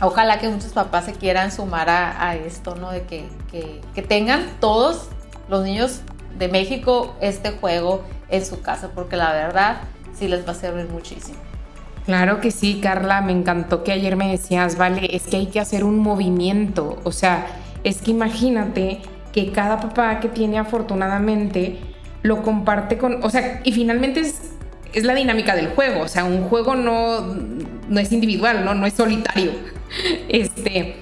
ojalá 0.00 0.38
que 0.38 0.48
muchos 0.48 0.72
papás 0.72 1.04
se 1.04 1.12
quieran 1.12 1.52
sumar 1.52 1.88
a, 1.90 2.34
esto, 2.36 2.74
¿no? 2.74 2.90
De 2.90 3.02
que, 3.02 3.28
que, 3.94 4.02
tengan 4.02 4.44
todos 4.60 5.08
los 5.48 5.64
niños 5.64 6.00
de 6.38 6.48
México 6.48 7.14
este 7.20 7.50
juego 7.50 8.02
en 8.28 8.44
su 8.44 8.62
casa 8.62 8.90
porque 8.94 9.16
la 9.16 9.32
verdad 9.32 9.78
sí 10.14 10.28
les 10.28 10.46
va 10.46 10.52
a 10.52 10.54
servir 10.54 10.88
muchísimo. 10.88 11.38
Claro 12.06 12.40
que 12.40 12.50
sí, 12.50 12.80
Carla, 12.82 13.20
me 13.20 13.32
encantó 13.32 13.84
que 13.84 13.92
ayer 13.92 14.16
me 14.16 14.30
decías, 14.30 14.76
vale, 14.76 15.14
es 15.14 15.26
que 15.26 15.36
hay 15.36 15.46
que 15.46 15.60
hacer 15.60 15.84
un 15.84 15.98
movimiento, 15.98 16.98
o 17.04 17.12
sea, 17.12 17.46
es 17.84 18.00
que 18.00 18.10
imagínate 18.10 19.00
que 19.32 19.52
cada 19.52 19.80
papá 19.80 20.18
que 20.18 20.28
tiene 20.28 20.58
afortunadamente 20.58 21.78
lo 22.22 22.42
comparte 22.42 22.98
con, 22.98 23.22
o 23.22 23.30
sea, 23.30 23.60
y 23.64 23.72
finalmente 23.72 24.20
es, 24.20 24.40
es 24.92 25.04
la 25.04 25.14
dinámica 25.14 25.54
del 25.54 25.68
juego, 25.68 26.00
o 26.00 26.08
sea, 26.08 26.24
un 26.24 26.44
juego 26.44 26.74
no, 26.74 27.20
no 27.20 28.00
es 28.00 28.12
individual, 28.12 28.64
¿no? 28.64 28.74
no 28.74 28.86
es 28.86 28.94
solitario. 28.94 29.52
Este, 30.28 30.96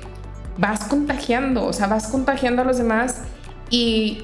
vas 0.57 0.85
contagiando, 0.85 1.67
o 1.67 1.73
sea, 1.73 1.87
vas 1.87 2.09
contagiando 2.09 2.63
a 2.63 2.65
los 2.65 2.79
demás 2.79 3.23
y 3.71 4.23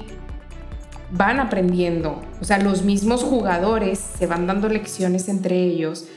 van 1.11 1.39
aprendiendo, 1.39 2.21
o 2.41 2.43
sea, 2.43 2.57
los 2.57 2.81
mismos 2.81 3.23
jugadores 3.23 3.99
se 3.99 4.25
van 4.25 4.47
dando 4.47 4.67
lecciones 4.67 5.29
entre 5.29 5.55
ellos, 5.61 6.07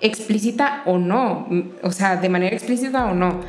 explícita 0.00 0.82
o 0.86 0.98
no, 0.98 1.48
o 1.82 1.90
sea, 1.90 2.16
de 2.16 2.28
manera 2.28 2.54
explícita 2.54 3.06
o 3.06 3.14
no 3.14 3.40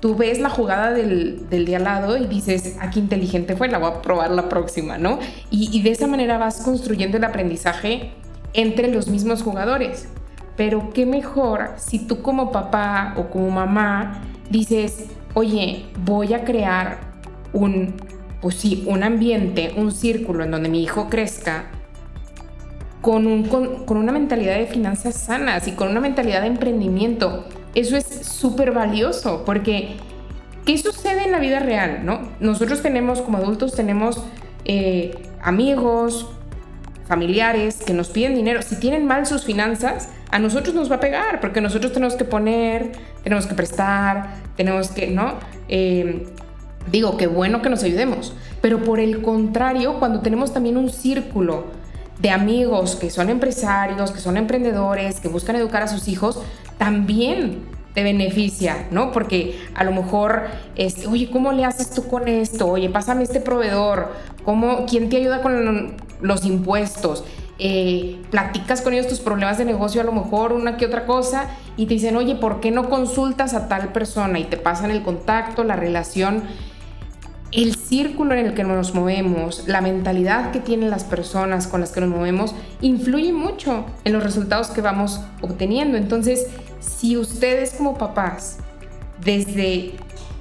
tú 0.00 0.14
ves 0.14 0.38
la 0.38 0.50
jugada 0.50 0.92
del, 0.92 1.48
del 1.48 1.64
de 1.64 1.76
al 1.76 1.84
lado 1.84 2.16
y 2.16 2.26
dices, 2.26 2.76
ah, 2.80 2.90
qué 2.90 3.00
inteligente 3.00 3.56
fue, 3.56 3.68
la 3.68 3.78
voy 3.78 3.90
a 3.90 4.02
probar 4.02 4.30
la 4.30 4.48
próxima, 4.48 4.98
¿no? 4.98 5.18
Y, 5.50 5.76
y 5.76 5.82
de 5.82 5.90
esa 5.90 6.06
manera 6.06 6.38
vas 6.38 6.60
construyendo 6.60 7.16
el 7.16 7.24
aprendizaje 7.24 8.12
entre 8.52 8.92
los 8.92 9.08
mismos 9.08 9.42
jugadores. 9.42 10.08
Pero 10.58 10.90
qué 10.92 11.06
mejor 11.06 11.70
si 11.76 12.00
tú 12.00 12.20
como 12.20 12.52
papá 12.52 13.14
o 13.16 13.30
como 13.30 13.50
mamá 13.50 14.20
dices, 14.50 15.06
oye, 15.32 15.86
voy 16.04 16.34
a 16.34 16.44
crear 16.44 16.98
un, 17.54 17.94
pues 18.42 18.56
sí, 18.56 18.84
un 18.86 19.02
ambiente, 19.02 19.72
un 19.78 19.90
círculo 19.90 20.44
en 20.44 20.50
donde 20.50 20.68
mi 20.68 20.82
hijo 20.82 21.08
crezca 21.08 21.64
con, 23.00 23.26
un, 23.26 23.44
con, 23.44 23.86
con 23.86 23.96
una 23.96 24.12
mentalidad 24.12 24.58
de 24.58 24.66
finanzas 24.66 25.14
sanas 25.14 25.66
y 25.66 25.72
con 25.72 25.88
una 25.88 26.00
mentalidad 26.00 26.42
de 26.42 26.48
emprendimiento 26.48 27.46
eso 27.74 27.96
es 27.96 28.06
súper 28.06 28.72
valioso 28.72 29.44
porque 29.44 29.96
¿qué 30.64 30.78
sucede 30.78 31.24
en 31.24 31.32
la 31.32 31.38
vida 31.38 31.60
real? 31.60 32.04
¿no? 32.04 32.28
Nosotros 32.40 32.82
tenemos, 32.82 33.20
como 33.20 33.38
adultos, 33.38 33.74
tenemos 33.74 34.24
eh, 34.64 35.16
amigos, 35.40 36.28
familiares 37.08 37.78
que 37.84 37.94
nos 37.94 38.08
piden 38.08 38.34
dinero. 38.34 38.62
Si 38.62 38.76
tienen 38.76 39.06
mal 39.06 39.26
sus 39.26 39.44
finanzas, 39.44 40.10
a 40.30 40.38
nosotros 40.38 40.74
nos 40.74 40.90
va 40.90 40.96
a 40.96 41.00
pegar 41.00 41.40
porque 41.40 41.60
nosotros 41.60 41.92
tenemos 41.92 42.14
que 42.14 42.24
poner, 42.24 42.92
tenemos 43.24 43.46
que 43.46 43.54
prestar, 43.54 44.34
tenemos 44.56 44.90
que, 44.90 45.08
¿no? 45.08 45.34
Eh, 45.68 46.26
digo, 46.90 47.16
qué 47.16 47.26
bueno 47.26 47.62
que 47.62 47.70
nos 47.70 47.82
ayudemos. 47.82 48.34
Pero 48.60 48.84
por 48.84 49.00
el 49.00 49.22
contrario, 49.22 49.98
cuando 49.98 50.20
tenemos 50.20 50.52
también 50.52 50.76
un 50.76 50.90
círculo 50.90 51.66
de 52.20 52.30
amigos 52.30 52.96
que 52.96 53.10
son 53.10 53.30
empresarios, 53.30 54.10
que 54.10 54.20
son 54.20 54.36
emprendedores, 54.36 55.20
que 55.20 55.28
buscan 55.28 55.56
educar 55.56 55.82
a 55.82 55.88
sus 55.88 56.08
hijos, 56.08 56.42
también 56.76 57.62
te 57.94 58.02
beneficia, 58.02 58.86
¿no? 58.90 59.12
Porque 59.12 59.58
a 59.74 59.84
lo 59.84 59.92
mejor, 59.92 60.42
este, 60.76 61.06
oye, 61.06 61.30
¿cómo 61.30 61.52
le 61.52 61.64
haces 61.64 61.90
tú 61.90 62.06
con 62.06 62.28
esto? 62.28 62.66
Oye, 62.66 62.90
pásame 62.90 63.22
este 63.22 63.40
proveedor, 63.40 64.12
¿cómo, 64.44 64.84
¿quién 64.86 65.08
te 65.08 65.16
ayuda 65.16 65.42
con 65.42 65.96
los 66.20 66.44
impuestos? 66.44 67.24
Eh, 67.60 68.22
platicas 68.30 68.82
con 68.82 68.92
ellos 68.92 69.08
tus 69.08 69.20
problemas 69.20 69.58
de 69.58 69.64
negocio, 69.64 70.00
a 70.00 70.04
lo 70.04 70.12
mejor 70.12 70.52
una 70.52 70.76
que 70.76 70.86
otra 70.86 71.06
cosa, 71.06 71.48
y 71.76 71.86
te 71.86 71.94
dicen, 71.94 72.16
oye, 72.16 72.36
¿por 72.36 72.60
qué 72.60 72.70
no 72.70 72.88
consultas 72.88 73.54
a 73.54 73.68
tal 73.68 73.92
persona? 73.92 74.38
Y 74.38 74.44
te 74.44 74.56
pasan 74.56 74.90
el 74.90 75.02
contacto, 75.02 75.64
la 75.64 75.76
relación 75.76 76.44
el 77.50 77.76
círculo 77.76 78.34
en 78.34 78.46
el 78.46 78.54
que 78.54 78.64
nos 78.64 78.94
movemos, 78.94 79.66
la 79.66 79.80
mentalidad 79.80 80.50
que 80.50 80.60
tienen 80.60 80.90
las 80.90 81.04
personas 81.04 81.66
con 81.66 81.80
las 81.80 81.92
que 81.92 82.00
nos 82.00 82.10
movemos, 82.10 82.54
influye 82.80 83.32
mucho 83.32 83.86
en 84.04 84.12
los 84.12 84.22
resultados 84.22 84.68
que 84.68 84.82
vamos 84.82 85.20
obteniendo. 85.40 85.96
Entonces, 85.96 86.46
si 86.80 87.16
ustedes 87.16 87.72
como 87.72 87.96
papás, 87.96 88.58
desde 89.24 89.94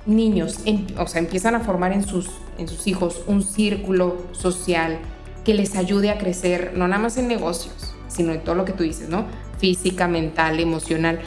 niños, 0.06 0.60
em, 0.66 0.86
o 0.98 1.08
sea, 1.08 1.20
empiezan 1.20 1.56
a 1.56 1.62
formar 1.62 1.94
en 1.94 2.06
sus, 2.06 2.30
en 2.58 2.68
sus 2.68 2.88
hijos 2.88 3.22
un 3.28 3.42
círculo 3.42 4.18
social 4.34 5.00
que 5.48 5.54
les 5.54 5.78
ayude 5.78 6.10
a 6.10 6.18
crecer, 6.18 6.74
no 6.76 6.90
nada 6.90 7.02
más 7.02 7.16
en 7.16 7.30
negocios, 7.30 7.96
sino 8.10 8.34
en 8.34 8.42
todo 8.42 8.54
lo 8.54 8.66
que 8.66 8.74
tú 8.74 8.84
dices, 8.84 9.08
¿no? 9.08 9.28
Física, 9.60 10.10
mental, 10.10 10.60
emocional. 10.60 11.20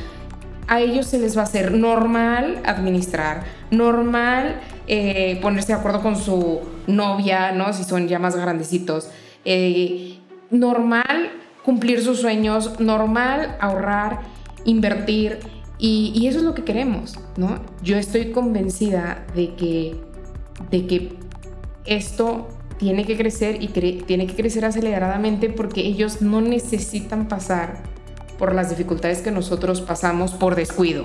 A 0.68 0.83
ellos 0.83 1.07
se 1.07 1.18
les 1.18 1.39
va 1.39 1.41
a 1.41 1.45
hacer 1.45 1.73
normal 1.73 2.61
administrar, 2.66 3.45
normal 3.71 4.61
eh, 4.89 5.39
ponerse 5.41 5.73
de 5.73 5.79
acuerdo 5.79 6.03
con 6.03 6.16
su 6.16 6.61
novia, 6.87 7.53
¿no? 7.53 7.73
Si 7.73 7.83
son 7.83 8.09
ya 8.09 8.18
más 8.18 8.37
grandecitos. 8.37 9.09
Eh, 9.47 10.18
normal 10.51 11.31
cumplir 11.64 12.03
sus 12.03 12.21
sueños, 12.21 12.79
normal 12.79 13.57
ahorrar, 13.59 14.21
invertir. 14.66 15.39
Y, 15.79 16.27
eso 16.27 16.41
es 16.41 16.45
lo 16.45 16.55
que 16.55 16.64
queremos, 16.64 17.18
¿no? 17.39 17.59
Yo 17.83 17.97
estoy 17.97 18.33
convencida 18.33 19.25
de 19.35 19.55
que, 19.55 19.99
de 20.71 20.87
que 20.87 21.16
esto 21.87 22.49
tiene 22.81 23.05
que 23.05 23.16
crecer 23.16 23.62
y 23.62 23.68
tiene 23.68 24.26
que 24.26 24.35
crecer 24.35 24.64
aceleradamente 24.64 25.51
porque 25.51 25.83
ellos 25.83 26.22
no 26.22 26.41
necesitan 26.41 27.28
pasar 27.28 27.83
por 28.39 28.55
las 28.55 28.70
dificultades 28.70 29.20
que 29.20 29.31
nosotros 29.31 29.83
pasamos 29.83 30.33
por 30.33 30.55
descuido, 30.57 31.05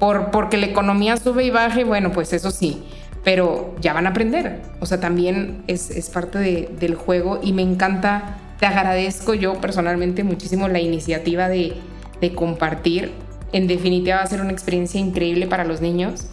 por, 0.00 0.32
porque 0.32 0.56
la 0.56 0.66
economía 0.66 1.16
sube 1.16 1.44
y 1.44 1.50
baja 1.50 1.80
y 1.80 1.84
bueno, 1.84 2.10
pues 2.10 2.32
eso 2.32 2.50
sí, 2.50 2.82
pero 3.22 3.72
ya 3.80 3.92
van 3.92 4.08
a 4.08 4.10
aprender. 4.10 4.62
O 4.80 4.86
sea, 4.86 4.98
también 4.98 5.62
es, 5.68 6.10
parte 6.10 6.38
del 6.40 6.94
juego 6.96 7.38
y 7.40 7.52
me 7.52 7.62
encanta 7.62 8.38
te 8.58 8.66
agradezco 8.66 9.34
yo 9.34 9.60
personalmente 9.60 10.24
muchísimo 10.24 10.66
la 10.68 10.80
iniciativa 10.80 11.48
de, 11.48 11.74
de 12.20 12.34
compartir. 12.34 13.12
En 13.52 13.68
definitiva 13.68 14.16
va 14.16 14.22
a 14.22 14.26
ser 14.26 14.40
una 14.40 14.50
experiencia 14.50 15.00
increíble 15.00 15.46
para 15.46 15.64
los 15.64 15.80
niños, 15.80 16.26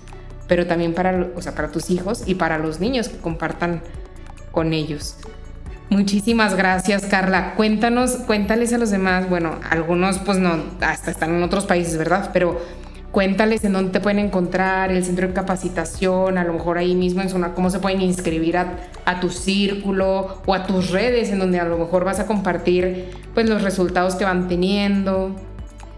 pero 0.47 0.65
también 0.65 0.95
para, 0.95 1.27
o 1.35 1.41
sea, 1.43 1.53
para 1.53 1.71
tus 1.71 1.91
hijos 1.91 2.23
y 2.25 2.35
para 2.35 2.57
los 2.57 2.79
niños 2.79 3.07
que 3.07 3.17
compartan 3.17 3.83
con 4.51 4.73
ellos. 4.73 5.15
Muchísimas 5.89 6.55
gracias, 6.55 7.05
Carla. 7.05 7.55
Cuéntanos, 7.55 8.11
cuéntales 8.11 8.73
a 8.73 8.77
los 8.77 8.91
demás, 8.91 9.27
bueno, 9.27 9.55
algunos 9.69 10.19
pues 10.19 10.37
no, 10.37 10.63
hasta 10.81 11.09
están 11.09 11.33
en 11.33 11.41
otros 11.41 11.65
países, 11.65 11.97
¿verdad? 11.97 12.29
Pero 12.31 12.61
cuéntales 13.11 13.63
en 13.63 13.73
dónde 13.73 13.91
te 13.91 13.99
pueden 13.99 14.19
encontrar, 14.19 14.91
el 14.91 15.03
centro 15.03 15.27
de 15.27 15.33
capacitación, 15.33 16.37
a 16.37 16.43
lo 16.43 16.53
mejor 16.53 16.77
ahí 16.77 16.93
mismo 16.93 17.21
en 17.21 17.29
zona, 17.29 17.55
cómo 17.55 17.71
se 17.71 17.79
pueden 17.79 18.01
inscribir 18.01 18.57
a, 18.57 19.19
tu 19.19 19.29
círculo 19.29 20.41
o 20.45 20.53
a 20.53 20.67
tus 20.67 20.91
redes, 20.91 21.31
en 21.31 21.39
donde 21.39 21.59
a 21.59 21.65
lo 21.65 21.79
mejor 21.79 22.05
vas 22.05 22.19
a 22.19 22.27
compartir 22.27 23.09
pues 23.33 23.49
los 23.49 23.63
resultados 23.63 24.13
que 24.13 24.25
van 24.25 24.47
teniendo. 24.47 25.35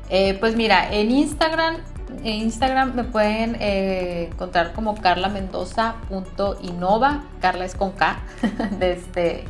Eh, 0.09 0.37
pues 0.39 0.55
mira, 0.55 0.93
en 0.93 1.11
Instagram, 1.11 1.75
en 2.23 2.41
Instagram 2.41 2.95
me 2.95 3.03
pueden 3.03 3.55
eh, 3.59 4.29
encontrar 4.31 4.73
como 4.73 4.95
carlamendoza.innova, 4.95 7.23
Carla 7.39 7.65
es 7.65 7.75
con 7.75 7.91
K, 7.91 8.17
desde 8.79 8.91
este, 8.91 9.45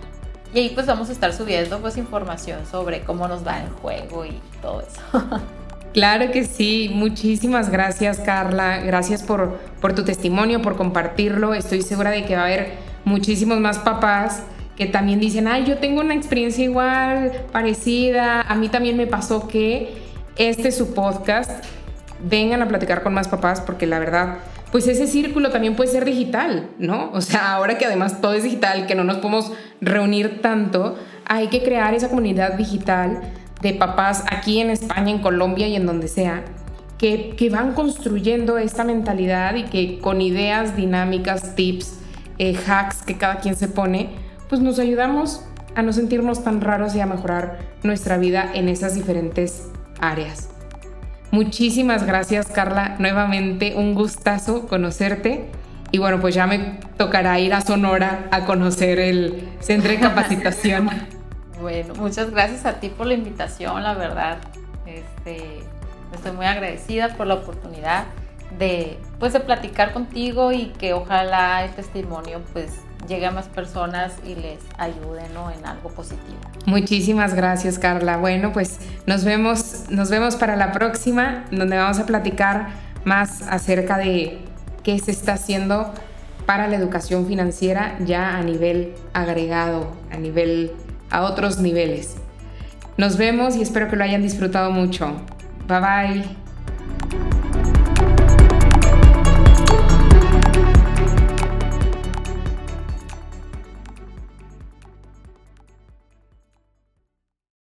Y 0.53 0.59
ahí 0.59 0.69
pues 0.69 0.85
vamos 0.85 1.09
a 1.09 1.11
estar 1.11 1.33
subiendo 1.33 1.79
pues 1.79 1.97
información 1.97 2.65
sobre 2.65 3.01
cómo 3.01 3.27
nos 3.27 3.45
va 3.45 3.61
el 3.61 3.69
juego 3.69 4.23
y 4.25 4.39
todo 4.61 4.81
eso. 4.81 5.01
Claro 5.93 6.31
que 6.31 6.45
sí, 6.45 6.89
muchísimas 6.93 7.69
gracias 7.69 8.19
Carla, 8.19 8.77
gracias 8.77 9.23
por, 9.23 9.59
por 9.81 9.93
tu 9.93 10.05
testimonio, 10.05 10.61
por 10.61 10.77
compartirlo. 10.77 11.53
Estoy 11.53 11.81
segura 11.81 12.11
de 12.11 12.23
que 12.23 12.35
va 12.35 12.43
a 12.43 12.45
haber 12.45 12.73
muchísimos 13.03 13.59
más 13.59 13.79
papás 13.79 14.43
que 14.77 14.85
también 14.85 15.19
dicen, 15.19 15.49
ay, 15.49 15.65
yo 15.65 15.79
tengo 15.79 15.99
una 15.99 16.15
experiencia 16.15 16.63
igual, 16.63 17.31
parecida, 17.51 18.41
a 18.41 18.55
mí 18.55 18.69
también 18.69 18.95
me 18.95 19.05
pasó 19.05 19.49
que 19.49 19.93
este 20.37 20.69
es 20.69 20.77
su 20.77 20.93
podcast, 20.93 21.65
vengan 22.23 22.61
a 22.61 22.69
platicar 22.69 23.03
con 23.03 23.13
más 23.13 23.27
papás 23.27 23.59
porque 23.59 23.85
la 23.85 23.99
verdad, 23.99 24.37
pues 24.71 24.87
ese 24.87 25.07
círculo 25.07 25.49
también 25.49 25.75
puede 25.75 25.91
ser 25.91 26.05
digital, 26.05 26.69
¿no? 26.79 27.11
O 27.11 27.19
sea, 27.19 27.53
ahora 27.53 27.77
que 27.77 27.85
además 27.85 28.21
todo 28.21 28.33
es 28.33 28.43
digital, 28.43 28.87
que 28.87 28.95
no 28.95 29.03
nos 29.03 29.17
podemos 29.17 29.51
reunir 29.81 30.41
tanto, 30.41 30.97
hay 31.25 31.47
que 31.47 31.61
crear 31.63 31.93
esa 31.93 32.07
comunidad 32.07 32.53
digital 32.53 33.21
de 33.61 33.73
papás 33.73 34.23
aquí 34.29 34.59
en 34.59 34.69
España, 34.69 35.11
en 35.11 35.19
Colombia 35.19 35.67
y 35.67 35.75
en 35.75 35.85
donde 35.85 36.07
sea, 36.07 36.43
que, 36.97 37.35
que 37.35 37.49
van 37.49 37.73
construyendo 37.73 38.57
esta 38.57 38.83
mentalidad 38.83 39.55
y 39.55 39.63
que 39.63 39.99
con 39.99 40.21
ideas 40.21 40.75
dinámicas, 40.75 41.55
tips, 41.55 41.99
eh, 42.37 42.57
hacks 42.67 43.03
que 43.03 43.17
cada 43.17 43.37
quien 43.37 43.55
se 43.55 43.67
pone, 43.67 44.09
pues 44.49 44.61
nos 44.61 44.79
ayudamos 44.79 45.43
a 45.75 45.81
no 45.81 45.93
sentirnos 45.93 46.43
tan 46.43 46.61
raros 46.61 46.95
y 46.95 46.99
a 46.99 47.05
mejorar 47.05 47.59
nuestra 47.83 48.17
vida 48.17 48.51
en 48.53 48.67
esas 48.69 48.95
diferentes 48.95 49.69
áreas. 49.99 50.49
Muchísimas 51.31 52.05
gracias 52.05 52.47
Carla, 52.47 52.95
nuevamente 52.99 53.75
un 53.75 53.95
gustazo 53.95 54.67
conocerte 54.67 55.45
y 55.91 55.97
bueno, 55.97 56.19
pues 56.19 56.35
ya 56.35 56.47
me 56.47 56.79
tocará 56.97 57.39
ir 57.39 57.53
a 57.53 57.61
Sonora 57.61 58.27
a 58.31 58.45
conocer 58.45 58.99
el 58.99 59.47
centro 59.59 59.91
de 59.91 59.99
capacitación. 59.99 60.89
bueno, 61.61 61.93
muchas 61.95 62.31
gracias 62.31 62.65
a 62.65 62.79
ti 62.79 62.89
por 62.89 63.07
la 63.07 63.13
invitación, 63.13 63.81
la 63.83 63.93
verdad. 63.93 64.37
Este, 64.85 65.59
estoy 66.13 66.31
muy 66.31 66.45
agradecida 66.45 67.15
por 67.15 67.27
la 67.27 67.35
oportunidad 67.35 68.05
de, 68.57 68.99
pues, 69.19 69.33
de 69.33 69.39
platicar 69.39 69.93
contigo 69.93 70.51
y 70.51 70.67
que 70.77 70.93
ojalá 70.93 71.63
el 71.63 71.71
testimonio 71.71 72.41
pues 72.53 72.81
llegue 73.07 73.25
a 73.25 73.31
más 73.31 73.47
personas 73.47 74.13
y 74.25 74.35
les 74.35 74.59
ayude 74.77 75.25
en 75.25 75.65
algo 75.65 75.89
positivo. 75.89 76.37
Muchísimas 76.65 77.33
gracias, 77.33 77.79
Carla. 77.79 78.17
Bueno, 78.17 78.53
pues 78.53 78.79
nos 79.05 79.23
vemos, 79.23 79.85
nos 79.89 80.09
vemos 80.09 80.35
para 80.35 80.55
la 80.55 80.71
próxima, 80.71 81.45
donde 81.51 81.77
vamos 81.77 81.99
a 81.99 82.05
platicar 82.05 82.69
más 83.03 83.41
acerca 83.43 83.97
de 83.97 84.39
qué 84.83 84.99
se 84.99 85.11
está 85.11 85.33
haciendo 85.33 85.91
para 86.45 86.67
la 86.67 86.75
educación 86.75 87.25
financiera 87.27 87.97
ya 87.99 88.37
a 88.37 88.43
nivel 88.43 88.93
agregado, 89.13 89.91
a 90.11 90.17
nivel 90.17 90.73
a 91.11 91.23
otros 91.23 91.59
niveles. 91.59 92.15
Nos 92.97 93.17
vemos 93.17 93.55
y 93.55 93.61
espero 93.61 93.89
que 93.89 93.95
lo 93.95 94.03
hayan 94.03 94.21
disfrutado 94.21 94.71
mucho. 94.71 95.13
Bye 95.67 95.79
bye. 95.79 96.40